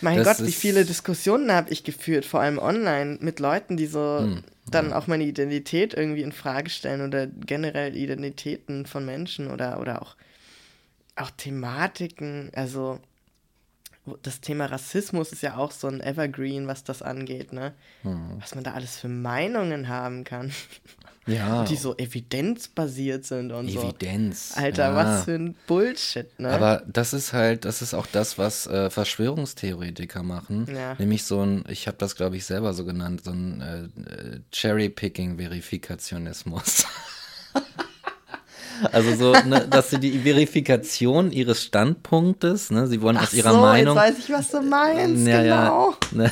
mein 0.00 0.16
Das 0.18 0.38
Gott, 0.38 0.46
wie 0.46 0.52
viele 0.52 0.84
Diskussionen 0.84 1.52
habe 1.52 1.70
ich 1.70 1.84
geführt, 1.84 2.24
vor 2.24 2.40
allem 2.40 2.58
online, 2.58 3.18
mit 3.20 3.38
Leuten, 3.40 3.76
die 3.76 3.86
so 3.86 4.24
Hm, 4.24 4.44
dann 4.70 4.92
auch 4.92 5.06
meine 5.06 5.24
Identität 5.24 5.94
irgendwie 5.94 6.22
in 6.22 6.32
Frage 6.32 6.70
stellen 6.70 7.02
oder 7.02 7.26
generell 7.26 7.96
Identitäten 7.96 8.86
von 8.86 9.04
Menschen 9.04 9.50
oder, 9.50 9.80
oder 9.80 10.00
auch, 10.02 10.16
auch 11.16 11.30
Thematiken. 11.30 12.50
Also, 12.54 13.00
das 14.22 14.40
Thema 14.40 14.66
Rassismus 14.66 15.32
ist 15.32 15.42
ja 15.42 15.56
auch 15.56 15.72
so 15.72 15.88
ein 15.88 16.00
Evergreen, 16.00 16.66
was 16.66 16.84
das 16.84 17.02
angeht, 17.02 17.52
ne? 17.52 17.74
Hm. 18.02 18.38
Was 18.40 18.54
man 18.54 18.64
da 18.64 18.72
alles 18.72 18.98
für 18.98 19.08
Meinungen 19.08 19.88
haben 19.88 20.24
kann, 20.24 20.52
Ja, 21.26 21.64
die 21.68 21.76
so 21.76 21.96
evidenzbasiert 21.96 23.24
sind 23.24 23.52
und 23.52 23.68
so. 23.68 23.82
Evidenz. 23.82 24.52
Alter, 24.56 24.90
ja. 24.90 24.94
was 24.94 25.24
für 25.24 25.34
ein 25.34 25.56
Bullshit, 25.66 26.38
ne? 26.38 26.50
Aber 26.50 26.82
das 26.86 27.12
ist 27.12 27.32
halt, 27.32 27.64
das 27.64 27.82
ist 27.82 27.94
auch 27.94 28.06
das, 28.06 28.38
was 28.38 28.66
äh, 28.66 28.90
Verschwörungstheoretiker 28.90 30.22
machen. 30.22 30.66
Ja. 30.74 30.94
Nämlich 30.98 31.24
so 31.24 31.42
ein, 31.42 31.64
ich 31.68 31.86
habe 31.86 31.98
das 31.98 32.16
glaube 32.16 32.36
ich 32.36 32.46
selber 32.46 32.74
so 32.74 32.84
genannt, 32.84 33.24
so 33.24 33.32
ein 33.32 33.60
äh, 33.60 33.82
äh, 34.00 34.40
Cherry-Picking-Verifikationismus. 34.52 36.86
also 38.92 39.14
so, 39.16 39.32
ne, 39.48 39.66
dass 39.68 39.90
sie 39.90 39.98
die 39.98 40.18
Verifikation 40.20 41.32
ihres 41.32 41.62
Standpunktes, 41.62 42.70
ne, 42.70 42.86
sie 42.86 43.00
wollen 43.02 43.16
aus 43.16 43.28
Ach 43.30 43.34
ihrer 43.34 43.52
so, 43.52 43.60
Meinung. 43.60 43.96
jetzt 43.96 44.04
weiß 44.18 44.18
ich, 44.24 44.30
was 44.32 44.50
du 44.50 44.62
meinst, 44.62 45.26
Ja, 45.26 45.42
genau. 45.42 45.94
ja, 46.12 46.18
ne. 46.24 46.30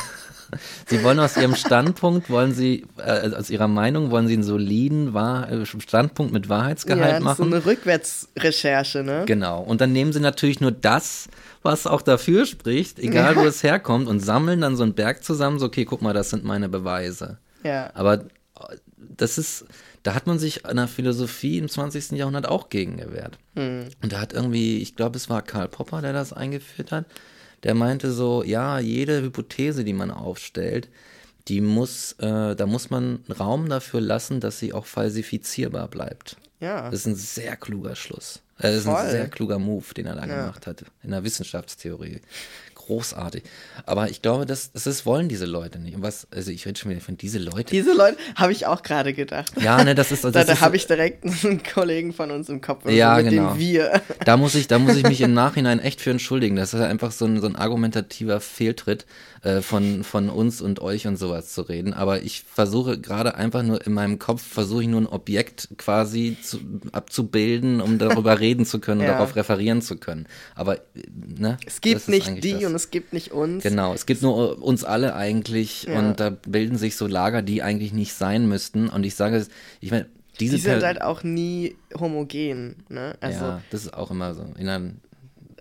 Sie 0.86 1.04
wollen 1.04 1.20
aus 1.20 1.36
ihrem 1.36 1.54
Standpunkt, 1.54 2.30
wollen 2.30 2.54
sie, 2.54 2.86
äh, 2.96 3.34
aus 3.34 3.50
ihrer 3.50 3.68
Meinung, 3.68 4.10
wollen 4.10 4.26
sie 4.28 4.32
einen 4.32 4.42
soliden 4.42 5.12
Wahr 5.12 5.52
äh, 5.52 5.66
Standpunkt 5.66 6.32
mit 6.32 6.48
Wahrheitsgehalt 6.48 7.00
Ja, 7.02 7.20
das 7.20 7.32
ist 7.32 7.36
so 7.36 7.44
machen. 7.44 7.52
eine 7.54 7.66
Rückwärtsrecherche, 7.66 9.02
ne? 9.04 9.24
Genau. 9.26 9.60
Und 9.60 9.82
dann 9.82 9.92
nehmen 9.92 10.14
sie 10.14 10.20
natürlich 10.20 10.60
nur 10.62 10.72
das, 10.72 11.28
was 11.62 11.86
auch 11.86 12.00
dafür 12.00 12.46
spricht, 12.46 12.98
egal 12.98 13.34
Ja. 13.36 13.42
wo 13.42 13.46
es 13.46 13.62
herkommt, 13.62 14.08
und 14.08 14.20
sammeln 14.20 14.62
dann 14.62 14.74
so 14.76 14.84
einen 14.84 14.94
Berg 14.94 15.22
zusammen, 15.22 15.58
so, 15.58 15.66
okay, 15.66 15.84
guck 15.84 16.00
mal, 16.00 16.14
das 16.14 16.30
sind 16.30 16.44
meine 16.44 16.70
Beweise. 16.70 17.36
Ja. 17.62 17.90
Aber 17.92 18.14
äh, 18.14 18.76
das 18.96 19.36
ist, 19.36 19.66
da 20.02 20.14
hat 20.14 20.26
man 20.26 20.38
sich 20.38 20.64
in 20.64 20.76
der 20.76 20.88
Philosophie 20.88 21.58
im 21.58 21.68
20. 21.68 22.12
Jahrhundert 22.12 22.48
auch 22.48 22.68
gegen 22.68 22.96
gewehrt. 22.96 23.38
Hm. 23.56 23.84
Und 24.02 24.12
da 24.12 24.20
hat 24.20 24.32
irgendwie, 24.32 24.78
ich 24.78 24.96
glaube, 24.96 25.16
es 25.16 25.28
war 25.28 25.42
Karl 25.42 25.68
Popper, 25.68 26.00
der 26.02 26.12
das 26.12 26.32
eingeführt 26.32 26.92
hat, 26.92 27.04
der 27.64 27.74
meinte 27.74 28.12
so, 28.12 28.42
ja, 28.44 28.78
jede 28.78 29.20
Hypothese, 29.22 29.84
die 29.84 29.92
man 29.92 30.10
aufstellt, 30.10 30.88
die 31.48 31.60
muss, 31.60 32.12
äh, 32.20 32.54
da 32.54 32.66
muss 32.66 32.90
man 32.90 33.24
Raum 33.38 33.68
dafür 33.68 34.00
lassen, 34.00 34.38
dass 34.40 34.58
sie 34.58 34.72
auch 34.72 34.86
falsifizierbar 34.86 35.88
bleibt. 35.88 36.36
Ja. 36.60 36.90
Das 36.90 37.00
ist 37.00 37.06
ein 37.06 37.14
sehr 37.16 37.56
kluger 37.56 37.96
Schluss. 37.96 38.42
Äh, 38.58 38.62
Das 38.62 38.74
ist 38.76 38.84
Voll. 38.84 38.96
ein 38.96 39.10
sehr 39.10 39.28
kluger 39.28 39.58
Move, 39.58 39.94
den 39.96 40.06
er 40.06 40.14
da 40.16 40.26
Ja. 40.26 40.40
gemacht 40.42 40.66
hat 40.66 40.84
in 41.02 41.10
der 41.10 41.24
Wissenschaftstheorie. 41.24 42.20
Großartig. 42.88 43.42
Aber 43.84 44.08
ich 44.08 44.22
glaube, 44.22 44.46
das, 44.46 44.72
das 44.72 45.04
wollen 45.04 45.28
diese 45.28 45.44
Leute 45.44 45.78
nicht. 45.78 45.94
Und 45.94 46.00
was, 46.00 46.26
also 46.34 46.50
ich 46.50 46.64
rede 46.64 46.80
schon 46.80 46.90
wieder 46.90 47.02
von 47.02 47.18
diese 47.18 47.38
Leute. 47.38 47.64
Diese 47.64 47.92
Leute 47.92 48.16
habe 48.34 48.50
ich 48.50 48.64
auch 48.64 48.82
gerade 48.82 49.12
gedacht. 49.12 49.52
Ja, 49.60 49.84
ne, 49.84 49.94
das 49.94 50.10
ist, 50.10 50.24
das 50.24 50.32
da 50.32 50.44
da 50.44 50.60
habe 50.62 50.74
ich 50.74 50.86
direkt 50.86 51.22
einen 51.22 51.62
Kollegen 51.62 52.14
von 52.14 52.30
uns 52.30 52.48
im 52.48 52.62
Kopf, 52.62 52.88
Ja, 52.88 53.16
mit 53.16 53.28
genau. 53.28 53.52
dem 53.52 53.58
wir. 53.58 54.00
Da 54.24 54.38
muss 54.38 54.54
ich, 54.54 54.68
da 54.68 54.78
muss 54.78 54.96
ich 54.96 55.02
mich 55.02 55.20
im 55.20 55.34
Nachhinein 55.34 55.80
echt 55.80 56.00
für 56.00 56.10
entschuldigen. 56.10 56.56
Das 56.56 56.72
ist 56.72 56.80
einfach 56.80 57.12
so 57.12 57.26
ein, 57.26 57.42
so 57.42 57.46
ein 57.46 57.56
argumentativer 57.56 58.40
Fehltritt 58.40 59.04
äh, 59.42 59.60
von, 59.62 60.04
von 60.04 60.28
uns 60.28 60.60
und 60.60 60.80
euch 60.80 61.06
und 61.06 61.16
sowas 61.16 61.52
zu 61.54 61.62
reden. 61.62 61.92
Aber 61.94 62.22
ich 62.22 62.42
versuche 62.42 62.98
gerade 63.00 63.34
einfach 63.34 63.62
nur 63.62 63.86
in 63.86 63.92
meinem 63.92 64.18
Kopf, 64.18 64.42
versuche 64.42 64.82
ich 64.82 64.88
nur 64.88 65.00
ein 65.00 65.06
Objekt 65.06 65.68
quasi 65.76 66.36
zu, 66.42 66.58
abzubilden, 66.92 67.80
um 67.80 67.98
darüber 67.98 68.38
reden 68.40 68.64
zu 68.64 68.78
können 68.80 69.00
und 69.00 69.06
Ja. 69.06 69.12
darauf 69.14 69.36
referieren 69.36 69.82
zu 69.82 69.96
können. 69.96 70.26
Aber, 70.54 70.78
ne? 71.38 71.58
Es 71.66 71.80
gibt 71.80 72.08
nicht 72.08 72.42
die 72.44 72.52
das. 72.52 72.64
und 72.64 72.74
es 72.74 72.90
gibt 72.90 73.12
nicht 73.12 73.32
uns. 73.32 73.62
Genau, 73.62 73.94
es 73.94 74.06
gibt 74.06 74.22
nur 74.22 74.62
uns 74.62 74.84
alle 74.84 75.14
eigentlich 75.14 75.84
Ja. 75.84 75.98
und 75.98 76.20
da 76.20 76.30
bilden 76.30 76.76
sich 76.78 76.96
so 76.96 77.06
Lager, 77.06 77.42
die 77.42 77.62
eigentlich 77.62 77.92
nicht 77.92 78.12
sein 78.14 78.48
müssten. 78.48 78.88
Und 78.88 79.04
ich 79.06 79.14
sage 79.14 79.36
es, 79.36 79.48
ich 79.80 79.90
meine, 79.90 80.06
diese 80.40 80.56
Die 80.56 80.62
sind 80.62 80.78
Per- 80.78 80.86
halt 80.86 81.02
auch 81.02 81.22
nie 81.24 81.74
homogen, 81.98 82.76
ne? 82.88 83.16
Also, 83.20 83.44
ja, 83.44 83.62
das 83.70 83.82
ist 83.86 83.94
auch 83.94 84.10
immer 84.10 84.34
so. 84.34 84.44
In 84.58 84.68
einem, 84.68 84.96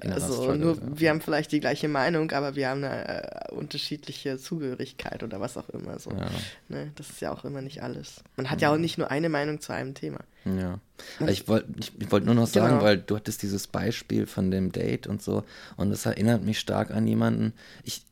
also 0.03 0.53
nur, 0.53 0.75
ja. 0.75 0.81
wir 0.93 1.09
haben 1.09 1.21
vielleicht 1.21 1.51
die 1.51 1.59
gleiche 1.59 1.87
Meinung, 1.87 2.31
aber 2.31 2.55
wir 2.55 2.69
haben 2.69 2.83
eine 2.83 3.49
äh, 3.49 3.51
unterschiedliche 3.53 4.37
Zugehörigkeit 4.37 5.23
oder 5.23 5.39
was 5.39 5.57
auch 5.57 5.69
immer 5.69 5.99
so. 5.99 6.11
Ja. 6.11 6.29
Ne? 6.69 6.91
Das 6.95 7.09
ist 7.09 7.21
ja 7.21 7.31
auch 7.31 7.45
immer 7.45 7.61
nicht 7.61 7.81
alles. 7.83 8.23
Man 8.35 8.49
hat 8.49 8.61
ja 8.61 8.71
auch 8.71 8.77
nicht 8.77 8.97
nur 8.97 9.11
eine 9.11 9.29
Meinung 9.29 9.61
zu 9.61 9.73
einem 9.73 9.93
Thema. 9.93 10.19
Ja. 10.45 10.79
Aber 11.19 11.31
Ich 11.31 11.47
wollte 11.47 11.67
ich, 11.79 11.91
ich 11.99 12.11
wollt 12.11 12.25
nur 12.25 12.35
noch 12.35 12.47
sagen, 12.47 12.75
Genau. 12.75 12.83
weil 12.83 12.97
du 12.97 13.15
hattest 13.15 13.41
dieses 13.41 13.67
Beispiel 13.67 14.25
von 14.25 14.51
dem 14.51 14.71
Date 14.71 15.07
und 15.07 15.21
so 15.21 15.43
und 15.75 15.89
das 15.89 16.05
erinnert 16.05 16.43
mich 16.43 16.59
stark 16.59 16.91
an 16.91 17.07
jemanden. 17.07 17.53
Ich, 17.83 18.05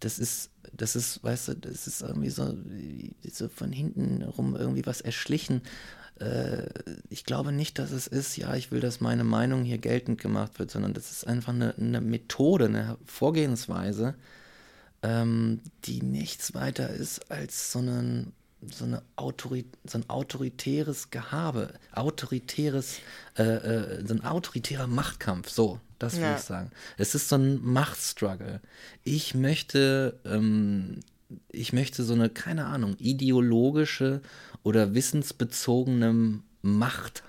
das 0.00 0.18
ist, 0.18 0.50
das 0.72 0.96
ist, 0.96 1.22
weißt 1.24 1.48
du, 1.48 1.54
das 1.54 1.86
ist 1.86 2.02
irgendwie 2.02 2.30
so, 2.30 2.54
so 3.32 3.48
von 3.48 3.72
hinten 3.72 4.22
rum 4.22 4.56
irgendwie 4.56 4.84
was 4.84 5.00
erschlichen. 5.00 5.62
Äh, 6.20 6.68
ich 7.10 7.24
glaube 7.24 7.52
nicht, 7.52 7.78
dass 7.78 7.90
es 7.90 8.06
ist, 8.06 8.36
ja, 8.36 8.54
ich 8.54 8.70
will, 8.70 8.80
dass 8.80 9.00
meine 9.00 9.24
Meinung 9.24 9.64
hier 9.64 9.78
geltend 9.78 10.20
gemacht 10.20 10.58
wird, 10.58 10.70
sondern 10.70 10.94
das 10.94 11.10
ist 11.10 11.26
einfach 11.26 11.52
eine, 11.52 11.74
eine 11.76 12.00
Methode, 12.00 12.66
eine 12.66 12.96
Vorgehensweise, 13.04 14.14
ähm, 15.02 15.60
die 15.84 16.02
nichts 16.02 16.54
weiter 16.54 16.88
ist 16.90 17.30
als 17.30 17.70
so, 17.72 17.80
einen, 17.80 18.32
so, 18.62 18.84
eine 18.84 19.02
Autori 19.16 19.66
so 19.86 19.98
ein 19.98 20.08
autoritäres 20.08 21.10
Gehabe, 21.10 21.74
autoritäres, 21.92 22.98
äh, 23.36 23.42
äh, 23.42 24.06
so 24.06 24.14
ein 24.14 24.24
autoritärer 24.24 24.86
Machtkampf, 24.86 25.50
so, 25.50 25.80
das 25.98 26.14
will 26.16 26.22
Ja. 26.22 26.36
ich 26.36 26.42
sagen. 26.42 26.70
Es 26.96 27.14
ist 27.14 27.28
so 27.28 27.36
ein 27.36 27.62
Machtstruggle. 27.62 28.60
Ich 29.04 29.34
möchte, 29.34 30.18
ähm, 30.24 31.00
ich 31.50 31.72
möchte 31.72 32.04
so 32.04 32.14
eine, 32.14 32.30
keine 32.30 32.66
Ahnung, 32.66 32.96
ideologische 32.98 34.22
oder 34.66 34.94
wissensbezogene 34.94 36.40
Macht 36.60 37.22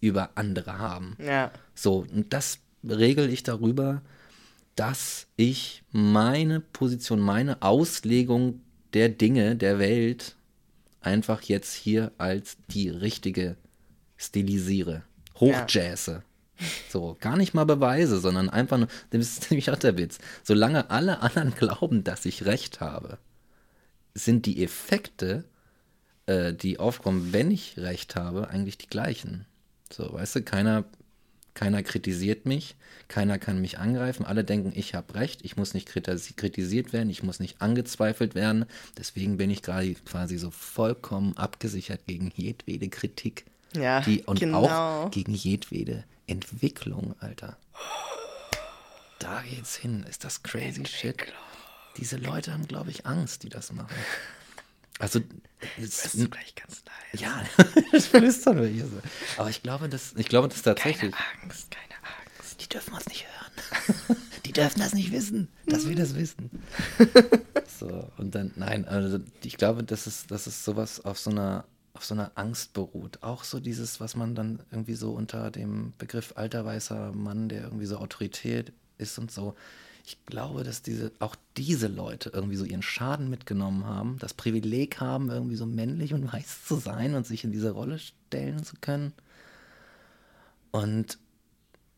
über 0.00 0.30
andere 0.34 0.80
haben. 0.80 1.16
Ja. 1.24 1.52
So, 1.72 2.04
und 2.12 2.32
das 2.32 2.58
regel 2.82 3.32
ich 3.32 3.44
darüber, 3.44 4.02
dass 4.74 5.28
ich 5.36 5.84
meine 5.92 6.58
Position, 6.58 7.20
meine 7.20 7.62
Auslegung 7.62 8.60
der 8.92 9.08
Dinge, 9.08 9.54
der 9.54 9.78
Welt 9.78 10.34
einfach 11.00 11.42
jetzt 11.42 11.74
hier 11.74 12.10
als 12.18 12.56
die 12.70 12.88
richtige 12.88 13.56
stilisiere. 14.16 15.04
Hochjazze. 15.38 16.24
So, 16.90 17.16
gar 17.20 17.36
nicht 17.36 17.54
mal 17.54 17.66
beweise, 17.66 18.18
sondern 18.18 18.50
einfach 18.50 18.78
nur, 18.78 18.88
das 19.10 19.20
ist 19.20 19.50
nämlich 19.52 19.70
auch 19.70 19.78
der 19.78 19.96
Witz. 19.96 20.18
Solange 20.42 20.90
alle 20.90 21.20
anderen 21.20 21.54
glauben, 21.54 22.02
dass 22.02 22.24
ich 22.24 22.46
recht 22.46 22.80
habe, 22.80 23.18
sind 24.12 24.46
die 24.46 24.60
Effekte, 24.64 25.44
äh, 26.26 26.52
die 26.52 26.78
aufkommen, 26.78 27.32
wenn 27.32 27.50
ich 27.50 27.74
recht 27.78 28.16
habe, 28.16 28.48
eigentlich 28.48 28.78
die 28.78 28.86
gleichen. 28.88 29.46
So, 29.92 30.12
weißt 30.12 30.36
du, 30.36 30.42
keiner, 30.42 30.84
keiner 31.54 31.82
kritisiert 31.82 32.46
mich, 32.46 32.74
keiner 33.08 33.38
kann 33.38 33.60
mich 33.60 33.78
angreifen, 33.78 34.24
alle 34.24 34.42
denken, 34.44 34.72
ich 34.74 34.94
habe 34.94 35.14
recht, 35.14 35.44
ich 35.44 35.56
muss 35.56 35.74
nicht 35.74 35.88
kritis- 35.88 36.34
kritisiert 36.36 36.92
werden, 36.92 37.10
ich 37.10 37.22
muss 37.22 37.38
nicht 37.40 37.60
angezweifelt 37.60 38.34
werden. 38.34 38.64
Deswegen 38.98 39.36
bin 39.36 39.50
ich 39.50 39.62
gerade 39.62 39.94
quasi 39.94 40.38
so 40.38 40.50
vollkommen 40.50 41.36
abgesichert 41.36 42.06
gegen 42.06 42.32
jedwede 42.34 42.88
Kritik. 42.88 43.44
Ja, 43.76 44.00
Die, 44.00 44.22
und 44.22 44.40
genau. 44.40 44.66
auch 44.68 45.10
gegen 45.10 45.34
jedwede 45.34 46.04
Entwicklung, 46.26 47.14
Alter. 47.20 47.56
Da 49.18 49.42
geht's 49.42 49.76
hin. 49.76 50.04
Ist 50.08 50.24
das 50.24 50.42
crazy 50.42 50.84
shit? 50.86 51.16
Diese 51.96 52.16
Leute 52.16 52.52
haben, 52.52 52.66
glaube 52.66 52.90
ich, 52.90 53.06
Angst, 53.06 53.42
die 53.42 53.48
das 53.48 53.72
machen. 53.72 53.94
Also, 54.98 55.20
Bist 55.76 56.14
du 56.14 56.28
gleich 56.28 56.54
ganz 56.54 56.82
leise. 57.12 57.24
ja, 57.24 57.44
das 57.92 58.06
flüstern 58.06 58.60
wir 58.60 58.68
hier 58.68 58.86
so. 58.86 59.00
Aber 59.38 59.50
ich 59.50 59.62
glaube, 59.62 59.88
das, 59.88 60.14
ich 60.16 60.28
glaube, 60.28 60.48
das 60.48 60.62
tatsächlich. 60.62 61.12
Keine 61.12 61.42
Angst, 61.42 61.70
keine 61.70 61.94
Angst. 62.38 62.60
Die 62.60 62.68
dürfen 62.68 62.94
uns 62.94 63.06
nicht 63.06 63.26
hören. 63.26 64.16
Die 64.46 64.52
dürfen 64.52 64.78
das 64.80 64.94
nicht 64.94 65.10
wissen, 65.10 65.48
dass 65.66 65.88
wir 65.88 65.96
das 65.96 66.14
wissen. 66.14 66.50
So, 67.76 68.08
und 68.18 68.36
dann, 68.36 68.52
nein, 68.54 68.86
also 68.86 69.18
ich 69.42 69.56
glaube, 69.56 69.82
dass 69.82 70.06
es, 70.06 70.28
dass 70.28 70.46
es 70.46 70.64
sowas 70.64 71.04
auf 71.04 71.18
so 71.18 71.30
einer, 71.30 71.64
auf 71.92 72.04
so 72.04 72.14
einer 72.14 72.30
Angst 72.36 72.72
beruht. 72.72 73.20
Auch 73.22 73.42
so 73.42 73.58
dieses, 73.58 73.98
was 73.98 74.14
man 74.14 74.36
dann 74.36 74.60
irgendwie 74.70 74.94
so 74.94 75.10
unter 75.10 75.50
dem 75.50 75.92
Begriff 75.98 76.34
alter 76.36 76.64
weißer 76.64 77.10
Mann, 77.12 77.48
der 77.48 77.62
irgendwie 77.62 77.86
so 77.86 77.98
Autorität 77.98 78.72
ist 78.96 79.18
und 79.18 79.32
so. 79.32 79.56
Ich 80.06 80.18
glaube, 80.26 80.64
dass 80.64 80.82
diese, 80.82 81.12
auch 81.18 81.34
diese 81.56 81.88
Leute 81.88 82.30
irgendwie 82.34 82.56
so 82.56 82.64
ihren 82.64 82.82
Schaden 82.82 83.30
mitgenommen 83.30 83.86
haben, 83.86 84.18
das 84.18 84.34
Privileg 84.34 85.00
haben, 85.00 85.30
irgendwie 85.30 85.56
so 85.56 85.64
männlich 85.64 86.12
und 86.12 86.30
weiß 86.30 86.66
zu 86.66 86.76
sein 86.76 87.14
und 87.14 87.26
sich 87.26 87.44
in 87.44 87.52
diese 87.52 87.70
Rolle 87.70 87.98
stellen 87.98 88.62
zu 88.64 88.76
können. 88.80 89.14
Und 90.72 91.18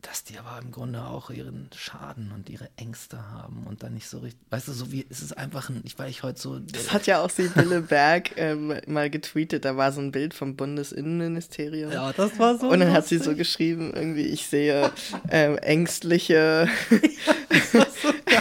dass 0.02 0.22
die 0.22 0.38
aber 0.38 0.60
im 0.62 0.70
Grunde 0.70 1.04
auch 1.04 1.30
ihren 1.30 1.68
Schaden 1.74 2.30
und 2.32 2.48
ihre 2.48 2.68
Ängste 2.76 3.30
haben 3.30 3.64
und 3.66 3.82
dann 3.82 3.94
nicht 3.94 4.08
so 4.08 4.18
richtig, 4.18 4.40
weißt 4.50 4.68
du, 4.68 4.72
so 4.72 4.92
wie, 4.92 5.04
es 5.10 5.20
ist 5.20 5.36
einfach 5.36 5.68
ein, 5.68 5.80
ich, 5.84 5.98
weil 5.98 6.10
ich 6.10 6.22
heute 6.22 6.40
so, 6.40 6.58
Das 6.60 6.92
hat 6.92 7.06
ja 7.06 7.20
auch 7.20 7.30
Sibylle 7.30 7.80
Berg 7.80 8.36
ähm, 8.36 8.74
mal 8.86 9.10
getweetet. 9.10 9.64
Da 9.64 9.76
war 9.76 9.90
so 9.92 10.00
ein 10.00 10.12
Bild 10.12 10.32
vom 10.32 10.54
Bundesinnenministerium. 10.54 11.90
ja, 11.90 12.12
das 12.12 12.38
war 12.38 12.58
so 12.58 12.68
Und 12.68 12.80
dann 12.80 12.92
hat 12.92 13.06
sie 13.06 13.18
so 13.18 13.34
geschrieben, 13.34 13.92
irgendwie, 13.94 14.26
ich 14.26 14.46
sehe 14.46 14.92
ähm, 15.30 15.58
ängstliche, 15.58 16.68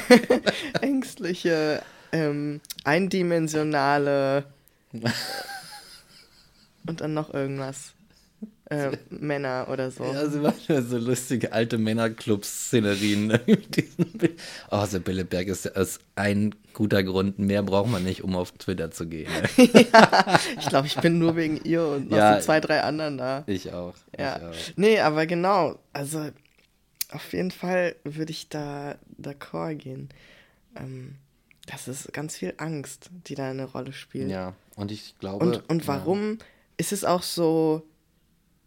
ängstliche, 0.81 1.81
ähm, 2.11 2.61
eindimensionale 2.83 4.45
und 6.87 7.01
dann 7.01 7.13
noch 7.13 7.33
irgendwas. 7.33 7.91
Ähm, 8.71 8.97
Männer 9.11 9.67
oder 9.71 9.91
so. 9.91 10.03
Ja, 10.05 10.27
sie 10.27 10.41
waren 10.41 10.55
ja 10.67 10.81
so 10.81 10.97
lustige 10.97 11.51
alte 11.53 11.77
Männerclub-Szenerien. 11.77 13.27
ne. 13.27 13.39
Oh, 14.71 14.83
Sibylle 14.87 15.23
Berg 15.23 15.49
ist, 15.49 15.67
ist 15.67 15.99
ein 16.15 16.55
guter 16.73 17.03
Grund. 17.03 17.37
Mehr 17.37 17.61
braucht 17.61 17.91
man 17.91 18.03
nicht, 18.03 18.23
um 18.23 18.35
auf 18.35 18.53
Twitter 18.53 18.89
zu 18.89 19.05
gehen. 19.05 19.29
Ne? 19.31 19.67
Ich 20.59 20.67
glaube, 20.67 20.87
ich 20.87 20.95
bin 20.97 21.19
nur 21.19 21.35
wegen 21.35 21.57
ihr 21.63 21.85
und 21.85 22.09
noch 22.09 22.17
Ja. 22.17 22.39
so 22.39 22.45
zwei, 22.45 22.59
drei 22.59 22.81
anderen 22.81 23.19
da. 23.19 23.43
Ich 23.45 23.71
auch. 23.71 23.93
Ja. 24.17 24.37
Ich 24.37 24.43
auch. 24.43 24.73
Nee, 24.77 24.99
aber 24.99 25.27
genau. 25.27 25.77
Also 25.93 26.29
auf 27.15 27.33
jeden 27.33 27.51
Fall 27.51 27.95
würde 28.03 28.31
ich 28.31 28.49
da 28.49 28.97
d'accord 29.19 29.75
gehen. 29.75 30.09
Ähm, 30.75 31.15
das 31.65 31.87
ist 31.87 32.13
ganz 32.13 32.37
viel 32.37 32.53
Angst, 32.57 33.09
die 33.27 33.35
da 33.35 33.49
eine 33.49 33.65
Rolle 33.65 33.93
spielt. 33.93 34.29
Ja, 34.29 34.53
und 34.75 34.91
ich 34.91 35.17
glaube. 35.19 35.43
Und, 35.43 35.69
und 35.69 35.87
warum 35.87 36.37
ist 36.77 36.91
es 36.91 37.03
auch 37.03 37.23
so 37.23 37.83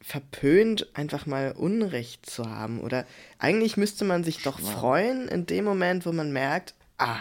verpönt, 0.01 0.88
einfach 0.94 1.26
mal 1.26 1.53
Unrecht 1.53 2.28
zu 2.28 2.51
haben? 2.51 2.80
Oder 2.80 3.07
eigentlich 3.38 3.76
müsste 3.76 4.05
man 4.05 4.24
sich 4.24 4.42
doch 4.42 4.59
freuen 4.59 5.28
in 5.28 5.46
dem 5.46 5.64
Moment, 5.64 6.07
wo 6.07 6.12
man 6.12 6.32
merkt, 6.32 6.74
ah, 6.99 7.20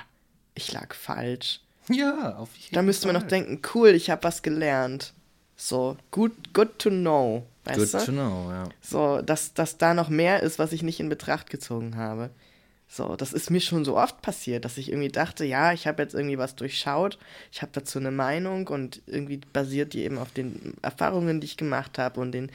ich 0.56 0.72
lag 0.72 0.94
falsch. 0.94 1.62
Ja, 1.90 1.96
ja 1.96 2.36
auf 2.38 2.56
jeden 2.56 2.74
Da 2.74 2.82
müsste 2.82 3.08
man 3.08 3.16
Fall. 3.16 3.24
noch 3.24 3.30
denken, 3.30 3.62
cool, 3.74 3.90
ich 3.90 4.10
habe 4.10 4.24
was 4.24 4.42
gelernt. 4.42 5.14
So, 5.58 5.98
good, 6.12 6.54
good 6.54 6.80
to 6.80 6.90
know. 6.90 7.46
Weißt 7.66 7.92
Good 7.92 7.94
du? 7.94 8.06
to 8.06 8.12
know, 8.12 8.52
ja. 8.52 8.70
So, 8.82 9.22
dass, 9.22 9.54
dass 9.54 9.78
da 9.78 9.94
noch 9.94 10.10
mehr 10.10 10.44
ist, 10.44 10.60
was 10.60 10.72
ich 10.72 10.84
nicht 10.84 11.00
in 11.00 11.10
Betracht 11.10 11.50
gezogen 11.50 11.98
habe. 11.98 12.30
So, 12.88 13.18
das 13.18 13.34
ist 13.34 13.50
mir 13.50 13.60
schon 13.60 13.84
so 13.84 13.98
oft 13.98 14.22
passiert, 14.22 14.64
dass 14.64 14.78
ich 14.78 14.90
irgendwie 14.90 15.10
dachte, 15.12 15.44
ja, 15.46 15.74
ich 15.74 15.88
habe 15.88 16.02
jetzt 16.04 16.14
irgendwie 16.16 16.38
was 16.38 16.56
durchschaut, 16.56 17.18
ich 17.52 17.62
habe 17.62 17.72
dazu 17.74 18.00
eine 18.00 18.12
Meinung 18.12 18.68
und 18.70 19.02
irgendwie 19.08 19.38
basiert 19.52 19.94
die 19.94 20.04
eben 20.04 20.18
auf 20.18 20.32
den 20.32 20.76
Erfahrungen, 20.82 21.42
die 21.42 21.46
ich 21.48 21.58
gemacht 21.58 21.98
habe 21.98 22.22
und 22.22 22.32
den 22.32 22.50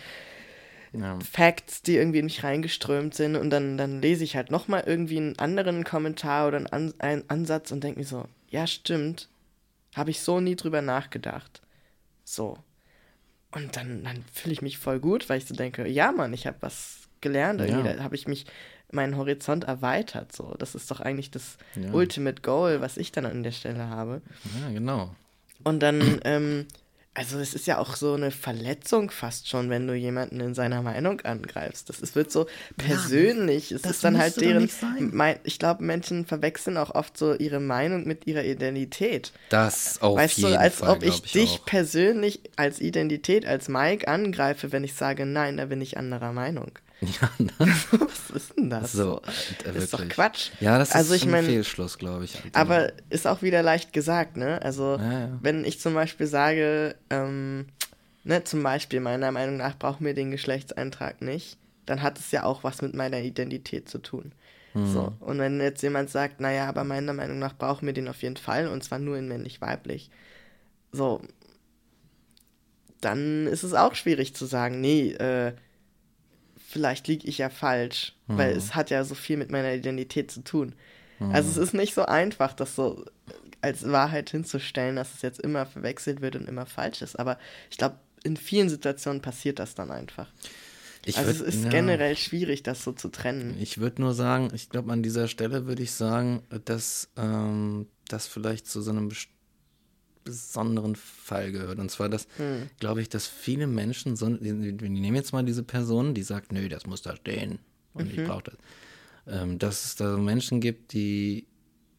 ja. 0.92 1.18
Facts, 1.20 1.82
die 1.82 1.96
irgendwie 1.96 2.18
in 2.20 2.26
mich 2.26 2.44
reingeströmt 2.44 3.14
sind 3.14 3.36
und 3.36 3.50
dann, 3.50 3.76
dann 3.78 4.00
lese 4.00 4.24
ich 4.24 4.36
halt 4.36 4.50
nochmal 4.50 4.84
irgendwie 4.86 5.18
einen 5.18 5.38
anderen 5.38 5.84
Kommentar 5.84 6.48
oder 6.48 6.58
einen, 6.58 6.66
An 6.68 6.94
einen 7.00 7.28
Ansatz 7.30 7.72
und 7.72 7.82
denke 7.84 8.00
mir 8.00 8.06
so, 8.06 8.26
ja, 8.48 8.66
stimmt, 8.66 9.28
Habe 9.94 10.10
ich 10.10 10.20
so 10.22 10.40
nie 10.40 10.56
drüber 10.56 10.82
nachgedacht. 10.82 11.62
So. 12.24 12.58
Und 13.54 13.76
dann, 13.76 14.04
dann 14.04 14.24
fühle 14.32 14.52
ich 14.52 14.62
mich 14.62 14.78
voll 14.78 14.98
gut, 14.98 15.28
weil 15.28 15.38
ich 15.38 15.46
so 15.46 15.54
denke, 15.54 15.86
ja, 15.86 16.10
Mann, 16.12 16.32
ich 16.32 16.46
habe 16.46 16.56
was 16.60 17.08
gelernt. 17.20 17.60
Irgendwie. 17.60 17.88
Ja. 17.88 17.94
Da 17.96 18.02
habe 18.02 18.14
ich 18.14 18.26
mich, 18.26 18.46
meinen 18.90 19.16
Horizont 19.16 19.64
erweitert. 19.64 20.34
So. 20.34 20.54
Das 20.58 20.74
ist 20.74 20.90
doch 20.90 21.00
eigentlich 21.00 21.30
das 21.30 21.56
Ja. 21.76 21.92
Ultimate 21.92 22.42
Goal, 22.42 22.80
was 22.80 22.96
ich 22.96 23.12
dann 23.12 23.26
an 23.26 23.42
der 23.42 23.52
Stelle 23.52 23.88
habe. 23.88 24.22
Ja, 24.60 24.72
genau. 24.72 25.14
Und 25.64 25.80
dann, 25.80 26.20
ähm, 26.24 26.66
also 27.14 27.38
es 27.38 27.52
ist 27.52 27.66
ja 27.66 27.76
auch 27.78 27.94
so 27.94 28.14
eine 28.14 28.30
Verletzung 28.30 29.10
fast 29.10 29.46
schon, 29.46 29.68
wenn 29.68 29.86
du 29.86 29.94
jemanden 29.94 30.40
in 30.40 30.54
seiner 30.54 30.80
Meinung 30.80 31.20
angreifst. 31.20 31.90
Das 31.90 32.00
ist, 32.00 32.14
wird 32.14 32.32
so 32.32 32.46
persönlich. 32.78 33.70
es 33.70 33.82
das 33.82 33.92
ist 33.92 34.04
dann 34.04 34.16
halt 34.16 34.40
deren. 34.40 34.62
nicht 34.62 34.74
sein. 34.74 35.10
Mein, 35.12 35.38
ich 35.44 35.58
glaube, 35.58 35.84
Menschen 35.84 36.24
verwechseln 36.24 36.78
auch 36.78 36.94
oft 36.94 37.18
so 37.18 37.34
ihre 37.34 37.60
Meinung 37.60 38.06
mit 38.06 38.26
ihrer 38.26 38.44
Identität. 38.44 39.32
Das 39.50 40.00
auf 40.00 40.16
weißt 40.16 40.38
jeden 40.38 40.52
du, 40.52 40.58
als 40.58 40.76
Fall, 40.76 40.88
ob 40.88 41.00
glaub 41.00 41.14
ich, 41.14 41.32
dich 41.32 41.60
auch. 41.60 41.66
persönlich 41.66 42.40
als 42.56 42.80
Identität, 42.80 43.44
als 43.44 43.68
Mike 43.68 44.08
angreife, 44.08 44.72
wenn 44.72 44.82
ich 44.82 44.94
sage, 44.94 45.26
nein, 45.26 45.58
da 45.58 45.66
bin 45.66 45.82
ich 45.82 45.98
anderer 45.98 46.32
Meinung. 46.32 46.72
Ja, 47.20 47.28
ne? 47.38 47.50
Was 47.58 48.30
ist 48.30 48.56
denn 48.56 48.70
das? 48.70 48.92
so. 48.92 49.20
Das 49.64 49.74
äh, 49.74 49.78
ist 49.78 49.92
doch. 49.94 50.08
Quatsch. 50.08 50.50
Ja, 50.60 50.78
das 50.78 50.90
ist 50.90 50.94
Also 50.94 51.14
ich 51.14 51.24
ein 51.24 51.30
mein- 51.32 51.44
Fehlschluss, 51.44 51.98
glaube 51.98 52.24
ich. 52.24 52.38
Aber 52.52 52.92
ist 53.10 53.26
auch 53.26 53.42
wieder 53.42 53.62
leicht 53.62 53.92
gesagt, 53.92 54.36
ne? 54.36 54.62
Also, 54.62 54.96
Ja, 55.00 55.12
ja. 55.20 55.38
wenn 55.42 55.64
ich 55.64 55.80
zum 55.80 55.94
Beispiel 55.94 56.26
sage, 56.28 56.94
ähm, 57.10 57.66
ne, 58.24 58.44
zum 58.44 58.62
Beispiel, 58.62 59.00
meiner 59.00 59.32
Meinung 59.32 59.56
nach 59.56 59.76
brauchen 59.78 60.06
wir 60.06 60.14
den 60.14 60.30
Geschlechtseintrag 60.30 61.22
nicht, 61.22 61.58
dann 61.86 62.02
hat 62.02 62.18
es 62.20 62.30
ja 62.30 62.44
auch 62.44 62.62
was 62.62 62.80
mit 62.82 62.94
meiner 62.94 63.18
Identität 63.20 63.88
zu 63.88 63.98
tun. 63.98 64.32
Hm. 64.74 64.86
So. 64.86 65.12
Und 65.18 65.38
wenn 65.40 65.60
jetzt 65.60 65.82
jemand 65.82 66.08
sagt, 66.08 66.40
naja, 66.40 66.68
aber 66.68 66.84
meiner 66.84 67.12
Meinung 67.12 67.40
nach 67.40 67.56
brauchen 67.58 67.84
wir 67.86 67.92
den 67.94 68.06
auf 68.08 68.22
jeden 68.22 68.36
Fall, 68.36 68.68
und 68.68 68.84
zwar 68.84 69.00
nur 69.00 69.16
in 69.18 69.26
männlich-weiblich, 69.26 70.08
so, 70.92 71.20
dann 73.00 73.46
ist 73.48 73.64
es 73.64 73.74
auch 73.74 73.94
schwierig 73.94 74.34
zu 74.34 74.46
sagen, 74.46 74.80
nee, 74.80 75.10
äh, 75.12 75.54
vielleicht 76.72 77.06
liege 77.08 77.26
ich 77.28 77.38
ja 77.38 77.50
falsch, 77.50 78.14
weil 78.26 78.52
es 78.56 78.74
hat 78.74 78.90
ja 78.90 79.04
so 79.04 79.14
viel 79.14 79.36
mit 79.36 79.50
meiner 79.50 79.72
Identität 79.74 80.30
zu 80.30 80.42
tun. 80.42 80.74
Also 81.30 81.50
es 81.50 81.56
ist 81.56 81.72
nicht 81.74 81.94
so 81.94 82.04
einfach, 82.04 82.52
das 82.52 82.74
so 82.74 83.04
als 83.60 83.88
Wahrheit 83.88 84.30
hinzustellen, 84.30 84.96
dass 84.96 85.14
es 85.14 85.22
jetzt 85.22 85.38
immer 85.40 85.66
verwechselt 85.66 86.20
wird 86.20 86.34
und 86.34 86.48
immer 86.48 86.66
falsch 86.66 87.00
ist. 87.00 87.16
Aber 87.16 87.38
ich 87.70 87.76
glaube, 87.78 87.96
in 88.24 88.36
vielen 88.36 88.68
Situationen 88.68 89.22
passiert 89.22 89.60
das 89.60 89.76
dann 89.76 89.92
einfach. 89.92 90.26
ich 91.04 91.16
also 91.18 91.30
würd- 91.30 91.46
es 91.48 91.54
ist 91.54 91.64
ja. 91.64 91.70
generell 91.70 92.16
schwierig, 92.16 92.64
das 92.64 92.82
so 92.82 92.90
zu 92.90 93.08
trennen. 93.08 93.56
Ich 93.60 93.78
würde 93.78 94.02
nur 94.02 94.14
sagen, 94.14 94.48
ich 94.52 94.68
glaube, 94.68 94.90
an 94.92 95.02
dieser 95.04 95.28
Stelle 95.28 95.66
würde 95.66 95.82
ich 95.84 95.92
sagen, 95.92 96.42
dass 96.64 97.08
ähm, 97.16 97.86
das 98.08 98.26
vielleicht 98.26 98.66
zu 98.66 98.82
so 98.82 98.90
einem 98.90 99.08
bes- 99.08 99.28
besonderen 100.24 100.96
Fall 100.96 101.52
gehört. 101.52 101.78
Und 101.78 101.90
zwar, 101.90 102.08
dass, 102.08 102.26
Hm. 102.36 102.68
glaube 102.80 103.02
ich, 103.02 103.08
dass 103.08 103.26
viele 103.26 103.66
Menschen, 103.66 104.16
so, 104.16 104.28
die, 104.28 104.72
die, 104.76 104.88
nehmen 104.88 105.16
jetzt 105.16 105.32
mal 105.32 105.44
diese 105.44 105.62
Person, 105.62 106.14
die 106.14 106.22
sagt, 106.22 106.52
nö, 106.52 106.68
das 106.68 106.86
muss 106.86 107.02
da 107.02 107.16
stehen 107.16 107.58
und 107.94 108.12
Mhm. 108.12 108.18
ich 108.18 108.26
brauche 108.26 108.44
das. 108.44 108.54
Ähm, 109.26 109.58
dass 109.58 109.84
es 109.84 109.96
da 109.96 110.16
Menschen 110.16 110.60
gibt, 110.60 110.92
die 110.92 111.46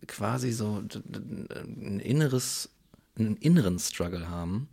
quasi 0.07 0.51
so 0.51 0.83
ein 0.83 1.99
inneres, 1.99 2.69
einen 3.17 3.37
inneren 3.37 3.79
Struggle 3.79 4.29
haben, 4.29 4.67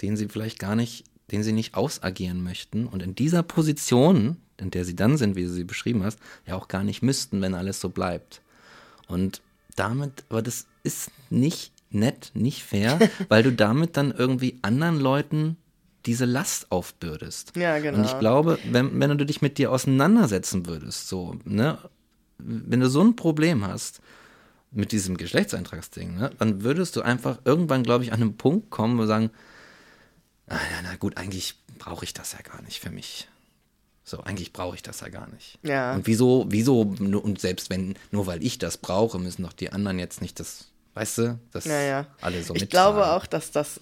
den 0.00 0.16
sie 0.16 0.28
vielleicht 0.28 0.58
gar 0.58 0.76
nicht, 0.76 1.04
den 1.30 1.42
sie 1.42 1.52
nicht 1.52 1.74
ausagieren 1.74 2.42
möchten 2.42 2.86
und 2.86 3.02
in 3.02 3.14
dieser 3.14 3.42
Position, 3.42 4.36
in 4.58 4.70
der 4.70 4.84
sie 4.84 4.94
dann 4.94 5.16
sind, 5.16 5.34
wie 5.34 5.42
du 5.44 5.50
sie 5.50 5.64
beschrieben 5.64 6.04
hast, 6.04 6.18
ja 6.46 6.54
auch 6.54 6.68
gar 6.68 6.84
nicht 6.84 7.02
müssten, 7.02 7.40
wenn 7.40 7.54
alles 7.54 7.80
so 7.80 7.88
bleibt. 7.88 8.42
Und 9.08 9.40
damit, 9.74 10.24
aber 10.28 10.42
das 10.42 10.66
ist 10.84 11.10
nicht 11.30 11.72
nett, 11.94 12.30
nicht 12.34 12.62
fair, 12.64 12.98
weil 13.28 13.42
du 13.42 13.52
damit 13.52 13.96
dann 13.96 14.12
irgendwie 14.12 14.58
anderen 14.62 14.98
Leuten 14.98 15.56
diese 16.06 16.24
Last 16.24 16.70
aufbürdest. 16.70 17.52
Ja, 17.56 17.78
genau. 17.78 17.98
Und 17.98 18.04
ich 18.04 18.18
glaube, 18.18 18.58
wenn, 18.70 18.98
wenn 18.98 19.16
du 19.16 19.24
dich 19.24 19.40
mit 19.40 19.58
dir 19.58 19.70
auseinandersetzen 19.70 20.66
würdest, 20.66 21.08
so, 21.08 21.36
ne, 21.44 21.78
wenn 22.38 22.80
du 22.80 22.88
so 22.88 23.02
ein 23.02 23.16
Problem 23.16 23.66
hast 23.66 24.00
mit 24.72 24.90
diesem 24.92 25.16
Geschlechtseintragsding, 25.16 26.16
ne, 26.16 26.30
dann 26.38 26.62
würdest 26.62 26.96
du 26.96 27.02
einfach 27.02 27.38
irgendwann, 27.44 27.82
glaube 27.82 28.04
ich, 28.04 28.12
an 28.12 28.20
einen 28.20 28.36
Punkt 28.36 28.70
kommen, 28.70 28.98
wo 28.98 29.02
du 29.02 29.08
sagen, 29.08 29.30
ah, 30.48 30.54
ja, 30.54 30.82
na 30.82 30.96
gut, 30.96 31.16
eigentlich 31.16 31.56
brauche 31.78 32.04
ich 32.04 32.14
das 32.14 32.32
ja 32.32 32.40
gar 32.40 32.62
nicht 32.62 32.80
für 32.80 32.90
mich. 32.90 33.28
So, 34.04 34.20
eigentlich 34.20 34.52
brauche 34.52 34.74
ich 34.74 34.82
das 34.82 35.00
ja 35.00 35.08
gar 35.08 35.28
nicht. 35.30 35.58
Ja. 35.62 35.94
Und 35.94 36.06
wieso, 36.06 36.46
wieso, 36.48 36.80
und 36.80 37.40
selbst 37.40 37.70
wenn, 37.70 37.94
nur 38.10 38.26
weil 38.26 38.42
ich 38.42 38.58
das 38.58 38.76
brauche, 38.76 39.18
müssen 39.18 39.42
doch 39.42 39.52
die 39.52 39.70
anderen 39.72 39.98
jetzt 39.98 40.20
nicht 40.20 40.40
das, 40.40 40.71
weißt 40.94 41.18
du, 41.18 41.38
das 41.52 41.64
Ja, 41.64 41.80
ja. 41.80 42.06
alle 42.20 42.42
so 42.42 42.54
ich 42.54 42.62
mittragen. 42.62 42.68
glaube 42.96 43.12
auch, 43.12 43.26
dass 43.26 43.50
das 43.50 43.78
äh, 43.78 43.80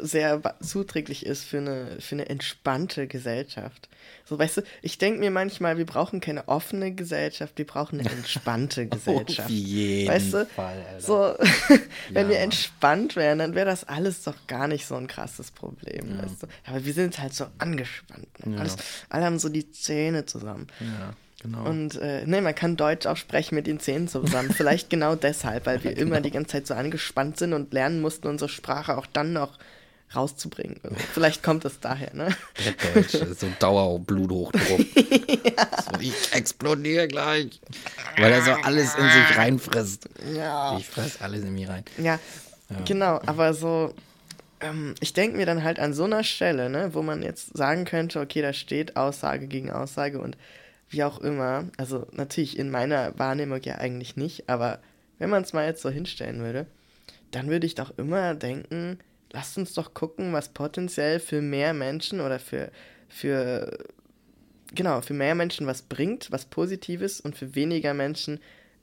sehr 0.00 0.40
zuträglich 0.60 1.26
ist 1.26 1.44
für 1.44 1.58
eine, 1.58 2.00
für 2.00 2.14
eine 2.14 2.28
entspannte 2.28 3.06
Gesellschaft. 3.06 3.88
So, 4.24 4.38
weißt 4.38 4.58
du, 4.58 4.62
ich 4.82 4.98
denke 4.98 5.20
mir 5.20 5.30
manchmal, 5.30 5.78
wir 5.78 5.86
brauchen 5.86 6.20
keine 6.20 6.48
offene 6.48 6.92
Gesellschaft, 6.94 7.58
wir 7.58 7.66
brauchen 7.66 8.00
eine 8.00 8.10
entspannte 8.10 8.86
Gesellschaft. 8.88 9.48
Auf 9.48 9.50
jeden 9.50 10.08
weißt 10.12 10.32
du, 10.34 10.46
Fall, 10.46 10.84
Alter. 10.88 11.00
so, 11.00 11.34
wenn 12.10 12.28
wir 12.28 12.36
Mann. 12.36 12.44
entspannt 12.44 13.16
wären, 13.16 13.38
dann 13.40 13.54
wäre 13.54 13.66
das 13.66 13.84
alles 13.84 14.22
doch 14.22 14.36
gar 14.46 14.68
nicht 14.68 14.86
so 14.86 14.94
ein 14.96 15.06
krasses 15.08 15.50
Problem. 15.50 16.18
Weißt 16.22 16.42
du? 16.42 16.46
Aber 16.66 16.84
wir 16.84 16.92
sind 16.94 17.18
halt 17.18 17.34
so 17.34 17.46
angespannt. 17.58 18.26
Ne? 18.46 18.58
Alles, 18.60 18.76
alle 19.08 19.24
haben 19.24 19.38
so 19.38 19.48
die 19.48 19.70
Zähne 19.70 20.24
zusammen. 20.26 20.66
Ja, 20.80 21.14
genau. 21.42 21.64
Und 21.64 21.96
äh, 21.96 22.26
ne, 22.26 22.40
man 22.40 22.54
kann 22.54 22.76
Deutsch 22.76 23.06
auch 23.06 23.16
sprechen 23.16 23.54
mit 23.54 23.66
den 23.66 23.80
Zähnen 23.80 24.08
zusammen. 24.08 24.50
Vielleicht 24.56 24.90
genau 24.90 25.14
deshalb, 25.14 25.66
weil 25.66 25.82
wir 25.84 25.96
immer 25.96 26.20
die 26.20 26.30
ganze 26.30 26.52
Zeit 26.52 26.66
so 26.66 26.74
angespannt 26.74 27.38
sind 27.38 27.52
und 27.52 27.72
lernen 27.72 28.00
mussten, 28.00 28.28
unsere 28.28 28.48
Sprache 28.48 28.96
auch 28.96 29.06
dann 29.06 29.32
noch 29.32 29.58
rauszubringen. 30.14 30.78
Also, 30.82 30.96
vielleicht 31.12 31.42
kommt 31.42 31.64
es 31.64 31.80
daher, 31.80 32.14
ne? 32.14 32.28
Der 32.64 32.92
Deutsche, 32.92 33.34
so 33.38 33.46
Dauerblutochdruck. 33.58 34.80
so, 34.80 36.00
ich 36.00 36.32
explodiere 36.32 37.08
gleich. 37.08 37.60
Weil 38.16 38.32
er 38.32 38.42
so 38.42 38.52
alles 38.52 38.94
in 38.94 39.04
sich 39.04 39.36
reinfrisst. 39.36 40.08
Ja. 40.34 40.76
Ich 40.76 40.86
fress 40.86 41.20
alles 41.20 41.42
in 41.42 41.54
mich 41.54 41.68
rein. 41.68 41.84
Ja, 41.98 42.18
genau, 42.84 43.20
aber 43.26 43.54
so, 43.54 43.94
ähm, 44.60 44.94
ich 45.00 45.12
denke 45.12 45.36
mir 45.36 45.46
dann 45.46 45.62
halt 45.62 45.78
an 45.78 45.94
so 45.94 46.04
einer 46.04 46.24
Stelle, 46.24 46.70
ne, 46.70 46.90
wo 46.92 47.02
man 47.02 47.22
jetzt 47.22 47.56
sagen 47.56 47.84
könnte, 47.84 48.20
okay, 48.20 48.42
da 48.42 48.52
steht 48.52 48.96
Aussage 48.96 49.46
gegen 49.46 49.70
Aussage 49.70 50.20
und 50.20 50.36
wie 50.92 51.04
auch 51.04 51.20
immer, 51.20 51.68
also 51.78 52.06
natürlich 52.12 52.58
in 52.58 52.70
meiner 52.70 53.18
Wahrnehmung 53.18 53.60
ja 53.62 53.76
eigentlich 53.76 54.16
nicht, 54.16 54.48
aber 54.48 54.80
wenn 55.18 55.30
man 55.30 55.42
es 55.42 55.52
mal 55.52 55.66
jetzt 55.66 55.82
so 55.82 55.90
hinstellen 55.90 56.40
würde, 56.40 56.66
dann 57.30 57.48
würde 57.48 57.66
ich 57.66 57.74
doch 57.74 57.96
immer 57.98 58.34
denken, 58.34 58.98
lasst 59.32 59.56
uns 59.56 59.72
doch 59.72 59.94
gucken, 59.94 60.32
was 60.32 60.50
potenziell 60.50 61.18
für 61.18 61.40
mehr 61.40 61.72
Menschen 61.72 62.20
oder 62.20 62.38
für, 62.38 62.70
für, 63.08 63.78
genau, 64.74 65.00
für 65.00 65.14
mehr 65.14 65.34
Menschen 65.34 65.66
was 65.66 65.82
bringt, 65.82 66.30
was 66.30 66.44
Positives 66.44 67.20
und 67.20 67.36
für 67.36 67.54
weniger 67.54 67.94
Menschen 67.94 68.38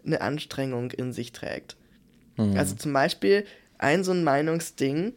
eine 0.06 0.22
Anstrengung 0.22 0.92
in 0.92 1.14
sich 1.14 1.32
trägt. 1.32 1.76
Also 2.58 2.76
zum 2.76 2.94
Beispiel 2.94 3.46
ein 3.78 4.04
so 4.04 4.12
ein 4.12 4.24
Meinungsding, 4.24 5.14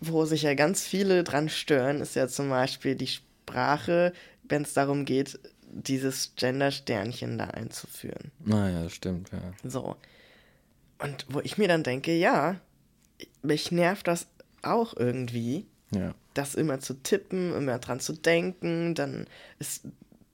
wo 0.00 0.24
sich 0.24 0.42
ja 0.42 0.54
ganz 0.54 0.82
viele 0.82 1.22
dran 1.22 1.48
stören, 1.48 2.00
ist 2.00 2.16
ja 2.16 2.26
zum 2.26 2.48
Beispiel 2.48 2.96
die 2.96 3.06
Sprache, 3.06 4.12
wenn 4.48 4.62
es 4.62 4.72
darum 4.74 5.04
geht, 5.04 5.38
dieses 5.74 6.32
Gender-Sternchen 6.36 7.38
da 7.38 7.46
einzuführen. 7.48 8.30
Naja, 8.44 8.88
stimmt, 8.88 9.30
ja. 9.32 9.40
So. 9.68 9.96
Und 10.98 11.26
wo 11.28 11.40
ich 11.40 11.58
mir 11.58 11.68
dann 11.68 11.82
denke, 11.82 12.14
ja, 12.16 12.60
mich 13.42 13.72
nervt 13.72 14.06
das 14.06 14.26
auch 14.62 14.96
irgendwie, 14.96 15.66
Ja. 15.90 16.14
das 16.34 16.54
immer 16.54 16.80
zu 16.80 16.94
tippen, 16.94 17.54
immer 17.54 17.78
dran 17.78 18.00
zu 18.00 18.12
denken, 18.14 18.94
dann 18.94 19.26
ist, 19.58 19.84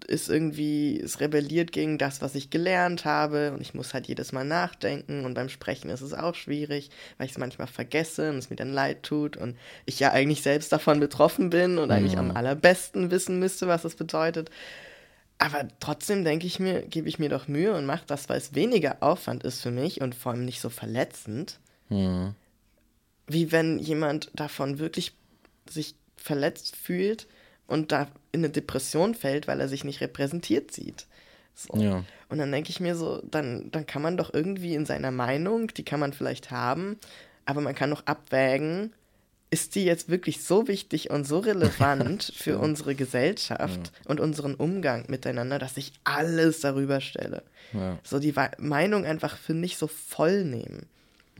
ist 0.06 0.28
irgendwie, 0.28 1.00
es 1.00 1.20
rebelliert 1.20 1.72
gegen 1.72 1.98
das, 1.98 2.20
was 2.22 2.34
ich 2.34 2.50
gelernt 2.50 3.04
habe 3.04 3.52
und 3.52 3.60
ich 3.60 3.74
muss 3.74 3.94
halt 3.94 4.06
jedes 4.06 4.32
Mal 4.32 4.44
nachdenken 4.44 5.24
und 5.24 5.34
beim 5.34 5.48
Sprechen 5.48 5.88
ist 5.90 6.00
es 6.02 6.14
auch 6.14 6.34
schwierig, 6.34 6.90
weil 7.18 7.26
ich 7.26 7.32
es 7.32 7.38
manchmal 7.38 7.66
vergesse 7.66 8.30
und 8.30 8.38
es 8.38 8.50
mir 8.50 8.56
dann 8.56 8.72
leid 8.72 9.02
tut 9.02 9.36
und 9.36 9.56
ich 9.86 9.98
ja 10.00 10.10
eigentlich 10.12 10.42
selbst 10.42 10.72
davon 10.72 11.00
betroffen 11.00 11.50
bin 11.50 11.78
und 11.78 11.90
eigentlich 11.90 12.18
am 12.18 12.30
allerbesten 12.30 13.10
wissen 13.10 13.38
müsste, 13.38 13.66
was 13.68 13.84
es 13.84 13.94
bedeutet. 13.96 14.50
Aber 15.40 15.66
trotzdem 15.80 16.22
denke 16.22 16.46
ich 16.46 16.60
mir, 16.60 16.82
gebe 16.82 17.08
ich 17.08 17.18
mir 17.18 17.30
doch 17.30 17.48
Mühe 17.48 17.74
und 17.74 17.86
mache 17.86 18.04
das, 18.06 18.28
weil 18.28 18.36
es 18.36 18.54
weniger 18.54 18.98
Aufwand 19.00 19.42
ist 19.42 19.62
für 19.62 19.70
mich 19.70 20.02
und 20.02 20.14
vor 20.14 20.32
allem 20.32 20.44
nicht 20.44 20.60
so 20.60 20.68
verletzend 20.68 21.58
Hm. 21.88 22.34
wie 23.26 23.50
wenn 23.50 23.78
jemand 23.78 24.30
davon 24.34 24.78
wirklich 24.78 25.12
sich 25.68 25.96
verletzt 26.16 26.76
fühlt 26.76 27.26
und 27.66 27.90
da 27.90 28.08
in 28.32 28.40
eine 28.40 28.50
Depression 28.50 29.14
fällt, 29.14 29.48
weil 29.48 29.60
er 29.60 29.68
sich 29.68 29.82
nicht 29.82 30.00
repräsentiert 30.02 30.72
sieht. 30.72 31.06
So. 31.54 31.76
Ja. 31.76 32.04
Und 32.28 32.38
dann 32.38 32.52
denke 32.52 32.70
ich 32.70 32.78
mir 32.78 32.94
so, 32.94 33.22
dann, 33.22 33.70
dann 33.70 33.86
kann 33.86 34.02
man 34.02 34.16
doch 34.16 34.32
irgendwie 34.34 34.74
in 34.74 34.86
seiner 34.86 35.10
Meinung, 35.10 35.68
die 35.68 35.84
kann 35.84 36.00
man 36.00 36.12
vielleicht 36.12 36.50
haben, 36.50 36.98
aber 37.46 37.60
man 37.60 37.74
kann 37.74 37.90
doch 37.90 38.04
abwägen, 38.06 38.92
ist 39.50 39.74
die 39.74 39.84
jetzt 39.84 40.08
wirklich 40.08 40.44
so 40.44 40.68
wichtig 40.68 41.10
und 41.10 41.24
so 41.24 41.40
relevant 41.40 42.32
für 42.36 42.58
unsere 42.58 42.94
Gesellschaft 42.94 43.92
und 44.04 44.20
unseren 44.20 44.54
Umgang 44.54 45.04
miteinander, 45.08 45.58
dass 45.58 45.76
ich 45.76 45.92
alles 46.04 46.60
darüber 46.60 47.00
stelle. 47.00 47.42
Ja. 47.72 47.98
So 48.04 48.20
die 48.20 48.34
Meinung 48.58 49.04
einfach 49.04 49.36
für 49.36 49.54
nicht 49.54 49.76
so 49.76 49.88
voll 49.88 50.44
nehmen. 50.44 50.86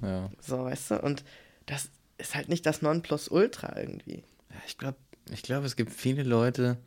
Ja. 0.03 0.31
So, 0.41 0.65
weißt 0.65 0.91
du? 0.93 1.03
Und 1.03 1.25
das 1.67 1.89
ist 2.19 2.35
halt 2.35 2.49
nicht 2.49 2.67
das 2.67 2.83
Nonplusultra 2.83 3.79
irgendwie. 3.79 4.25
Ja, 4.51 4.57
ich 4.67 4.77
glaube, 4.77 4.99
ich 5.33 5.43
glaub, 5.43 5.65
es 5.65 5.77
gibt 5.77 5.93
viele 5.93 6.25
Leute, 6.25 6.79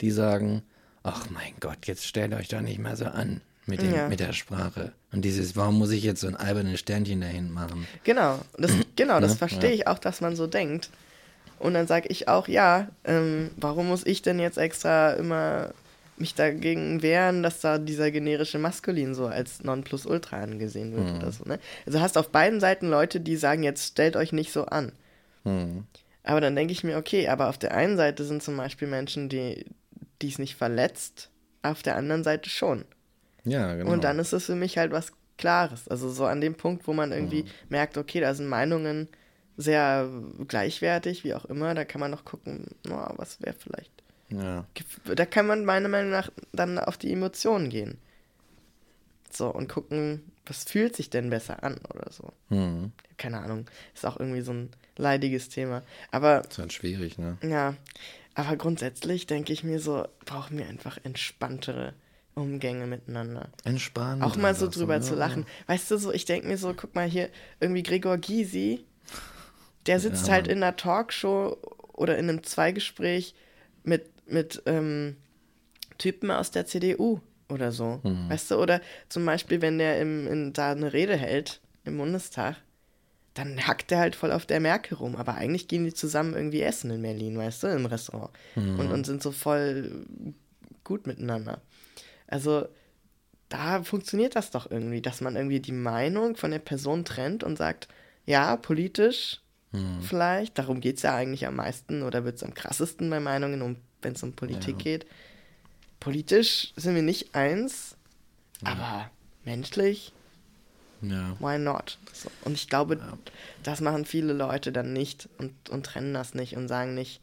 die 0.00 0.12
sagen, 0.12 0.62
ach 1.02 1.28
mein 1.30 1.54
Gott, 1.58 1.86
jetzt 1.86 2.06
stellt 2.06 2.32
euch 2.32 2.48
doch 2.48 2.60
nicht 2.60 2.78
mehr 2.78 2.96
so 2.96 3.06
an 3.06 3.40
mit, 3.68 3.80
dem, 3.82 3.94
Ja. 3.94 4.08
mit 4.08 4.20
der 4.20 4.32
Sprache. 4.32 4.92
Und 5.12 5.24
dieses, 5.24 5.56
warum 5.56 5.78
muss 5.78 5.90
ich 5.90 6.02
jetzt 6.02 6.20
so 6.20 6.26
ein 6.26 6.36
albernes 6.36 6.80
Sternchen 6.80 7.20
dahin 7.20 7.50
machen? 7.52 7.86
Genau, 8.04 8.40
das, 8.56 8.72
genau, 8.96 9.20
das 9.20 9.32
Ne? 9.32 9.36
verstehe 9.38 9.72
ich 9.72 9.86
auch, 9.86 9.98
dass 9.98 10.20
man 10.20 10.36
so 10.36 10.46
denkt. 10.46 10.90
Und 11.58 11.74
dann 11.74 11.86
sage 11.86 12.08
ich 12.08 12.28
auch, 12.28 12.46
ja, 12.48 12.88
ähm, 13.04 13.50
warum 13.56 13.88
muss 13.88 14.06
ich 14.06 14.22
denn 14.22 14.38
jetzt 14.38 14.58
extra 14.58 15.12
immer 15.12 15.72
mich 16.16 16.34
dagegen 16.34 17.02
wehren, 17.02 17.42
dass 17.44 17.60
da 17.60 17.78
dieser 17.78 18.10
generische 18.10 18.58
Maskulin 18.58 19.14
so 19.14 19.26
als 19.26 19.62
Nonplusultra 19.62 20.40
angesehen 20.40 20.92
wird 20.96 21.16
oder 21.16 21.30
so, 21.30 21.44
ne? 21.44 21.60
Also 21.86 22.00
hast 22.00 22.18
auf 22.18 22.30
beiden 22.30 22.58
Seiten 22.58 22.88
Leute, 22.88 23.20
die 23.20 23.36
sagen, 23.36 23.62
jetzt 23.62 23.86
stellt 23.92 24.16
euch 24.16 24.32
nicht 24.32 24.52
so 24.52 24.66
an. 24.66 24.90
Hm. 25.44 25.84
Aber 26.24 26.40
dann 26.40 26.56
denke 26.56 26.72
ich 26.72 26.82
mir, 26.82 26.96
okay, 26.98 27.28
aber 27.28 27.48
auf 27.48 27.56
der 27.58 27.72
einen 27.72 27.96
Seite 27.96 28.24
sind 28.24 28.42
zum 28.42 28.56
Beispiel 28.56 28.88
Menschen, 28.88 29.28
die 29.28 29.64
die 30.20 30.28
es 30.28 30.38
nicht 30.40 30.56
verletzt, 30.56 31.30
auf 31.62 31.82
der 31.82 31.96
anderen 31.96 32.24
Seite 32.24 32.50
schon. 32.50 32.84
Ja, 33.50 33.74
genau. 33.74 33.92
Und 33.92 34.04
dann 34.04 34.18
ist 34.18 34.32
es 34.32 34.46
für 34.46 34.54
mich 34.54 34.78
halt 34.78 34.92
was 34.92 35.12
Klares. 35.36 35.88
Also 35.88 36.10
so 36.10 36.26
an 36.26 36.40
dem 36.40 36.54
Punkt, 36.54 36.86
wo 36.86 36.92
man 36.92 37.12
irgendwie 37.12 37.44
merkt, 37.68 37.96
okay, 37.96 38.20
da 38.20 38.34
sind 38.34 38.48
Meinungen 38.48 39.08
sehr 39.56 40.08
gleichwertig, 40.46 41.24
wie 41.24 41.34
auch 41.34 41.44
immer, 41.46 41.74
da 41.74 41.84
kann 41.84 42.00
man 42.00 42.10
noch 42.10 42.24
gucken, 42.24 42.66
oh, 42.88 43.12
was 43.16 43.40
wäre 43.40 43.56
vielleicht. 43.58 43.90
ja. 44.28 44.64
Da 45.04 45.26
kann 45.26 45.46
man 45.46 45.64
meiner 45.64 45.88
Meinung 45.88 46.10
nach 46.10 46.30
dann 46.52 46.78
auf 46.78 46.96
die 46.98 47.12
Emotionen 47.12 47.68
gehen. 47.70 47.98
So, 49.30 49.48
und 49.48 49.68
gucken, 49.68 50.22
was 50.46 50.64
fühlt 50.64 50.96
sich 50.96 51.10
denn 51.10 51.30
besser 51.30 51.62
an 51.62 51.78
oder 51.92 52.10
so. 52.10 52.32
Hm. 52.48 52.92
Keine 53.16 53.38
Ahnung. 53.40 53.66
Ist 53.94 54.06
auch 54.06 54.18
irgendwie 54.18 54.40
so 54.40 54.52
ein 54.52 54.70
leidiges 54.96 55.48
Thema. 55.48 55.82
Aber 56.10 56.42
Ist 56.48 56.58
halt 56.58 56.72
schwierig, 56.72 57.18
ne? 57.18 57.36
ja, 57.42 57.74
aber 58.34 58.56
grundsätzlich 58.56 59.26
denke 59.26 59.52
ich 59.52 59.64
mir 59.64 59.80
so, 59.80 60.06
brauchen 60.24 60.56
wir 60.56 60.66
einfach 60.66 60.98
entspanntere 61.02 61.94
Umgänge 62.38 62.86
miteinander. 62.86 63.48
Entspannen. 63.64 64.22
Auch 64.22 64.36
mal 64.36 64.54
so 64.54 64.68
drüber 64.68 64.94
ja. 64.94 65.00
zu 65.00 65.14
lachen. 65.14 65.46
Weißt 65.66 65.90
du, 65.90 65.98
so, 65.98 66.12
ich 66.12 66.24
denke 66.24 66.46
mir 66.46 66.56
so, 66.56 66.72
guck 66.74 66.94
mal 66.94 67.08
hier, 67.08 67.28
irgendwie 67.60 67.82
Gregor 67.82 68.18
Gysi, 68.18 68.84
der 69.86 70.00
sitzt 70.00 70.26
Ja, 70.28 70.34
halt 70.34 70.48
in 70.48 70.62
einer 70.62 70.76
Talkshow 70.76 71.56
oder 71.92 72.18
in 72.18 72.28
einem 72.28 72.42
Zweigespräch 72.42 73.34
mit, 73.82 74.10
mit 74.30 74.62
ähm, 74.66 75.16
Typen 75.98 76.30
aus 76.30 76.50
der 76.50 76.66
CDU 76.66 77.20
oder 77.48 77.72
so. 77.72 78.00
Mhm. 78.02 78.28
Weißt 78.28 78.50
du, 78.50 78.56
oder 78.56 78.80
zum 79.08 79.24
Beispiel, 79.24 79.60
wenn 79.60 79.78
der 79.78 80.00
im, 80.00 80.26
in, 80.26 80.52
da 80.52 80.72
eine 80.72 80.92
Rede 80.92 81.16
hält 81.16 81.60
im 81.84 81.98
Bundestag, 81.98 82.56
dann 83.34 83.66
hackt 83.66 83.92
er 83.92 83.98
halt 83.98 84.16
voll 84.16 84.32
auf 84.32 84.46
der 84.46 84.60
Merkel 84.60 84.96
rum. 84.96 85.16
Aber 85.16 85.34
eigentlich 85.34 85.68
gehen 85.68 85.84
die 85.84 85.94
zusammen 85.94 86.34
irgendwie 86.34 86.62
essen 86.62 86.90
in 86.90 87.02
Berlin, 87.02 87.38
weißt 87.38 87.62
du, 87.62 87.66
im 87.68 87.86
Restaurant. 87.86 88.30
Mhm. 88.56 88.78
Und, 88.78 88.92
und 88.92 89.06
sind 89.06 89.22
so 89.22 89.32
voll 89.32 90.06
gut 90.84 91.06
miteinander. 91.06 91.60
Also 92.28 92.68
da 93.48 93.82
funktioniert 93.82 94.36
das 94.36 94.50
doch 94.50 94.70
irgendwie, 94.70 95.02
dass 95.02 95.20
man 95.20 95.34
irgendwie 95.34 95.60
die 95.60 95.72
Meinung 95.72 96.36
von 96.36 96.50
der 96.50 96.58
Person 96.60 97.04
trennt 97.04 97.42
und 97.42 97.56
sagt, 97.56 97.88
ja, 98.26 98.56
politisch 98.56 99.40
Hm. 99.72 100.00
vielleicht, 100.00 100.58
darum 100.58 100.80
geht 100.80 100.96
es 100.96 101.02
ja 101.02 101.14
eigentlich 101.14 101.46
am 101.46 101.56
meisten 101.56 102.02
oder 102.02 102.24
wird 102.24 102.36
es 102.36 102.42
am 102.42 102.54
krassesten 102.54 103.10
bei 103.10 103.20
Meinungen, 103.20 103.60
um, 103.60 103.76
wenn 104.00 104.14
es 104.14 104.22
um 104.22 104.32
Politik 104.32 104.78
Ja. 104.78 104.82
geht. 104.82 105.06
Politisch 106.00 106.72
sind 106.76 106.94
wir 106.94 107.02
nicht 107.02 107.34
eins, 107.34 107.96
aber 108.64 109.10
menschlich, 109.44 110.12
Ja. 111.02 111.36
why 111.38 111.58
not? 111.58 111.98
So. 112.12 112.30
Und 112.44 112.54
ich 112.54 112.68
glaube, 112.68 112.98
das 113.62 113.80
machen 113.80 114.04
viele 114.04 114.32
Leute 114.32 114.72
dann 114.72 114.92
nicht 114.92 115.28
und, 115.38 115.68
und 115.70 115.84
trennen 115.84 116.14
das 116.14 116.34
nicht 116.34 116.56
und 116.56 116.68
sagen 116.68 116.94
nicht, 116.94 117.20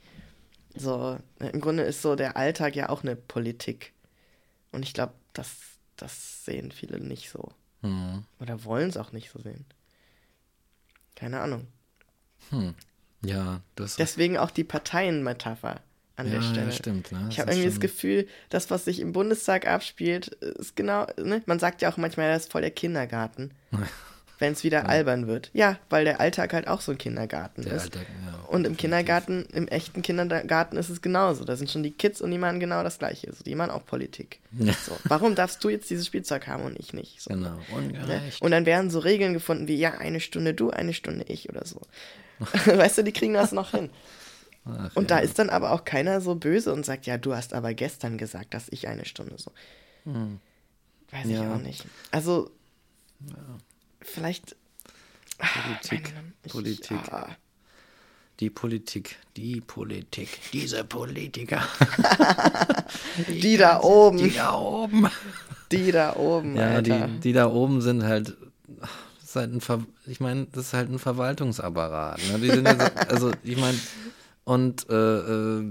so, 0.75 1.17
im 1.39 1.61
Grunde 1.61 1.83
ist 1.83 2.01
so 2.01 2.15
der 2.15 2.35
Alltag 2.37 2.75
ja 2.75 2.89
auch 2.89 3.01
eine 3.03 3.15
Politik. 3.15 3.93
Und 4.75 4.83
ich 4.83 4.93
glaube, 4.93 5.13
das, 5.33 5.55
das 5.95 6.45
sehen 6.45 6.71
viele 6.71 6.99
nicht 6.99 7.29
so. 7.29 7.51
Hm. 7.81 8.25
Oder 8.39 8.63
wollen 8.63 8.89
es 8.89 8.97
auch 8.97 9.11
nicht 9.11 9.31
so 9.31 9.39
sehen. 9.39 9.65
Keine 11.15 11.39
Ahnung. 11.39 11.67
Ja, 13.23 13.61
das 13.75 13.95
Deswegen 13.95 14.37
auch 14.37 14.51
die 14.51 14.63
Parteienmetapher 14.63 15.81
an 16.15 16.27
ja, 16.27 16.33
der 16.33 16.41
Stelle. 16.41 16.65
Ja, 16.67 16.71
stimmt. 16.71 17.11
Ne? 17.11 17.27
Ich 17.29 17.39
habe 17.39 17.51
irgendwie 17.51 17.69
das 17.69 17.79
Gefühl, 17.79 18.27
das, 18.49 18.69
was 18.69 18.85
sich 18.85 18.99
im 18.99 19.13
Bundestag 19.13 19.67
abspielt, 19.67 20.27
ist 20.27 20.75
genau, 20.75 21.07
ne? 21.17 21.41
Man 21.45 21.59
sagt 21.59 21.81
ja 21.81 21.91
auch 21.91 21.97
manchmal, 21.97 22.31
das 22.31 22.43
ist 22.43 22.51
voll 22.51 22.61
der 22.61 22.71
Kindergarten, 22.71 23.51
wenn 24.39 24.53
es 24.53 24.63
wieder 24.63 24.89
albern 24.89 25.27
wird. 25.27 25.49
Ja, 25.53 25.77
weil 25.89 26.03
der 26.05 26.19
Alltag 26.19 26.53
halt 26.53 26.67
auch 26.67 26.81
so 26.81 26.91
ein 26.91 26.97
Kindergarten 26.97 27.61
Der 27.63 27.73
ist. 27.73 27.83
Alltag, 27.83 28.05
ja, 28.25 28.39
und 28.47 28.65
im. 28.67 28.75
Kindergarten, 28.77 29.45
im 29.53 29.67
echten 29.67 30.01
Kindergarten 30.01 30.77
ist 30.77 30.89
es 30.89 31.01
genauso. 31.01 31.45
Da 31.45 31.55
sind 31.55 31.69
schon 31.71 31.83
die 31.83 31.91
Kids 31.91 32.19
und 32.21 32.31
die 32.31 32.37
machen 32.37 32.59
genau 32.59 32.83
das 32.83 32.99
Gleiche. 32.99 33.27
Also 33.27 33.43
die 33.43 33.55
machen 33.55 33.71
auch 33.71 33.85
Politik. 33.85 34.39
Ja. 34.59 34.73
So, 34.73 34.97
warum 35.05 35.35
darfst 35.35 35.63
du 35.63 35.69
jetzt 35.69 35.89
dieses 35.89 36.05
Spielzeug 36.05 36.47
haben 36.47 36.63
und 36.63 36.77
ich 36.79 36.93
nicht? 36.93 37.21
So. 37.21 37.29
Genau, 37.33 37.51
Ne? 37.55 37.63
ungerecht. 37.75 38.41
Und 38.41 38.51
dann 38.51 38.65
werden 38.65 38.89
so 38.89 38.99
Regeln 38.99 39.33
gefunden 39.33 39.67
wie, 39.67 39.75
ja, 39.75 39.91
eine 39.97 40.19
Stunde 40.19 40.53
du, 40.53 40.69
eine 40.69 40.93
Stunde 40.93 41.25
ich 41.27 41.49
oder 41.49 41.65
so. 41.65 41.79
weißt 42.65 42.97
du, 42.97 43.03
die 43.03 43.13
kriegen 43.13 43.33
das 43.33 43.51
noch 43.53 43.71
hin. 43.71 43.89
Ach, 44.65 44.95
Und 44.95 45.11
da 45.11 45.17
ja. 45.19 45.23
ist 45.23 45.37
dann 45.39 45.49
aber 45.49 45.71
auch 45.71 45.85
keiner 45.85 46.19
so 46.21 46.35
böse 46.35 46.73
und 46.73 46.85
sagt, 46.85 47.05
ja, 47.05 47.17
du 47.17 47.35
hast 47.35 47.53
aber 47.53 47.73
gestern 47.73 48.17
gesagt, 48.17 48.53
dass 48.53 48.67
ich 48.69 48.87
eine 48.87 49.05
Stunde 49.05 49.35
so. 49.37 49.51
Weiß 51.11 51.25
ich 51.25 51.31
Ja. 51.31 51.53
auch 51.53 51.59
nicht. 51.61 51.85
Also, 52.11 52.49
vielleicht. 54.05 54.55
Politik, 55.37 56.13
Meine- 56.15 56.33
ich- 56.45 56.51
Politik. 56.51 56.97
ah. 57.11 57.27
Die 58.41 58.49
Politik, 58.49 59.15
die 59.37 59.61
Politik, 59.61 60.27
diese 60.51 60.83
Politiker. 60.83 61.61
die 63.29 63.55
da 63.57 63.79
oben, 63.81 64.17
Die 64.17 64.31
da 64.31 64.53
oben. 64.59 65.07
die 65.71 65.91
da 65.91 66.15
oben, 66.15 66.55
Ja, 66.57 66.69
Alter. 66.71 67.07
die, 67.07 67.19
die 67.21 67.33
da 67.33 67.47
oben 67.47 67.81
sind 67.81 68.03
halt. 68.03 68.35
halt 69.33 69.53
ein 69.53 69.61
Ver 69.61 69.85
ich 70.05 70.19
meine, 70.19 70.47
das 70.51 70.67
ist 70.67 70.73
halt 70.73 70.89
ein 70.89 70.99
Verwaltungsapparat. 70.99 72.19
Ne? 72.31 72.39
Die 72.39 72.49
sind 72.49 72.65
ja 72.65 72.75
so, 72.77 72.85
also, 73.09 73.31
ich 73.43 73.57
meine, 73.57 73.77
und 74.43 74.89
äh, 74.89 74.95
äh, 74.95 75.63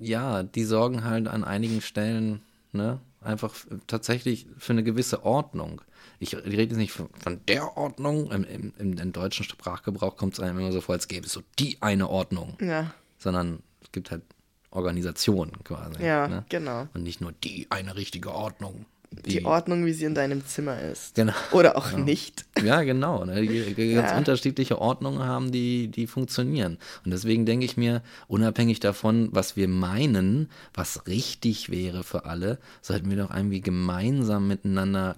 ja, 0.00 0.42
die 0.42 0.64
sorgen 0.64 1.04
halt 1.04 1.28
an 1.28 1.44
einigen 1.44 1.80
Stellen, 1.80 2.40
ne, 2.72 2.98
einfach 3.26 3.54
tatsächlich 3.86 4.46
für 4.58 4.72
eine 4.72 4.82
gewisse 4.82 5.24
Ordnung. 5.24 5.82
Ich, 6.18 6.32
ich 6.32 6.44
rede 6.44 6.62
jetzt 6.62 6.76
nicht 6.76 6.92
von, 6.92 7.08
von 7.18 7.40
der 7.46 7.76
Ordnung. 7.76 8.30
Im, 8.30 8.44
im, 8.44 8.72
im, 8.78 8.98
im 8.98 9.12
deutschen 9.12 9.44
Sprachgebrauch 9.44 10.16
kommt 10.16 10.34
es 10.34 10.40
einem 10.40 10.58
immer 10.58 10.72
so 10.72 10.80
vor, 10.80 10.94
als 10.94 11.08
gäbe 11.08 11.26
es 11.26 11.32
so 11.32 11.42
die 11.58 11.78
eine 11.82 12.08
Ordnung, 12.08 12.56
ja, 12.60 12.94
sondern 13.18 13.62
es 13.82 13.92
gibt 13.92 14.10
halt 14.10 14.22
Organisationen 14.70 15.52
quasi. 15.64 16.02
ja, 16.02 16.28
ne? 16.28 16.44
genau. 16.48 16.88
Und 16.94 17.02
nicht 17.02 17.20
nur 17.20 17.32
die 17.32 17.66
eine 17.70 17.96
richtige 17.96 18.32
Ordnung. 18.32 18.86
Die 19.24 19.44
Ordnung, 19.44 19.84
wie 19.86 19.92
sie 19.92 20.04
in 20.04 20.14
deinem 20.14 20.44
Zimmer 20.46 20.80
ist. 20.80 21.14
Genau. 21.14 21.32
Oder 21.52 21.76
auch 21.76 21.92
nicht. 21.92 22.44
Ja, 22.62 22.82
genau. 22.82 23.24
Ne? 23.24 23.46
Ganz 23.46 24.10
Ja. 24.10 24.18
unterschiedliche 24.18 24.80
Ordnungen 24.80 25.20
haben, 25.24 25.52
die, 25.52 25.88
die 25.88 26.06
funktionieren. 26.06 26.78
Und 27.04 27.10
deswegen 27.12 27.46
denke 27.46 27.64
ich 27.64 27.76
mir, 27.76 28.02
unabhängig 28.28 28.80
davon, 28.80 29.28
was 29.32 29.56
wir 29.56 29.68
meinen, 29.68 30.48
was 30.74 31.06
richtig 31.06 31.70
wäre 31.70 32.04
für 32.04 32.24
alle, 32.24 32.58
sollten 32.82 33.10
wir 33.10 33.16
doch 33.16 33.34
irgendwie 33.34 33.60
gemeinsam 33.60 34.48
miteinander 34.48 35.16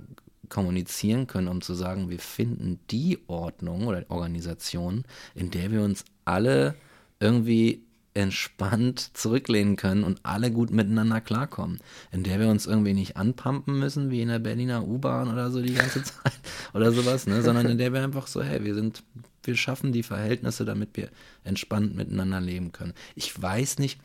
kommunizieren 0.48 1.26
können, 1.26 1.48
um 1.48 1.60
zu 1.60 1.74
sagen, 1.74 2.08
wir 2.08 2.18
finden 2.18 2.80
die 2.90 3.18
Ordnung 3.26 3.86
oder 3.86 4.04
Organisation, 4.08 5.04
in 5.34 5.50
der 5.50 5.70
wir 5.72 5.82
uns 5.82 6.04
alle 6.24 6.74
irgendwie 7.20 7.82
entspannt 8.14 9.16
zurücklehnen 9.16 9.76
können 9.76 10.04
und 10.04 10.20
alle 10.24 10.50
gut 10.50 10.70
miteinander 10.70 11.20
klarkommen. 11.20 11.78
In 12.10 12.24
der 12.24 12.40
wir 12.40 12.48
uns 12.48 12.66
irgendwie 12.66 12.94
nicht 12.94 13.16
anpumpen 13.16 13.78
müssen, 13.78 14.10
wie 14.10 14.22
in 14.22 14.28
der 14.28 14.38
Berliner 14.38 14.86
U-Bahn 14.86 15.30
oder 15.30 15.50
so 15.50 15.62
die 15.62 15.74
ganze 15.74 16.02
Zeit 16.04 16.32
oder 16.74 16.92
sowas, 16.92 17.26
ne? 17.26 17.42
sondern 17.42 17.66
in 17.66 17.78
der 17.78 17.92
wir 17.92 18.02
einfach 18.02 18.26
so, 18.26 18.42
hey, 18.42 18.64
wir 18.64 18.74
sind, 18.74 19.02
wir 19.44 19.56
schaffen 19.56 19.92
die 19.92 20.02
Verhältnisse, 20.02 20.64
damit 20.64 20.96
wir 20.96 21.10
entspannt 21.44 21.94
miteinander 21.94 22.40
leben 22.40 22.72
können. 22.72 22.94
Ich 23.14 23.40
weiß 23.40 23.78
nicht, 23.78 24.00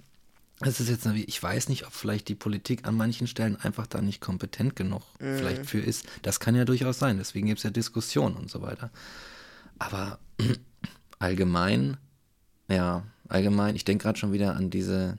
es 0.61 0.79
ist 0.79 0.89
jetzt, 0.89 1.05
ich 1.05 1.41
weiß 1.41 1.69
nicht, 1.69 1.85
ob 1.87 1.93
vielleicht 1.93 2.27
die 2.27 2.35
Politik 2.35 2.87
an 2.87 2.95
manchen 2.95 3.27
Stellen 3.27 3.55
einfach 3.55 3.87
da 3.87 4.01
nicht 4.01 4.21
kompetent 4.21 4.75
genug 4.75 5.01
vielleicht 5.17 5.65
für 5.65 5.79
ist. 5.79 6.05
Das 6.21 6.39
kann 6.39 6.55
ja 6.55 6.63
durchaus 6.65 6.99
sein. 6.99 7.17
Deswegen 7.17 7.47
gibt 7.47 7.59
es 7.59 7.63
ja 7.63 7.69
Diskussionen 7.69 8.35
und 8.35 8.49
so 8.49 8.61
weiter. 8.61 8.91
Aber 9.79 10.19
allgemein, 11.19 11.97
ja, 12.69 13.03
allgemein, 13.33 13.75
ich 13.75 13.85
denke 13.85 14.03
gerade 14.03 14.19
schon 14.19 14.33
wieder 14.33 14.55
an 14.55 14.69
diese, 14.69 15.17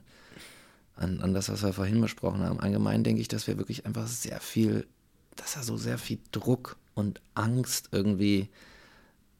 an, 0.95 1.21
an 1.21 1.33
das, 1.33 1.49
was 1.49 1.63
wir 1.63 1.73
vorhin 1.73 2.01
besprochen 2.01 2.41
haben. 2.41 2.59
Allgemein 2.59 3.03
denke 3.03 3.21
ich, 3.21 3.27
dass 3.27 3.47
wir 3.47 3.57
wirklich 3.57 3.85
einfach 3.85 4.07
sehr 4.07 4.39
viel, 4.39 4.87
dass 5.35 5.53
da 5.53 5.63
so 5.63 5.77
sehr 5.77 5.97
viel 5.97 6.19
Druck 6.31 6.77
und 6.93 7.21
Angst 7.33 7.89
irgendwie 7.91 8.49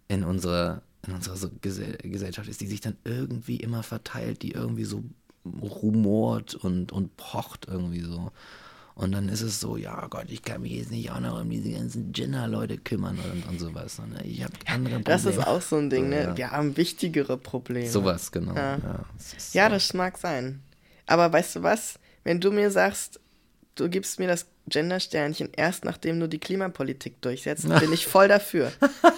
in 0.08 0.24
unserer, 0.24 0.82
in 1.08 1.14
unserer 1.14 1.50
Gesell 1.62 1.98
Gesellschaft 1.98 2.50
ist, 2.50 2.62
die 2.62 2.68
sich 2.68 2.82
dann 2.82 2.98
irgendwie 3.04 3.58
immer 3.58 3.84
verteilt, 3.84 4.42
die 4.42 4.52
irgendwie 4.52 4.86
so 4.86 5.04
rumort 5.46 6.56
und, 6.56 6.92
und 6.92 7.16
pocht 7.18 7.68
irgendwie 7.68 8.02
so. 8.02 8.32
Und 8.96 9.12
dann 9.12 9.28
ist 9.28 9.42
es 9.42 9.60
so, 9.60 9.76
ja 9.76 10.08
Gott, 10.08 10.28
ich 10.30 10.42
kann 10.42 10.62
mich 10.62 10.72
jetzt 10.72 10.90
nicht 10.90 11.12
auch 11.12 11.20
noch 11.20 11.42
um 11.42 11.50
diese 11.50 11.70
ganzen 11.70 12.14
Gender-Leute 12.14 12.78
kümmern 12.78 13.20
und, 13.32 13.46
und 13.50 13.60
sowas. 13.60 14.00
Ne? 14.00 14.24
Ich 14.24 14.42
habe 14.42 14.54
andere 14.68 14.96
Probleme. 14.96 15.04
Das 15.04 15.26
ist 15.26 15.46
auch 15.46 15.62
so 15.62 15.76
ein 15.76 15.90
Ding, 15.90 16.08
ne? 16.08 16.22
ja. 16.22 16.38
Wir 16.38 16.52
haben 16.52 16.78
wichtigere 16.78 17.38
Probleme. 17.38 17.90
Sowas, 17.90 18.32
genau. 18.32 18.56
Ja. 18.56 18.78
Ja, 18.78 19.06
ist 19.38 19.54
Ja, 19.54 19.68
das 19.68 19.94
mag 19.94 20.18
sein. 20.18 20.62
Aber 21.08 21.32
weißt 21.32 21.58
du 21.58 21.64
was? 21.64 22.00
Wenn 22.24 22.40
du 22.40 22.52
mir 22.52 22.72
sagst, 22.72 23.20
du 23.76 23.90
gibst 23.90 24.18
mir 24.18 24.28
das 24.28 24.48
Gender-Sternchen 24.68 25.50
erst 25.56 25.84
nachdem 25.86 26.20
du 26.20 26.28
die 26.28 26.40
Klimapolitik 26.40 27.22
durchsetzt, 27.22 27.68
bin 27.68 27.92
ich 27.92 28.08
voll 28.08 28.30
dafür. 28.30 28.72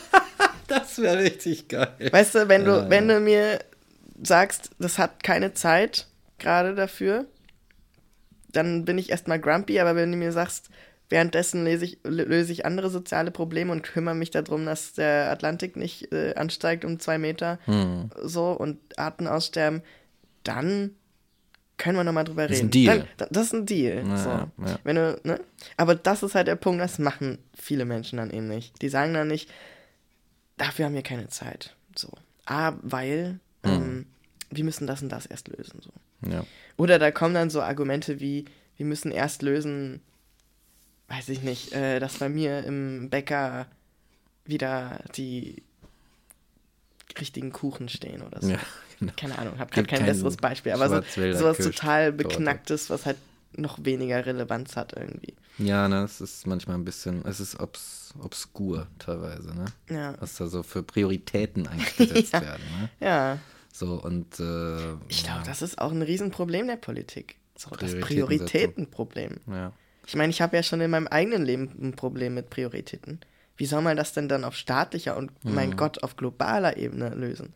das 0.68 0.98
wäre 0.98 1.20
richtig 1.20 1.68
geil. 1.70 2.10
Weißt 2.12 2.34
du, 2.36 2.50
wenn 2.50 2.66
du, 2.66 2.72
Ja, 2.72 2.90
wenn 2.90 3.08
du 3.08 3.20
mir 3.20 3.60
sagst, 4.24 4.72
das 4.80 4.98
hat 4.98 5.24
keine 5.24 5.54
Zeit 5.54 6.08
gerade 6.40 6.76
dafür, 6.76 7.26
dann 8.58 8.84
bin 8.86 8.98
ich 8.98 9.10
erstmal 9.10 9.40
grumpy, 9.40 9.80
aber 9.80 9.96
wenn 9.96 10.12
du 10.12 10.18
mir 10.18 10.32
sagst, 10.32 10.70
währenddessen 11.10 11.64
lese 11.64 11.86
ich, 11.86 12.00
lö- 12.04 12.26
löse 12.26 12.52
ich 12.52 12.66
andere 12.66 12.90
soziale 12.90 13.32
Probleme 13.32 13.72
und 13.72 13.84
kümmere 13.84 14.16
mich 14.16 14.32
darum, 14.32 14.66
dass 14.66 14.94
der 14.94 15.32
Atlantik 15.32 15.76
nicht 15.78 16.12
äh, 16.12 16.34
ansteigt 16.36 16.84
um 16.84 17.00
zwei 17.00 17.18
Meter 17.18 17.60
Hm. 17.66 18.10
so 18.24 18.52
und 18.52 18.78
Arten 19.00 19.28
aussterben, 19.28 19.82
dann 20.44 20.92
können 21.78 21.96
wir 21.98 22.04
nochmal 22.04 22.24
drüber 22.26 22.48
Das 22.48 22.58
ist 22.58 22.64
reden. 22.64 22.68
ein 22.68 22.72
Deal. 22.72 22.98
Dann, 23.00 23.08
da- 23.18 23.28
das 23.32 23.46
ist 23.48 23.54
ein 23.54 23.66
Deal. 23.68 24.04
Ja, 24.08 24.18
so. 24.18 24.30
ja. 24.30 24.80
Wenn 24.84 24.96
du, 24.96 25.20
ne? 25.24 25.40
Aber 25.78 25.94
das 25.96 26.24
ist 26.24 26.34
halt 26.36 26.48
der 26.48 26.56
Punkt, 26.56 26.82
das 26.82 26.98
machen 27.00 27.38
viele 27.56 27.86
Menschen 27.86 28.18
dann 28.18 28.32
eben 28.32 28.48
nicht. 28.48 28.82
Die 28.82 28.90
sagen 28.90 29.14
dann 29.14 29.28
nicht, 29.28 29.50
dafür 30.58 30.86
haben 30.86 30.96
wir 30.96 31.04
keine 31.04 31.28
Zeit. 31.28 31.76
So. 31.96 32.10
Ah, 32.46 32.74
weil 32.82 33.40
Hm. 33.64 33.72
ähm, 33.74 34.06
wir 34.50 34.64
müssen 34.64 34.88
das 34.88 35.02
und 35.02 35.10
das 35.10 35.26
erst 35.26 35.48
lösen. 35.50 35.80
So. 35.82 35.92
Ja. 36.26 36.46
Oder 36.78 37.00
da 37.00 37.12
kommen 37.12 37.34
dann 37.34 37.50
so 37.50 37.62
Argumente 37.62 38.20
wie, 38.20 38.46
wir 38.78 38.86
müssen 38.86 39.12
erst 39.12 39.42
lösen, 39.42 40.02
weiß 41.08 41.30
ich 41.30 41.42
nicht, 41.42 41.74
äh, 41.74 42.00
dass 42.00 42.18
bei 42.18 42.30
mir 42.30 42.64
im 42.64 43.10
Bäcker 43.10 43.68
wieder 44.46 45.00
die 45.16 45.64
richtigen 47.20 47.52
Kuchen 47.52 47.90
stehen 47.90 48.22
oder 48.22 48.42
so. 48.42 48.50
ja, 48.50 48.60
genau. 49.00 49.14
Keine 49.18 49.38
Ahnung, 49.38 49.60
habe 49.60 49.72
gerade 49.72 49.88
kein 49.88 50.00
kein 50.00 50.08
besseres 50.08 50.38
Beispiel, 50.38 50.72
aber 50.74 50.90
so, 50.90 51.02
sowas 51.34 51.58
total 51.58 52.12
beknacktes, 52.12 52.90
was 52.90 53.06
halt 53.06 53.18
noch 53.54 53.84
weniger 53.84 54.26
Relevanz 54.26 54.76
hat 54.76 54.94
irgendwie. 54.94 55.34
Ja, 55.58 55.88
ne, 55.88 56.04
es 56.04 56.22
ist 56.22 56.46
manchmal 56.46 56.78
ein 56.78 56.86
bisschen, 56.86 57.26
es 57.26 57.40
ist 57.40 57.60
obs, 57.60 58.14
obskur 58.22 58.86
teilweise, 59.00 59.56
ne? 59.56 59.66
Ja. 59.90 60.14
Was 60.20 60.36
da 60.36 60.48
so 60.48 60.62
für 60.62 60.84
Prioritäten 60.84 61.68
eigentlich 61.68 61.98
gesetzt 61.98 62.34
Ja. 62.34 62.42
werden, 62.42 62.64
ne? 62.80 62.90
Ja, 63.00 63.40
So, 63.78 64.02
und 64.02 64.40
äh, 64.40 64.94
ich 65.08 65.24
glaube, 65.24 65.44
das 65.46 65.62
ist 65.62 65.80
auch 65.80 65.92
ein 65.92 66.02
Riesenproblem 66.02 66.66
der 66.66 66.78
Politik. 66.78 67.36
So, 67.56 67.70
das. 67.76 68.00
Prioritätenproblem. 68.00 69.38
ja. 69.48 69.72
Ich 70.08 70.16
meine, 70.16 70.32
ich 70.32 70.42
habe 70.42 70.56
ja 70.56 70.64
schon 70.64 70.82
in 70.82 70.90
meinem 70.90 71.08
eigenen 71.08 71.46
Leben 71.46 71.70
ein 71.80 71.94
Problem 71.94 72.34
mit 72.34 72.50
Prioritäten. 72.50 73.20
Wie 73.58 73.66
soll 73.66 73.82
man 73.82 73.98
das 73.98 74.14
denn 74.14 74.30
dann 74.30 74.46
auf 74.46 74.56
staatlicher 74.56 75.18
und, 75.18 75.32
mein 75.44 75.76
Gott, 75.76 76.02
auf 76.02 76.16
globaler 76.16 76.78
Ebene 76.78 77.10
lösen? 77.10 77.54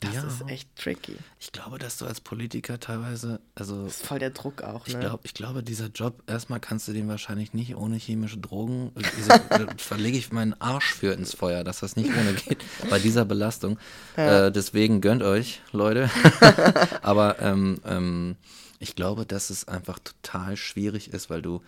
Das. 0.00 0.14
Ja. 0.14 0.22
ist 0.26 0.48
echt 0.48 0.76
tricky. 0.76 1.16
Ich 1.40 1.50
glaube, 1.50 1.78
dass 1.78 1.98
du 1.98 2.06
als 2.06 2.20
Politiker 2.20 2.78
teilweise, 2.78 3.40
also 3.56 3.82
Das 3.82 3.96
ist 3.96 4.06
voll 4.06 4.20
der 4.20 4.30
Druck 4.30 4.62
auch, 4.62 4.86
ich, 4.86 4.94
ne? 4.94 5.00
glaub, 5.00 5.20
ich 5.24 5.34
glaube, 5.34 5.64
dieser 5.64 5.88
Job, 5.88 6.22
erstmal 6.28 6.60
kannst 6.60 6.86
du 6.86 6.92
den 6.92 7.08
wahrscheinlich 7.08 7.52
nicht 7.52 7.74
ohne 7.74 7.96
chemische 7.96 8.38
Drogen, 8.38 8.92
diese, 9.16 9.28
da 9.48 9.66
verlege 9.76 10.16
ich 10.16 10.30
meinen 10.30 10.54
Arsch 10.60 10.94
für 10.94 11.12
ins 11.12 11.34
Feuer, 11.34 11.64
dass 11.64 11.80
das 11.80 11.96
nicht 11.96 12.10
ohne 12.10 12.34
geht, 12.34 12.64
bei 12.90 13.00
dieser 13.00 13.24
Belastung. 13.24 13.76
Äh, 14.14 14.52
deswegen 14.52 15.00
gönnt 15.00 15.24
euch, 15.24 15.62
Leute. 15.72 16.10
Aber 17.02 17.40
ähm, 17.40 17.80
ähm, 17.84 18.36
ich 18.78 18.94
glaube, 18.94 19.26
dass 19.26 19.50
es 19.50 19.66
einfach 19.66 19.98
total 19.98 20.56
schwierig 20.56 21.12
ist, 21.12 21.28
weil 21.28 21.42
du 21.42 21.60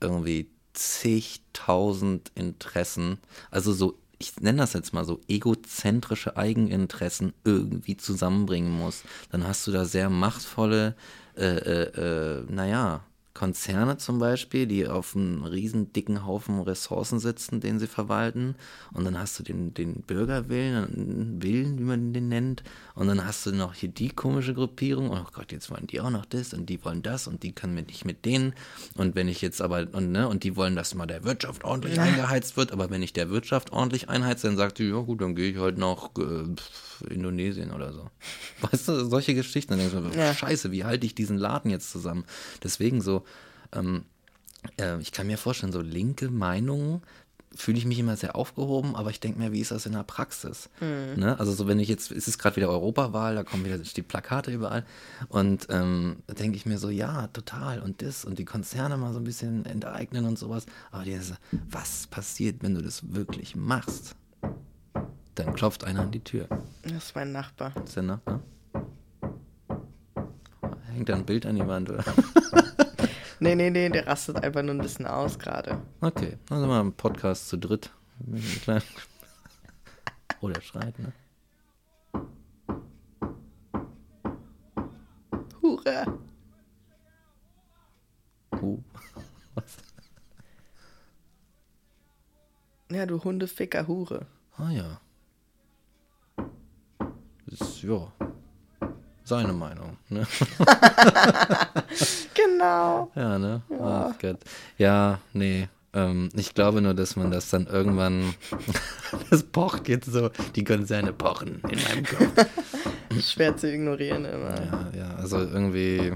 irgendwie 0.00 0.50
zigtausend 0.74 2.30
Interessen, 2.34 3.18
also 3.50 3.72
so, 3.72 3.98
ich 4.18 4.36
nenne 4.40 4.58
das 4.58 4.72
jetzt 4.72 4.92
mal 4.92 5.04
so, 5.04 5.20
egozentrische 5.28 6.36
Eigeninteressen 6.36 7.32
irgendwie 7.44 7.96
zusammenbringen 7.96 8.72
musst. 8.72 9.04
Dann 9.30 9.46
hast 9.46 9.66
du 9.66 9.72
da 9.72 9.84
sehr 9.84 10.10
machtvolle, 10.10 10.96
äh, 11.36 11.44
äh, 11.44 12.40
äh, 12.40 12.44
naja, 12.48 13.04
Konzerne 13.38 13.98
zum 13.98 14.18
Beispiel, 14.18 14.66
die 14.66 14.88
auf 14.88 15.14
einem 15.14 15.44
riesen 15.44 15.92
dicken 15.92 16.26
Haufen 16.26 16.60
Ressourcen 16.60 17.20
sitzen, 17.20 17.60
den 17.60 17.78
sie 17.78 17.86
verwalten. 17.86 18.56
Und 18.92 19.04
dann 19.04 19.16
hast 19.16 19.38
du 19.38 19.44
den, 19.44 19.72
den 19.74 20.02
Bürgerwillen, 20.02 21.40
Willen, 21.40 21.78
wie 21.78 21.84
man 21.84 22.12
den 22.12 22.28
nennt. 22.28 22.64
Und 22.98 23.06
dann 23.06 23.24
hast 23.24 23.46
du 23.46 23.52
noch 23.52 23.74
hier 23.74 23.90
die 23.90 24.08
komische 24.08 24.54
Gruppierung. 24.54 25.10
Oh 25.10 25.24
Gott, 25.32 25.52
jetzt 25.52 25.70
wollen 25.70 25.86
die 25.86 26.00
auch 26.00 26.10
noch 26.10 26.24
das 26.24 26.52
und 26.52 26.66
die 26.68 26.84
wollen 26.84 27.00
das 27.02 27.28
und 27.28 27.44
die 27.44 27.52
können 27.52 27.72
mit 27.72 27.86
nicht 27.86 28.04
mit 28.04 28.24
denen. 28.24 28.54
Und 28.96 29.14
wenn 29.14 29.28
ich 29.28 29.40
jetzt 29.40 29.62
aber, 29.62 29.86
und, 29.92 30.10
ne, 30.10 30.26
und 30.26 30.42
die 30.42 30.56
wollen, 30.56 30.74
dass 30.74 30.96
mal 30.96 31.06
der 31.06 31.22
Wirtschaft 31.22 31.62
ordentlich 31.62 32.00
eingeheizt 32.00 32.56
wird. 32.56 32.72
Aber 32.72 32.90
wenn 32.90 33.00
ich 33.04 33.12
der 33.12 33.30
Wirtschaft 33.30 33.70
ordentlich 33.70 34.08
einheize, 34.08 34.48
dann 34.48 34.56
sagt 34.56 34.80
die, 34.80 34.88
ja 34.88 34.98
gut, 34.98 35.20
dann 35.20 35.36
gehe 35.36 35.52
ich 35.52 35.58
halt 35.58 35.78
nach 35.78 36.10
äh, 36.18 37.12
Indonesien 37.14 37.70
oder 37.70 37.92
so. 37.92 38.10
Weißt 38.68 38.88
du, 38.88 39.04
solche 39.04 39.34
Geschichten. 39.36 39.70
Dann 39.70 39.78
denkst 39.78 39.94
du, 39.94 40.00
mir, 40.00 40.16
Ja. 40.16 40.34
scheiße, 40.34 40.72
wie 40.72 40.82
halte 40.84 41.06
ich 41.06 41.14
diesen 41.14 41.38
Laden 41.38 41.70
jetzt 41.70 41.92
zusammen? 41.92 42.24
Deswegen 42.64 43.00
so, 43.00 43.24
ähm, 43.72 44.06
äh, 44.80 44.98
ich 45.00 45.12
kann 45.12 45.28
mir 45.28 45.38
vorstellen, 45.38 45.72
so 45.72 45.82
linke 45.82 46.30
Meinungen 46.30 47.02
fühle 47.54 47.78
ich 47.78 47.84
mich 47.84 47.98
immer 47.98 48.16
sehr 48.16 48.36
aufgehoben, 48.36 48.94
aber 48.94 49.10
ich 49.10 49.20
denke 49.20 49.38
mir, 49.38 49.52
wie 49.52 49.60
ist 49.60 49.70
das 49.70 49.86
in 49.86 49.92
der 49.92 50.02
Praxis? 50.02 50.68
Ne? 51.16 51.38
Also 51.38 51.52
so, 51.52 51.66
wenn 51.66 51.78
ich 51.78 51.88
jetzt, 51.88 52.10
es 52.10 52.28
ist 52.28 52.38
gerade 52.38 52.56
wieder 52.56 52.68
Europawahl, 52.68 53.34
da 53.34 53.42
kommen 53.42 53.64
wieder 53.64 53.78
die 53.78 54.02
Plakate 54.02 54.50
überall 54.50 54.84
und 55.28 55.66
ähm, 55.70 56.16
da 56.26 56.34
denke 56.34 56.56
ich 56.56 56.66
mir 56.66 56.78
so, 56.78 56.90
ja, 56.90 57.28
total 57.28 57.80
und 57.80 58.02
das 58.02 58.24
und 58.24 58.38
die 58.38 58.44
Konzerne 58.44 58.96
mal 58.96 59.12
so 59.12 59.18
ein 59.18 59.24
bisschen 59.24 59.64
enteignen 59.66 60.26
und 60.26 60.38
sowas, 60.38 60.66
aber 60.90 61.04
diese, 61.04 61.36
was 61.70 62.06
passiert, 62.06 62.62
wenn 62.62 62.74
du 62.74 62.82
das 62.82 63.14
wirklich 63.14 63.56
machst? 63.56 64.14
Dann 65.34 65.54
klopft 65.54 65.84
einer 65.84 66.00
an 66.00 66.10
die 66.10 66.24
Tür. 66.24 66.48
Das 66.82 66.92
ist 66.92 67.14
mein 67.14 67.30
Nachbar. 67.32 67.72
Ist 67.84 67.94
der 67.94 68.02
Nachbar? 68.02 68.40
Hängt 70.92 71.08
da 71.08 71.14
ein 71.14 71.24
Bild 71.24 71.46
an 71.46 71.54
die 71.54 71.66
Wand, 71.66 71.90
oder? 71.90 72.04
Nee, 73.40 73.54
nee, 73.54 73.70
nee, 73.70 73.88
der 73.88 74.06
rastet 74.06 74.42
einfach 74.42 74.62
nur 74.62 74.74
ein 74.74 74.78
bisschen 74.80 75.06
aus 75.06 75.38
gerade. 75.38 75.80
Okay, 76.00 76.36
dann 76.46 76.60
sind 76.60 76.68
wir 76.68 76.80
im 76.80 76.92
Podcast 76.92 77.48
zu 77.48 77.56
dritt. 77.58 77.92
Kleinen- 78.62 78.82
Oh, 80.40 80.50
schreit, 80.60 80.96
ne? 80.98 81.12
Hure. 85.62 86.18
Uh. 88.60 88.78
Was? 89.54 89.76
Ja, 92.90 93.06
du 93.06 93.22
Hundeficker 93.22 93.86
Hure. 93.86 94.26
Ah 94.56 94.70
ja. 94.70 95.00
Ist, 97.46 97.82
ja. 97.82 98.12
Seine 99.28 99.52
Meinung, 99.52 99.98
ne? 100.08 100.26
Genau. 102.34 103.10
Ja, 103.14 103.38
ne? 103.38 103.60
Ach 103.78 104.18
Gott. 104.18 104.38
Ja, 104.78 105.18
nee. 105.34 105.68
Ähm, 105.92 106.30
ich 106.34 106.54
glaube 106.54 106.80
nur, 106.80 106.94
dass 106.94 107.14
man 107.14 107.30
das 107.30 107.50
dann 107.50 107.66
irgendwann. 107.66 108.34
das 109.30 109.42
pocht 109.42 109.86
jetzt 109.88 110.10
so. 110.10 110.30
Die 110.54 110.64
Konzerne 110.64 111.12
pochen 111.12 111.60
in 111.68 111.82
meinem 111.82 112.06
Kopf. 112.06 112.46
Schwer 113.20 113.54
zu 113.54 113.70
ignorieren 113.70 114.24
immer. 114.24 114.54
Ja, 114.54 114.90
ja, 114.96 115.14
also 115.16 115.38
irgendwie 115.38 116.14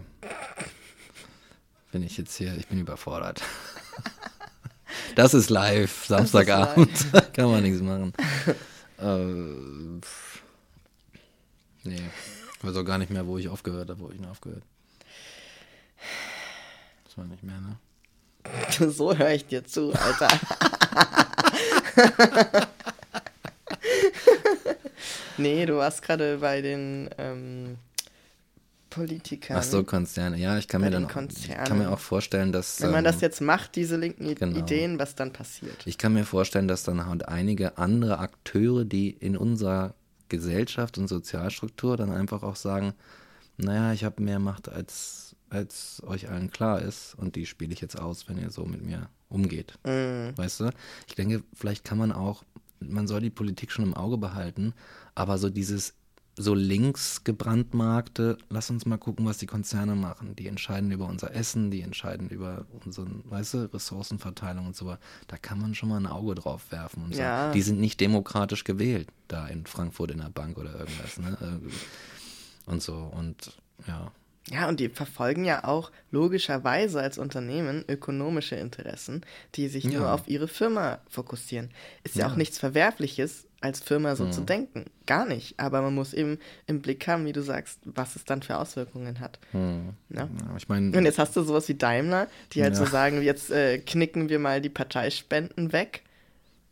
bin 1.90 2.02
ich 2.02 2.16
jetzt 2.16 2.34
hier, 2.36 2.56
ich 2.56 2.66
bin 2.68 2.80
überfordert. 2.80 3.42
Das 5.16 5.34
ist 5.34 5.50
live, 5.50 6.06
Samstagabend, 6.06 6.88
kann 7.34 7.50
man 7.50 7.62
nichts 7.62 7.82
machen. 7.82 8.14
äh, 8.98 10.00
nee, 11.84 12.00
ich 12.62 12.68
weiß 12.68 12.76
auch 12.76 12.84
gar 12.84 12.98
nicht 12.98 13.10
mehr, 13.10 13.26
wo 13.26 13.38
ich 13.38 13.48
aufgehört 13.48 13.90
habe, 13.90 13.98
wo 13.98 14.10
ich 14.10 14.20
noch 14.20 14.30
aufgehört. 14.30 14.62
Das 17.04 17.18
war 17.18 17.24
nicht 17.24 17.42
mehr, 17.42 17.60
ne? 17.60 17.76
So 18.90 19.16
höre 19.16 19.32
ich 19.32 19.46
dir 19.46 19.64
zu, 19.64 19.92
Alter. 19.92 20.28
nee, 25.38 25.66
du 25.66 25.76
warst 25.76 26.02
gerade 26.02 26.38
bei 26.38 26.62
den 26.62 27.10
ähm, 27.18 27.78
Politikern. 28.90 29.56
Ach 29.56 29.64
so, 29.64 29.82
Konzerne. 29.82 30.36
Ja, 30.36 30.56
ich 30.56 30.68
kann 30.68 30.82
Bei 30.82 30.86
mir 30.86 30.92
dann, 30.92 31.02
ich 31.04 31.08
Konzernen. 31.08 31.64
kann 31.64 31.78
mir 31.78 31.90
auch 31.90 31.98
vorstellen, 31.98 32.52
dass 32.52 32.80
Wenn 32.80 32.92
man 32.92 32.98
ähm, 32.98 33.12
das 33.12 33.20
jetzt 33.20 33.40
macht, 33.40 33.74
diese 33.74 33.96
linken 33.96 34.36
genau. 34.36 34.56
Ideen, 34.56 35.00
was 35.00 35.16
dann 35.16 35.32
passiert. 35.32 35.84
Ich 35.84 35.98
kann 35.98 36.12
mir 36.12 36.24
vorstellen, 36.24 36.68
dass 36.68 36.84
dann 36.84 37.06
halt 37.06 37.26
einige 37.26 37.76
andere 37.76 38.20
Akteure, 38.20 38.84
die 38.84 39.10
in 39.10 39.36
unserer 39.36 39.94
Gesellschaft 40.32 40.98
und 40.98 41.08
Sozialstruktur 41.08 41.96
dann 41.96 42.10
einfach 42.10 42.42
auch 42.42 42.56
sagen, 42.56 42.94
naja, 43.58 43.92
ich 43.92 44.02
habe 44.04 44.22
mehr 44.22 44.38
Macht, 44.38 44.68
als, 44.68 45.36
als 45.50 46.02
euch 46.06 46.28
allen 46.30 46.50
klar 46.50 46.80
ist 46.80 47.14
und 47.18 47.36
die 47.36 47.46
spiele 47.46 47.72
ich 47.72 47.80
jetzt 47.82 47.98
aus, 48.00 48.28
wenn 48.28 48.38
ihr 48.38 48.50
so 48.50 48.64
mit 48.64 48.82
mir 48.82 49.08
umgeht. 49.28 49.78
Mm, 49.84 50.36
Weißt 50.36 50.60
du? 50.60 50.70
Ich 51.06 51.14
denke, 51.14 51.44
vielleicht 51.52 51.84
kann 51.84 51.98
man 51.98 52.12
auch, 52.12 52.44
man 52.80 53.06
soll 53.06 53.20
die 53.20 53.30
Politik 53.30 53.70
schon 53.70 53.84
im 53.84 53.94
Auge 53.94 54.16
behalten, 54.16 54.72
aber 55.14 55.36
so 55.38 55.50
dieses 55.50 55.94
so 56.36 56.54
links 56.54 57.24
gebrandmarkte, 57.24 58.38
lass 58.48 58.70
uns 58.70 58.86
mal 58.86 58.96
gucken, 58.96 59.26
was 59.26 59.38
die 59.38 59.46
Konzerne 59.46 59.94
machen. 59.94 60.34
Die 60.34 60.46
entscheiden 60.48 60.90
über 60.90 61.06
unser 61.06 61.34
Essen, 61.34 61.70
die 61.70 61.82
entscheiden 61.82 62.30
über 62.30 62.64
unsere, 62.84 63.06
weißt 63.24 63.54
du, 63.54 63.74
Ressourcenverteilung 63.74 64.66
und 64.66 64.76
so 64.76 64.86
weiter. 64.86 65.00
Da 65.26 65.36
kann 65.36 65.60
man 65.60 65.74
schon 65.74 65.90
mal 65.90 65.98
ein 65.98 66.06
Auge 66.06 66.34
drauf 66.34 66.70
werfen 66.72 67.04
und 67.04 67.10
Ja. 67.10 67.16
sagen, 67.36 67.52
die 67.52 67.62
sind 67.62 67.80
nicht 67.80 68.00
demokratisch 68.00 68.64
gewählt, 68.64 69.08
da 69.28 69.46
in 69.46 69.66
Frankfurt 69.66 70.10
in 70.10 70.18
der 70.18 70.30
Bank 70.30 70.56
oder 70.56 70.72
irgendwas, 70.78 71.18
ne? 71.18 71.36
Und 72.64 72.82
so, 72.82 72.94
und 72.94 73.58
ja. 73.86 74.10
Ja, 74.50 74.68
und 74.68 74.80
die 74.80 74.88
verfolgen 74.88 75.44
ja 75.44 75.64
auch 75.64 75.92
logischerweise 76.10 77.00
als 77.00 77.16
Unternehmen 77.18 77.84
ökonomische 77.88 78.56
Interessen, 78.56 79.20
die 79.54 79.68
sich 79.68 79.84
nur 79.84 79.94
Ja. 80.06 80.14
auf 80.14 80.26
ihre 80.28 80.48
Firma 80.48 80.98
fokussieren. 81.08 81.70
Ist 82.04 82.16
ja, 82.16 82.26
Ja. 82.26 82.32
auch 82.32 82.36
nichts 82.36 82.58
Verwerfliches, 82.58 83.46
als 83.62 83.80
Firma 83.80 84.14
so 84.16 84.24
Mhm. 84.24 84.32
zu 84.32 84.40
denken. 84.42 84.84
Gar 85.06 85.26
nicht. 85.26 85.58
Aber 85.58 85.82
man 85.82 85.94
muss 85.94 86.12
eben 86.14 86.38
im 86.66 86.80
Blick 86.80 87.06
haben, 87.08 87.24
wie 87.26 87.32
du 87.32 87.42
sagst, 87.42 87.78
was 87.84 88.16
es 88.16 88.24
dann 88.24 88.42
für 88.42 88.56
Auswirkungen 88.58 89.20
hat. 89.20 89.38
Hm. 89.52 89.90
Ja. 90.10 90.22
Ja, 90.22 90.56
ich 90.56 90.68
meine, 90.68 90.96
Und 90.96 91.04
jetzt 91.04 91.18
hast 91.18 91.34
du 91.36 91.42
sowas 91.42 91.68
wie 91.68 91.74
Daimler, 91.74 92.26
die 92.52 92.62
halt 92.62 92.74
Ja. 92.74 92.78
so 92.78 92.86
sagen, 92.86 93.22
jetzt 93.22 93.50
äh, 93.50 93.78
knicken 93.78 94.28
wir 94.28 94.38
mal 94.38 94.60
die 94.60 94.68
Parteispenden 94.68 95.72
weg. 95.72 96.02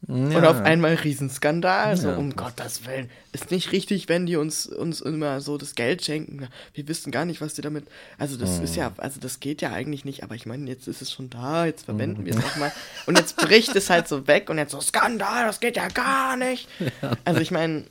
Ja, 0.08 0.14
Und 0.14 0.44
auf 0.46 0.62
einmal 0.62 0.94
Riesenskandal. 0.94 1.96
So, 1.96 2.08
Ja. 2.08 2.16
um 2.16 2.34
Gottes 2.34 2.86
Willen. 2.86 3.10
Ist 3.32 3.50
nicht 3.50 3.70
richtig, 3.70 4.08
wenn 4.08 4.24
die 4.26 4.36
uns, 4.36 4.66
uns 4.66 5.00
immer 5.02 5.40
so 5.40 5.58
das 5.58 5.74
Geld 5.74 6.02
schenken. 6.04 6.48
Wir 6.74 6.88
wissen 6.88 7.12
gar 7.12 7.24
nicht, 7.26 7.40
was 7.40 7.54
die 7.54 7.60
damit. 7.62 7.84
Also, 8.18 8.36
das 8.36 8.58
ist 8.58 8.72
Mhm. 8.72 8.78
ja, 8.78 8.92
also 8.96 9.20
das 9.20 9.40
geht 9.40 9.60
ja 9.62 9.72
eigentlich 9.72 10.04
nicht. 10.04 10.24
Aber 10.24 10.34
ich 10.34 10.46
meine, 10.46 10.68
jetzt 10.68 10.88
ist 10.88 11.02
es 11.02 11.12
schon 11.12 11.28
da, 11.30 11.66
jetzt 11.66 11.84
verwenden 11.84 12.22
Mhm. 12.22 12.26
wir 12.26 12.34
es 12.38 12.44
auch 12.44 12.56
mal. 12.56 12.72
Und 13.06 13.18
jetzt 13.18 13.36
bricht 13.36 13.76
es 13.76 13.90
halt 13.90 14.08
so 14.08 14.26
weg 14.26 14.48
und 14.50 14.58
jetzt 14.58 14.72
so 14.72 14.80
Skandal, 14.80 15.44
das 15.46 15.60
geht 15.60 15.76
ja 15.76 15.88
gar 15.88 16.36
nicht. 16.36 16.68
Also, 17.24 17.40
ich 17.40 17.50
meine, 17.50 17.84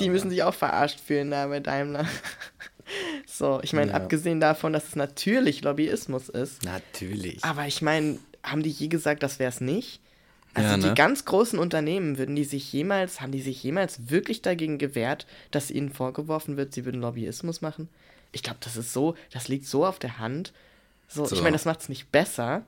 die 0.00 0.10
müssen 0.10 0.30
sich 0.30 0.42
auch 0.42 0.54
verarscht 0.54 0.98
fühlen 1.00 1.30
da 1.30 1.46
bei 1.46 1.60
Daimler. 1.60 2.06
So, 3.24 3.60
ich 3.62 3.72
meine, 3.72 3.92
Ja. 3.92 3.96
abgesehen 3.98 4.40
davon, 4.40 4.72
dass 4.72 4.88
es 4.88 4.96
natürlich 4.96 5.62
Lobbyismus 5.62 6.28
ist. 6.28 6.64
Natürlich. 6.64 7.44
Aber 7.44 7.66
ich 7.66 7.82
meine, 7.82 8.18
haben 8.42 8.64
die 8.64 8.70
je 8.70 8.88
gesagt, 8.88 9.22
das 9.22 9.38
wäre 9.38 9.48
es 9.50 9.60
nicht? 9.60 10.00
Also 10.54 10.70
Ja, 10.70 10.76
die 10.76 10.86
ne? 10.88 10.94
ganz 10.94 11.24
großen 11.24 11.58
Unternehmen 11.58 12.18
würden 12.18 12.34
die 12.36 12.44
sich 12.44 12.72
jemals, 12.72 13.20
haben 13.20 13.32
die 13.32 13.40
sich 13.40 13.62
jemals 13.62 14.10
wirklich 14.10 14.42
dagegen 14.42 14.78
gewehrt, 14.78 15.26
dass 15.50 15.70
ihnen 15.70 15.90
vorgeworfen 15.92 16.56
wird, 16.56 16.74
sie 16.74 16.84
würden 16.84 17.00
Lobbyismus 17.00 17.60
machen? 17.60 17.88
Ich 18.32 18.42
glaube, 18.42 18.58
das 18.60 18.76
ist 18.76 18.92
so, 18.92 19.14
das 19.32 19.48
liegt 19.48 19.66
so 19.66 19.86
auf 19.86 19.98
der 19.98 20.18
Hand. 20.18 20.52
So, 21.08 21.24
So. 21.24 21.34
ich 21.36 21.42
meine, 21.42 21.54
das 21.54 21.64
macht 21.64 21.80
es 21.80 21.88
nicht 21.88 22.10
besser, 22.12 22.62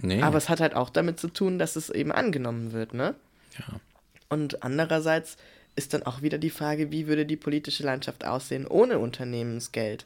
nee. 0.00 0.22
aber 0.22 0.38
es 0.38 0.48
hat 0.48 0.60
halt 0.60 0.74
auch 0.74 0.90
damit 0.90 1.18
zu 1.20 1.28
tun, 1.28 1.58
dass 1.58 1.76
es 1.76 1.90
eben 1.90 2.12
angenommen 2.12 2.72
wird, 2.72 2.94
ne? 2.94 3.14
ja. 3.58 3.80
Und 4.28 4.62
andererseits 4.64 5.36
ist 5.76 5.94
dann 5.94 6.02
auch 6.04 6.22
wieder 6.22 6.38
die 6.38 6.50
Frage, 6.50 6.90
wie 6.90 7.06
würde 7.06 7.26
die 7.26 7.36
politische 7.36 7.84
Landschaft 7.84 8.24
aussehen 8.24 8.66
ohne 8.66 8.98
Unternehmensgeld? 8.98 10.04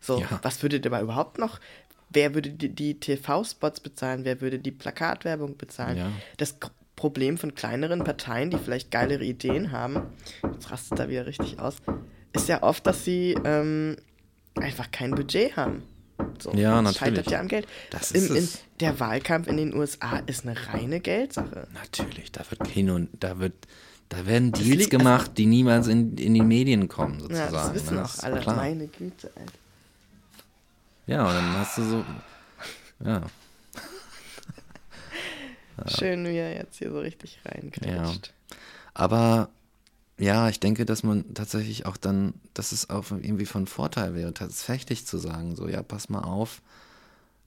So, 0.00 0.18
Ja. 0.18 0.40
was 0.42 0.62
würde 0.62 0.80
denn 0.80 0.92
überhaupt 1.00 1.38
noch, 1.38 1.60
wer 2.12 2.34
würde 2.34 2.50
die, 2.50 2.68
die 2.68 2.98
TV-Spots 3.00 3.80
bezahlen, 3.80 4.24
wer 4.24 4.40
würde 4.40 4.58
die 4.58 4.70
Plakatwerbung 4.72 5.56
bezahlen? 5.56 5.96
Ja. 5.98 6.12
Das 6.36 6.56
Problem 6.96 7.38
von 7.38 7.54
kleineren 7.54 8.04
Parteien, 8.04 8.50
die 8.50 8.58
vielleicht 8.58 8.90
geilere 8.90 9.24
Ideen 9.24 9.72
haben, 9.72 10.02
jetzt 10.52 10.70
rastet 10.70 10.98
da 10.98 11.08
wieder 11.08 11.26
richtig 11.26 11.58
aus, 11.58 11.76
ist 12.32 12.48
ja 12.48 12.62
oft, 12.62 12.86
dass 12.86 13.04
sie 13.04 13.36
ähm, 13.44 13.96
einfach 14.56 14.90
kein 14.90 15.12
Budget 15.12 15.56
haben. 15.56 15.82
So, 16.38 16.52
Ja, 16.52 16.80
das 16.82 16.94
natürlich. 16.94 16.98
scheitert 16.98 17.30
ja 17.30 17.40
am 17.40 17.48
Geld. 17.48 17.66
Das 17.90 18.12
Im, 18.12 18.22
ist 18.22 18.30
in, 18.30 18.36
es. 18.36 18.58
der 18.80 19.00
Wahlkampf 19.00 19.48
in 19.48 19.56
den 19.56 19.74
USA 19.74 20.18
ist 20.26 20.46
eine 20.46 20.54
reine 20.68 21.00
Geldsache. 21.00 21.66
Natürlich, 21.74 22.30
da 22.32 22.42
wird 22.50 22.68
hin 22.68 22.90
und 22.90 23.08
da 23.18 23.38
wird, 23.40 23.54
da 24.08 24.24
werden 24.26 24.52
Das 24.52 24.60
Deals 24.62 24.78
liegt- 24.78 24.90
gemacht, 24.90 25.32
die 25.38 25.46
niemals 25.46 25.88
in, 25.88 26.16
in 26.18 26.34
die 26.34 26.42
Medien 26.42 26.88
kommen, 26.88 27.14
Ja, 27.14 27.22
sozusagen. 27.22 27.52
das 27.54 27.74
wissen 27.74 27.94
ne? 27.96 28.02
auch 28.04 28.14
ist 28.14 28.22
alle. 28.24 28.40
Klar. 28.40 28.56
Meine 28.56 28.86
Güte, 28.86 29.30
Alter. 29.34 29.52
Ja, 31.12 31.26
und 31.26 31.34
dann 31.34 31.52
hast 31.58 31.76
du 31.76 31.82
so, 31.82 32.04
ja, 33.04 33.22
Schön, 35.86 36.24
wie 36.24 36.36
er 36.36 36.54
jetzt 36.54 36.78
hier 36.78 36.90
so 36.90 37.00
richtig 37.00 37.40
reinkriegt. 37.44 37.86
aber 38.94 39.50
ja, 40.18 40.48
ich 40.48 40.58
denke, 40.58 40.86
dass 40.86 41.02
man 41.02 41.34
tatsächlich 41.34 41.84
auch 41.84 41.98
dann, 41.98 42.32
dass 42.54 42.72
es 42.72 42.88
auch 42.88 43.10
irgendwie 43.10 43.44
von 43.44 43.66
Vorteil 43.66 44.14
wäre, 44.14 44.32
tatsächlich 44.32 45.06
zu 45.06 45.18
sagen, 45.18 45.54
so, 45.54 45.68
ja, 45.68 45.82
pass 45.82 46.08
mal 46.08 46.22
auf, 46.22 46.62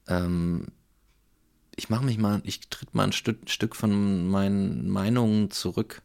ähm, 0.08 0.68
ich 1.76 1.90
mache 1.90 2.06
mich 2.06 2.20
mal, 2.20 2.42
ich 2.44 2.70
tritt 2.70 2.94
mal 2.94 3.06
ein 3.06 3.14
Stück, 3.14 3.50
Stück 3.50 3.76
von 3.76 4.28
meinen 4.28 4.90
Meinungen 4.90 5.50
zurück. 5.50 6.04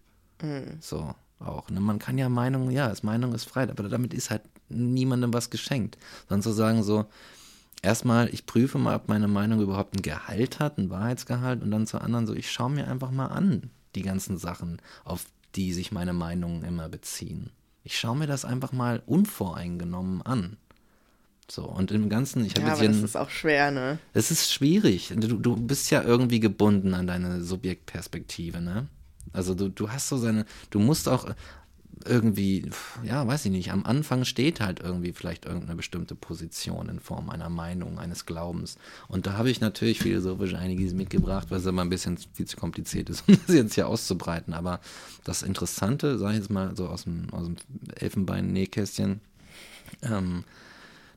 So 0.81 1.15
auch. 1.39 1.69
Ne? 1.69 1.81
Man 1.81 1.99
kann 1.99 2.17
ja 2.17 2.29
Meinung, 2.31 2.71
ja, 2.71 2.91
es 2.91 3.03
Meinung 3.03 3.35
ist 3.35 3.45
frei, 3.45 3.69
aber 3.69 3.89
damit 3.89 4.15
ist 4.15 4.31
halt 4.31 4.43
niemandem 4.69 5.35
was 5.35 5.51
geschenkt. 5.51 5.99
Sondern 6.29 6.43
zu 6.43 6.53
sagen 6.53 6.83
so, 6.83 7.07
erstmal, 7.83 8.29
ich 8.33 8.47
prüfe 8.47 8.79
mal, 8.79 8.97
ob 8.97 9.09
meine 9.09 9.29
Meinung 9.29 9.61
überhaupt 9.61 9.97
ein 9.97 10.03
Gehalt 10.03 10.59
hat, 10.59 10.79
ein 10.79 10.91
Wahrheitsgehalt 10.91 11.63
und 11.63 11.71
dann 11.71 11.87
zur 11.87 12.03
anderen 12.03 12.27
so, 12.27 12.35
ich 12.35 12.51
schaue 12.51 12.71
mir 12.71 12.89
einfach 12.89 13.11
mal 13.11 13.27
an, 13.27 13.71
die 13.95 14.03
ganzen 14.03 14.39
Sachen, 14.39 14.81
auf 15.05 15.27
die 15.55 15.73
sich 15.73 15.93
meine 15.93 16.13
Meinungen 16.13 16.65
immer 16.65 16.89
beziehen. 16.89 17.51
Ich 17.83 17.99
schaue 17.99 18.17
mir 18.17 18.27
das 18.27 18.45
einfach 18.45 18.73
mal 18.73 19.03
unvoreingenommen 19.07 20.23
an. 20.23 20.57
So, 21.51 21.65
und 21.65 21.91
im 21.91 22.09
Ganzen, 22.09 22.45
ich 22.45 22.55
habe 22.55 22.63
Ja, 22.63 22.69
jetzt 22.69 22.79
aber 22.79 22.89
das 22.89 23.03
ist 23.03 23.17
auch 23.17 23.31
schwer, 23.31 23.73
ne? 23.73 23.99
es 24.13 24.31
ist 24.31 24.53
schwierig. 24.53 25.13
Du, 25.17 25.37
du 25.37 25.57
bist 25.57 25.91
ja 25.91 26.03
irgendwie 26.03 26.39
gebunden 26.39 26.95
an 26.95 27.09
deine 27.09 27.43
Subjektperspektive, 27.43 28.61
ne? 28.61 28.87
Also 29.33 29.55
du, 29.55 29.69
du 29.69 29.91
hast 29.91 30.09
so 30.09 30.17
seine, 30.17 30.45
du 30.71 30.79
musst 30.79 31.09
auch 31.09 31.29
irgendwie, 32.05 32.71
ja, 33.03 33.27
weiß 33.27 33.45
ich 33.45 33.51
nicht, 33.51 33.73
am 33.73 33.85
Anfang 33.85 34.25
steht 34.25 34.61
halt 34.61 34.81
irgendwie 34.81 35.13
vielleicht 35.13 35.45
irgendeine 35.45 35.77
bestimmte 35.77 36.15
Position 36.15 36.89
in 36.89 37.01
Form 37.01 37.29
einer 37.29 37.51
Meinung, 37.51 37.99
eines 37.99 38.27
Glaubens. 38.27 38.77
Und 39.09 39.27
da 39.27 39.35
habe 39.35 39.51
ich 39.51 39.61
natürlich 39.61 39.99
philosophisch 39.99 40.55
einiges 40.55 40.95
mitgebracht, 40.95 41.49
was 41.51 41.67
aber 41.67 41.83
ein 41.83 41.91
bisschen 41.91 42.19
viel 42.33 42.47
zu 42.47 42.57
kompliziert 42.57 43.11
ist, 43.11 43.25
um 43.29 43.39
das 43.47 43.55
jetzt 43.55 43.75
hier 43.75 43.89
auszubreiten. 43.89 44.55
Aber 44.55 44.81
das 45.25 45.43
Interessante, 45.43 46.19
sage 46.19 46.35
ich 46.35 46.41
jetzt 46.41 46.51
mal 46.51 46.75
so 46.75 46.89
aus 46.89 47.05
dem, 47.05 47.29
aus 47.33 47.47
dem 47.47 47.57
Elfenbein-Nähkästchen, 47.97 49.21
ähm, 50.03 50.45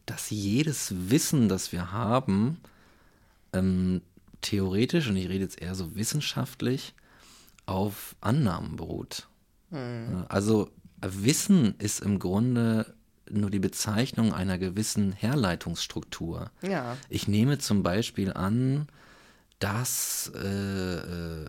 dass 0.06 0.30
jedes 0.30 0.94
Wissen, 1.10 1.48
das 1.48 1.72
wir 1.72 1.94
haben, 1.94 2.58
ähm, 3.54 4.02
theoretisch, 4.42 5.08
und 5.08 5.16
ich 5.16 5.30
rede 5.30 5.46
jetzt 5.46 5.62
eher 5.62 5.76
so 5.76 5.96
wissenschaftlich, 5.96 6.94
auf 7.66 8.16
Annahmen 8.20 8.76
beruht. 8.76 9.28
Ja, 9.74 10.26
Also 10.30 10.70
Wissen 11.02 11.76
ist 11.80 12.00
im 12.00 12.20
Grunde 12.20 12.94
nur 13.30 13.50
die 13.50 13.60
Bezeichnung 13.60 14.34
einer 14.34 14.58
gewissen 14.58 15.12
Herleitungsstruktur. 15.12 16.52
Ja. 16.62 16.98
Ich 17.10 17.28
nehme 17.28 17.58
zum 17.58 17.84
Beispiel 17.84 18.34
an, 18.34 18.88
dass, 19.60 20.30
äh, 20.36 20.96
äh, 20.98 21.48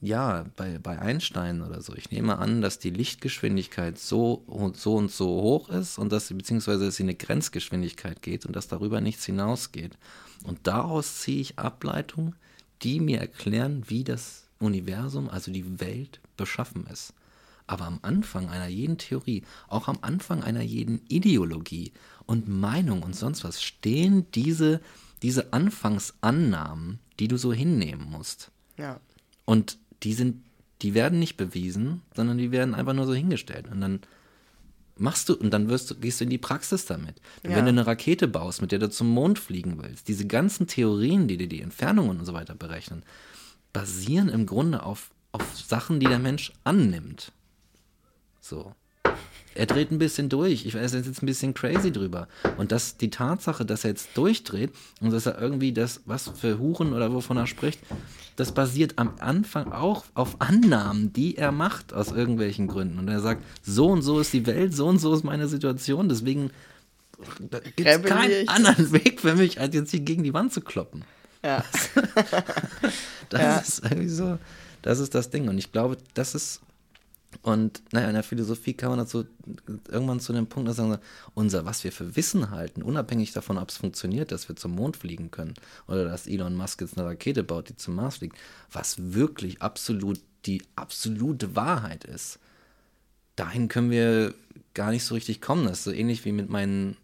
ja, 0.00 0.46
bei, 0.56 0.78
bei 0.78 0.98
Einstein 0.98 1.60
oder 1.60 1.82
so, 1.82 1.94
ich 1.94 2.10
nehme 2.10 2.38
an, 2.38 2.62
dass 2.62 2.78
die 2.78 2.88
Lichtgeschwindigkeit 2.88 3.98
so 3.98 4.42
und 4.46 4.78
so 4.78 4.96
und 4.96 5.10
so 5.10 5.26
hoch 5.26 5.68
ist 5.68 5.98
und 5.98 6.12
dass 6.12 6.28
sie, 6.28 6.34
beziehungsweise, 6.34 6.86
dass 6.86 6.96
sie 6.96 7.02
eine 7.02 7.14
Grenzgeschwindigkeit 7.14 8.22
geht 8.22 8.46
und 8.46 8.56
dass 8.56 8.68
darüber 8.68 9.02
nichts 9.02 9.26
hinausgeht. 9.26 9.98
Und 10.44 10.60
daraus 10.66 11.20
ziehe 11.20 11.42
ich 11.42 11.58
Ableitungen, 11.58 12.36
die 12.80 13.00
mir 13.00 13.20
erklären, 13.20 13.84
wie 13.88 14.02
das 14.02 14.48
Universum, 14.58 15.28
also 15.28 15.52
die 15.52 15.78
Welt, 15.78 16.20
beschaffen 16.38 16.86
ist. 16.86 17.12
Aber 17.70 17.84
am 17.84 18.00
Anfang 18.02 18.48
einer 18.48 18.66
jeden 18.66 18.98
Theorie, 18.98 19.44
auch 19.68 19.86
am 19.86 19.98
Anfang 20.00 20.42
einer 20.42 20.60
jeden 20.60 21.06
Ideologie 21.06 21.92
und 22.26 22.48
Meinung 22.48 23.04
und 23.04 23.14
sonst 23.14 23.44
was, 23.44 23.62
stehen 23.62 24.26
diese, 24.34 24.80
diese 25.22 25.52
Anfangsannahmen, 25.52 26.98
die 27.20 27.28
du 27.28 27.36
so 27.36 27.52
hinnehmen 27.52 28.10
musst. 28.10 28.50
Ja. 28.76 28.98
Und 29.44 29.78
die 30.02 30.14
sind, 30.14 30.42
die 30.82 30.94
werden 30.94 31.20
nicht 31.20 31.36
bewiesen, 31.36 32.02
sondern 32.16 32.38
die 32.38 32.50
werden 32.50 32.74
einfach 32.74 32.92
nur 32.92 33.06
so 33.06 33.14
hingestellt. 33.14 33.68
Und 33.70 33.80
dann 33.80 34.00
machst 34.96 35.28
du, 35.28 35.36
und 35.36 35.50
dann 35.50 35.68
wirst 35.68 35.92
du, 35.92 35.94
gehst 35.94 36.18
du 36.18 36.24
in 36.24 36.30
die 36.30 36.38
Praxis 36.38 36.86
damit. 36.86 37.20
Ja. 37.44 37.50
Wenn 37.50 37.66
du 37.66 37.68
eine 37.68 37.86
Rakete 37.86 38.26
baust, 38.26 38.62
mit 38.62 38.72
der 38.72 38.80
du 38.80 38.90
zum 38.90 39.10
Mond 39.10 39.38
fliegen 39.38 39.80
willst, 39.80 40.08
diese 40.08 40.26
ganzen 40.26 40.66
Theorien, 40.66 41.28
die 41.28 41.36
dir 41.36 41.48
die 41.48 41.62
Entfernungen 41.62 42.18
und 42.18 42.26
so 42.26 42.32
weiter 42.32 42.56
berechnen, 42.56 43.04
basieren 43.72 44.28
im 44.28 44.46
Grunde 44.46 44.82
auf, 44.82 45.12
auf 45.30 45.56
Sachen, 45.56 46.00
die 46.00 46.08
der 46.08 46.18
Mensch 46.18 46.52
annimmt. 46.64 47.30
So. 48.40 48.72
Er 49.54 49.66
dreht 49.66 49.90
ein 49.90 49.98
bisschen 49.98 50.28
durch. 50.28 50.64
Ich 50.64 50.74
weiß, 50.74 50.92
er 50.94 51.00
ist 51.00 51.06
jetzt 51.06 51.22
ein 51.22 51.26
bisschen 51.26 51.54
crazy 51.54 51.90
drüber. 51.90 52.28
Und 52.56 52.70
das, 52.70 52.96
die 52.96 53.10
Tatsache, 53.10 53.64
dass 53.64 53.84
er 53.84 53.90
jetzt 53.90 54.10
durchdreht 54.16 54.70
und 55.00 55.10
dass 55.12 55.26
er 55.26 55.40
irgendwie 55.40 55.72
das, 55.72 56.00
was 56.06 56.28
für 56.28 56.58
Huren 56.58 56.92
oder 56.92 57.12
wovon 57.12 57.36
er 57.36 57.48
spricht, 57.48 57.80
das 58.36 58.52
basiert 58.52 58.94
am 58.96 59.14
Anfang 59.18 59.72
auch 59.72 60.04
auf 60.14 60.40
Annahmen, 60.40 61.12
die 61.12 61.36
er 61.36 61.50
macht 61.52 61.92
aus 61.92 62.12
irgendwelchen 62.12 62.68
Gründen. 62.68 62.98
Und 63.00 63.08
er 63.08 63.20
sagt, 63.20 63.42
so 63.62 63.88
und 63.88 64.02
so 64.02 64.20
ist 64.20 64.32
die 64.32 64.46
Welt, 64.46 64.72
so 64.74 64.86
und 64.86 64.98
so 64.98 65.12
ist 65.12 65.24
meine 65.24 65.48
Situation, 65.48 66.08
deswegen 66.08 66.50
gibt 67.76 67.88
es 67.88 68.02
keinen 68.02 68.48
anderen 68.48 68.92
Weg 68.92 69.20
für 69.20 69.34
mich, 69.34 69.60
als 69.60 69.74
jetzt 69.74 69.90
hier 69.90 70.00
gegen 70.00 70.22
die 70.22 70.32
Wand 70.32 70.52
zu 70.52 70.60
kloppen. 70.60 71.04
Ja. 71.44 71.64
Das 73.30 73.40
Ja. 73.40 73.56
ist 73.58 73.84
irgendwie 73.84 74.08
so, 74.08 74.38
das 74.82 74.98
ist 74.98 75.14
das 75.14 75.30
Ding. 75.30 75.48
Und 75.48 75.58
ich 75.58 75.70
glaube, 75.72 75.96
das 76.14 76.34
ist, 76.34 76.60
Und 77.42 77.82
naja, 77.92 78.08
in 78.08 78.14
der 78.14 78.22
Philosophie 78.22 78.74
kann 78.74 78.90
man 78.90 78.98
dazu 78.98 79.24
irgendwann 79.88 80.20
zu 80.20 80.32
dem 80.32 80.46
Punkt 80.46 80.72
sagen, 80.74 80.98
unser, 81.34 81.64
was 81.64 81.84
wir 81.84 81.92
für 81.92 82.16
Wissen 82.16 82.50
halten, 82.50 82.82
unabhängig 82.82 83.32
davon, 83.32 83.56
ob 83.56 83.70
es 83.70 83.76
funktioniert, 83.76 84.32
dass 84.32 84.48
wir 84.48 84.56
zum 84.56 84.72
Mond 84.74 84.96
fliegen 84.96 85.30
können 85.30 85.54
oder 85.86 86.04
dass 86.04 86.26
Elon 86.26 86.56
Musk 86.56 86.80
jetzt 86.80 86.98
eine 86.98 87.06
Rakete 87.06 87.44
baut, 87.44 87.68
die 87.68 87.76
zum 87.76 87.94
Mars 87.94 88.16
fliegt, 88.16 88.36
was 88.70 89.14
wirklich 89.14 89.62
absolut 89.62 90.20
die 90.46 90.62
absolute 90.74 91.54
Wahrheit 91.54 92.04
ist, 92.04 92.38
dahin 93.36 93.68
können 93.68 93.90
wir 93.90 94.34
gar 94.74 94.90
nicht 94.90 95.04
so 95.04 95.14
richtig 95.14 95.40
kommen. 95.40 95.64
Das 95.64 95.78
ist 95.78 95.84
so 95.84 95.92
ähnlich 95.92 96.24
wie 96.24 96.32
mit, 96.32 96.48
meinen, 96.50 96.96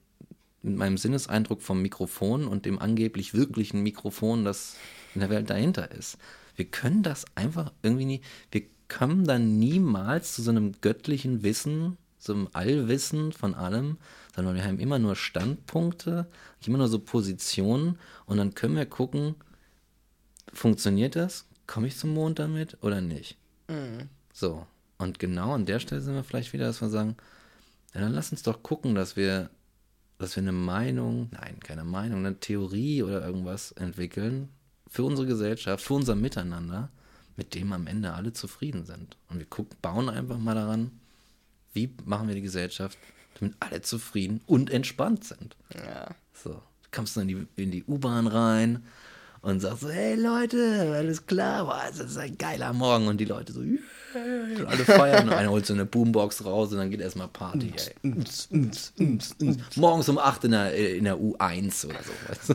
mit 0.62 0.76
meinem 0.76 0.98
Sinneseindruck 0.98 1.62
vom 1.62 1.82
Mikrofon 1.82 2.46
und 2.46 2.64
dem 2.64 2.78
angeblich 2.78 3.34
wirklichen 3.34 3.82
Mikrofon, 3.82 4.44
das 4.44 4.76
in 5.14 5.20
der 5.20 5.30
Welt 5.30 5.50
dahinter 5.50 5.90
ist. 5.92 6.18
Wir 6.56 6.64
können 6.64 7.02
das 7.02 7.24
einfach 7.34 7.72
irgendwie 7.82 8.06
nie, 8.06 8.20
wir 8.50 8.62
kommen 8.88 9.24
dann 9.24 9.58
niemals 9.58 10.34
zu 10.34 10.42
so 10.42 10.50
einem 10.50 10.72
göttlichen 10.80 11.42
Wissen, 11.42 11.98
so 12.18 12.32
einem 12.32 12.48
Allwissen 12.52 13.32
von 13.32 13.54
allem, 13.54 13.98
sondern 14.34 14.54
wir 14.54 14.64
haben 14.64 14.78
immer 14.78 14.98
nur 14.98 15.16
Standpunkte, 15.16 16.26
immer 16.66 16.78
nur 16.78 16.88
so 16.88 16.98
Positionen 16.98 17.98
und 18.26 18.38
dann 18.38 18.54
können 18.54 18.76
wir 18.76 18.86
gucken, 18.86 19.34
funktioniert 20.52 21.16
das? 21.16 21.46
Komme 21.66 21.88
ich 21.88 21.96
zum 21.96 22.14
Mond 22.14 22.38
damit 22.38 22.78
oder 22.82 23.00
nicht? 23.00 23.36
Mhm. 23.68 24.08
So. 24.32 24.66
Und 24.98 25.18
genau 25.18 25.52
an 25.52 25.66
der 25.66 25.78
Stelle 25.78 26.00
sind 26.00 26.14
wir 26.14 26.24
vielleicht 26.24 26.52
wieder, 26.52 26.66
dass 26.66 26.80
wir 26.80 26.88
sagen, 26.88 27.16
ja, 27.94 28.00
dann 28.00 28.12
lass 28.12 28.30
uns 28.30 28.42
doch 28.42 28.62
gucken, 28.62 28.94
dass 28.94 29.16
wir, 29.16 29.50
dass 30.18 30.36
wir 30.36 30.42
eine 30.42 30.52
Meinung, 30.52 31.28
nein, 31.32 31.60
keine 31.60 31.84
Meinung, 31.84 32.20
eine 32.20 32.40
Theorie 32.40 33.02
oder 33.02 33.24
irgendwas 33.24 33.72
entwickeln 33.72 34.48
für 34.96 35.04
unsere 35.04 35.28
Gesellschaft, 35.28 35.84
für 35.84 35.92
unser 35.92 36.14
Miteinander, 36.14 36.88
mit 37.36 37.54
dem 37.54 37.70
am 37.74 37.86
Ende 37.86 38.14
alle 38.14 38.32
zufrieden 38.32 38.86
sind. 38.86 39.18
Und 39.28 39.38
wir 39.38 39.44
gucken, 39.44 39.76
bauen 39.82 40.08
einfach 40.08 40.38
mal 40.38 40.54
daran, 40.54 40.90
wie 41.74 41.90
machen 42.06 42.28
wir 42.28 42.34
die 42.34 42.40
Gesellschaft, 42.40 42.96
damit 43.38 43.56
alle 43.60 43.82
zufrieden 43.82 44.40
und 44.46 44.70
entspannt 44.70 45.24
sind. 45.24 45.54
Ja. 45.74 46.14
So. 46.32 46.50
Du 46.52 46.88
kommst 46.92 47.14
dann 47.14 47.28
in 47.28 47.46
die, 47.56 47.62
in 47.62 47.70
die 47.72 47.84
U-Bahn 47.84 48.26
rein 48.26 48.84
und 49.42 49.60
sagst 49.60 49.82
so, 49.82 49.90
hey 49.90 50.14
Leute, 50.14 50.94
alles 50.96 51.26
klar, 51.26 51.66
boah, 51.66 51.84
das 51.90 52.12
ist 52.12 52.16
ein 52.16 52.38
geiler 52.38 52.72
Morgen. 52.72 53.06
Und 53.06 53.18
die 53.18 53.26
Leute 53.26 53.52
so, 53.52 53.60
yeah. 53.60 53.80
und 54.56 54.64
alle 54.64 54.82
feiern. 54.82 55.28
Und 55.28 55.34
einer 55.34 55.50
holt 55.50 55.66
so 55.66 55.74
eine 55.74 55.84
Boombox 55.84 56.42
raus 56.46 56.72
und 56.72 56.78
dann 56.78 56.90
geht 56.90 57.02
erstmal 57.02 57.28
Party, 57.28 57.70
ey. 57.76 58.70
Morgens 59.74 60.08
um 60.08 60.16
8 60.16 60.44
in 60.44 60.52
der, 60.52 60.74
in 60.74 61.04
der 61.04 61.18
U1 61.18 61.84
oder 61.84 62.02
so, 62.02 62.12
weißt 62.30 62.48
du? 62.48 62.54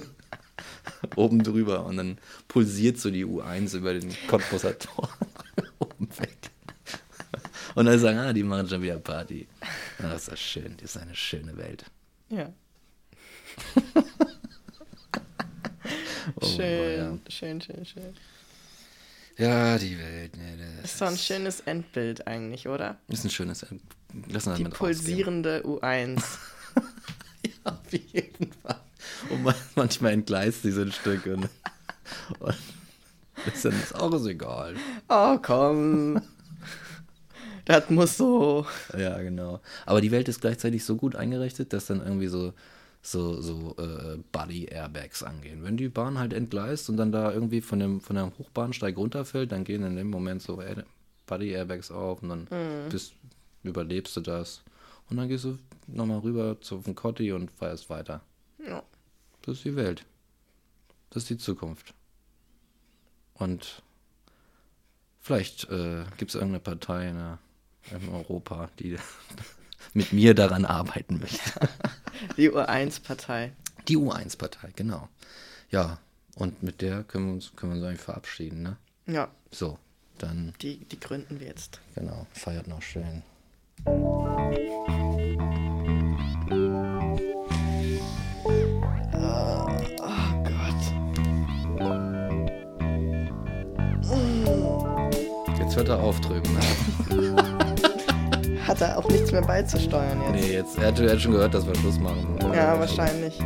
oben 1.15 1.43
drüber 1.43 1.85
und 1.85 1.97
dann 1.97 2.17
pulsiert 2.47 2.97
so 2.97 3.09
die 3.11 3.25
U1 3.25 3.75
über 3.75 3.93
den 3.93 4.15
Cottbusser 4.27 4.77
Tor 4.77 5.09
oben 5.79 6.09
weg. 6.19 6.37
Und 7.75 7.85
dann 7.85 7.99
sagen, 7.99 8.17
ah, 8.17 8.33
die 8.33 8.43
machen 8.43 8.67
schon 8.67 8.81
wieder 8.81 8.97
Party. 8.97 9.47
Ja, 9.99 10.09
das 10.09 10.27
ist 10.27 10.41
schön, 10.41 10.75
das 10.77 10.95
ist 10.95 11.01
eine 11.01 11.15
schöne 11.15 11.55
Welt. 11.57 11.85
Ja. 12.29 12.51
oh, 16.35 16.45
schön, 16.45 16.97
ja. 16.97 17.17
schön, 17.31 17.61
schön, 17.61 17.85
schön. 17.85 18.13
Ja, 19.37 19.77
die 19.77 19.97
Welt. 19.97 20.35
Nee, 20.37 20.57
das 20.81 20.91
ist 20.91 20.97
so 20.97 21.05
ein 21.05 21.17
schönes 21.17 21.61
Endbild 21.61 22.27
eigentlich, 22.27 22.67
oder? 22.67 22.99
Ist 23.07 23.23
ein 23.23 23.29
schönes 23.29 23.63
Endbild. 23.63 24.57
Die 24.57 24.65
pulsierende 24.65 25.63
U1. 25.63 26.21
ja, 27.45 27.71
auf 27.71 27.93
jeden 27.93 28.51
Fall. 28.51 28.80
Und 29.31 29.53
manchmal 29.75 30.13
entgleist 30.13 30.63
sie 30.63 30.71
so 30.71 30.81
ein 30.81 30.91
Stück. 30.91 31.25
Und, 31.25 31.49
und 32.39 32.55
ist 33.45 33.65
dann 33.65 33.73
ist 33.73 33.95
auch 33.95 34.15
so 34.17 34.29
egal. 34.29 34.75
Oh, 35.09 35.37
komm. 35.41 36.21
Das 37.65 37.89
muss 37.89 38.17
so. 38.17 38.65
Ja, 38.97 39.21
genau. 39.21 39.61
Aber 39.85 40.01
die 40.01 40.11
Welt 40.11 40.27
ist 40.27 40.41
gleichzeitig 40.41 40.83
so 40.83 40.95
gut 40.95 41.15
eingerichtet, 41.15 41.73
dass 41.73 41.85
dann 41.85 42.01
irgendwie 42.01 42.27
so, 42.27 42.53
so, 43.01 43.39
so 43.41 43.75
äh, 43.77 44.17
Body-Airbags 44.31 45.23
angehen. 45.23 45.63
Wenn 45.63 45.77
die 45.77 45.89
Bahn 45.89 46.19
halt 46.19 46.33
entgleist 46.33 46.89
und 46.89 46.97
dann 46.97 47.11
da 47.11 47.31
irgendwie 47.31 47.61
von 47.61 47.79
dem, 47.79 48.01
von 48.01 48.15
dem 48.15 48.37
Hochbahnsteig 48.37 48.97
runterfällt, 48.97 49.51
dann 49.51 49.63
gehen 49.63 49.83
in 49.83 49.95
dem 49.95 50.09
Moment 50.09 50.41
so 50.41 50.61
Body-Airbags 51.27 51.91
auf 51.91 52.21
und 52.23 52.29
dann 52.29 52.47
mhm. 52.49 52.89
bist, 52.89 53.13
überlebst 53.63 54.15
du 54.17 54.21
das. 54.21 54.63
Und 55.09 55.17
dann 55.17 55.27
gehst 55.27 55.45
du 55.45 55.57
nochmal 55.87 56.19
rüber 56.19 56.57
zum 56.61 56.95
Cotti 56.95 57.31
und 57.31 57.51
feierst 57.51 57.89
weiter. 57.89 58.21
Ja. 58.65 58.83
Das 59.41 59.57
ist 59.57 59.65
die 59.65 59.75
Welt. 59.75 60.05
Das 61.09 61.23
ist 61.23 61.29
die 61.29 61.37
Zukunft. 61.37 61.93
Und 63.33 63.81
vielleicht 65.19 65.69
äh, 65.69 66.03
gibt 66.17 66.29
es 66.29 66.35
irgendeine 66.35 66.59
Partei 66.59 67.09
in, 67.09 67.37
in, 67.97 68.09
Europa, 68.09 68.69
die 68.79 68.97
mit 69.93 70.13
mir 70.13 70.35
daran 70.35 70.65
arbeiten 70.65 71.19
möchte. 71.19 71.39
Die 72.37 72.51
U1-Partei. 72.51 73.51
Die 73.87 73.97
U1-Partei, 73.97 74.71
genau. 74.75 75.09
Ja, 75.71 75.97
und 76.35 76.61
mit 76.61 76.81
der 76.81 77.03
können 77.03 77.25
wir 77.25 77.33
uns, 77.33 77.55
können 77.55 77.71
wir 77.73 77.77
uns 77.79 77.87
eigentlich 77.87 78.01
verabschieden, 78.01 78.61
ne? 78.61 78.77
Ja. 79.07 79.31
So, 79.49 79.79
dann. 80.19 80.53
Die, 80.61 80.77
die 80.85 80.99
gründen 80.99 81.39
wir 81.39 81.47
jetzt. 81.47 81.79
Genau, 81.95 82.27
feiert 82.33 82.67
noch 82.67 82.83
schön. 82.83 83.23
Jetzt 95.71 95.77
hört 95.77 95.87
er 95.87 96.03
auf 96.03 96.19
drüben. 96.19 96.49
Ne? 96.53 97.33
Hat 98.67 98.81
er 98.81 98.97
auch 98.97 99.07
nichts 99.07 99.31
mehr 99.31 99.41
beizusteuern 99.41 100.21
jetzt. 100.21 100.45
Nee, 100.45 100.53
jetzt, 100.53 100.77
er 100.77 100.87
hat, 100.87 100.99
er 100.99 101.11
hat 101.13 101.21
schon 101.21 101.31
gehört, 101.31 101.53
dass 101.53 101.65
wir 101.65 101.73
Schluss 101.75 101.97
machen. 101.97 102.37
Ja, 102.53 102.77
wahrscheinlich. 102.77 103.39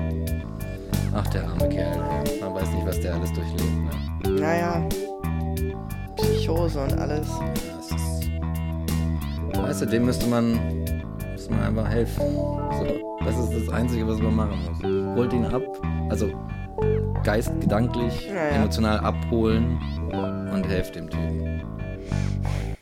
Ach, 1.13 1.27
der 1.27 1.43
arme 1.43 1.69
Kerl. 1.69 1.99
Man 2.41 2.55
weiß 2.55 2.67
nicht, 2.71 2.87
was 2.87 2.99
der 2.99 3.13
alles 3.13 3.31
durchlebt, 3.31 3.63
ne? 4.23 4.41
Naja. 4.41 4.89
Psychose 6.15 6.79
und 6.79 6.97
alles. 6.97 7.27
Ja, 7.29 7.77
ist. 7.77 8.31
Weißt 9.55 9.81
du, 9.83 9.85
dem 9.85 10.05
müsste 10.05 10.25
man, 10.25 10.59
müsste 11.31 11.53
man 11.53 11.61
einfach 11.61 11.87
helfen. 11.87 12.23
So, 12.23 13.23
das 13.23 13.37
ist 13.37 13.67
das 13.67 13.69
Einzige, 13.71 14.07
was 14.07 14.17
man 14.17 14.35
machen 14.35 14.57
muss. 14.65 15.15
Holt 15.15 15.31
ihn 15.31 15.45
ab, 15.45 15.61
also 16.09 16.31
Geist, 17.23 17.51
gedanklich, 17.61 18.27
ja, 18.29 18.33
ja. 18.35 18.49
emotional 18.55 18.99
abholen 18.99 19.79
und 20.51 20.67
helft 20.67 20.95
dem 20.95 21.07
Typen. 21.07 21.74
Música 22.11 22.74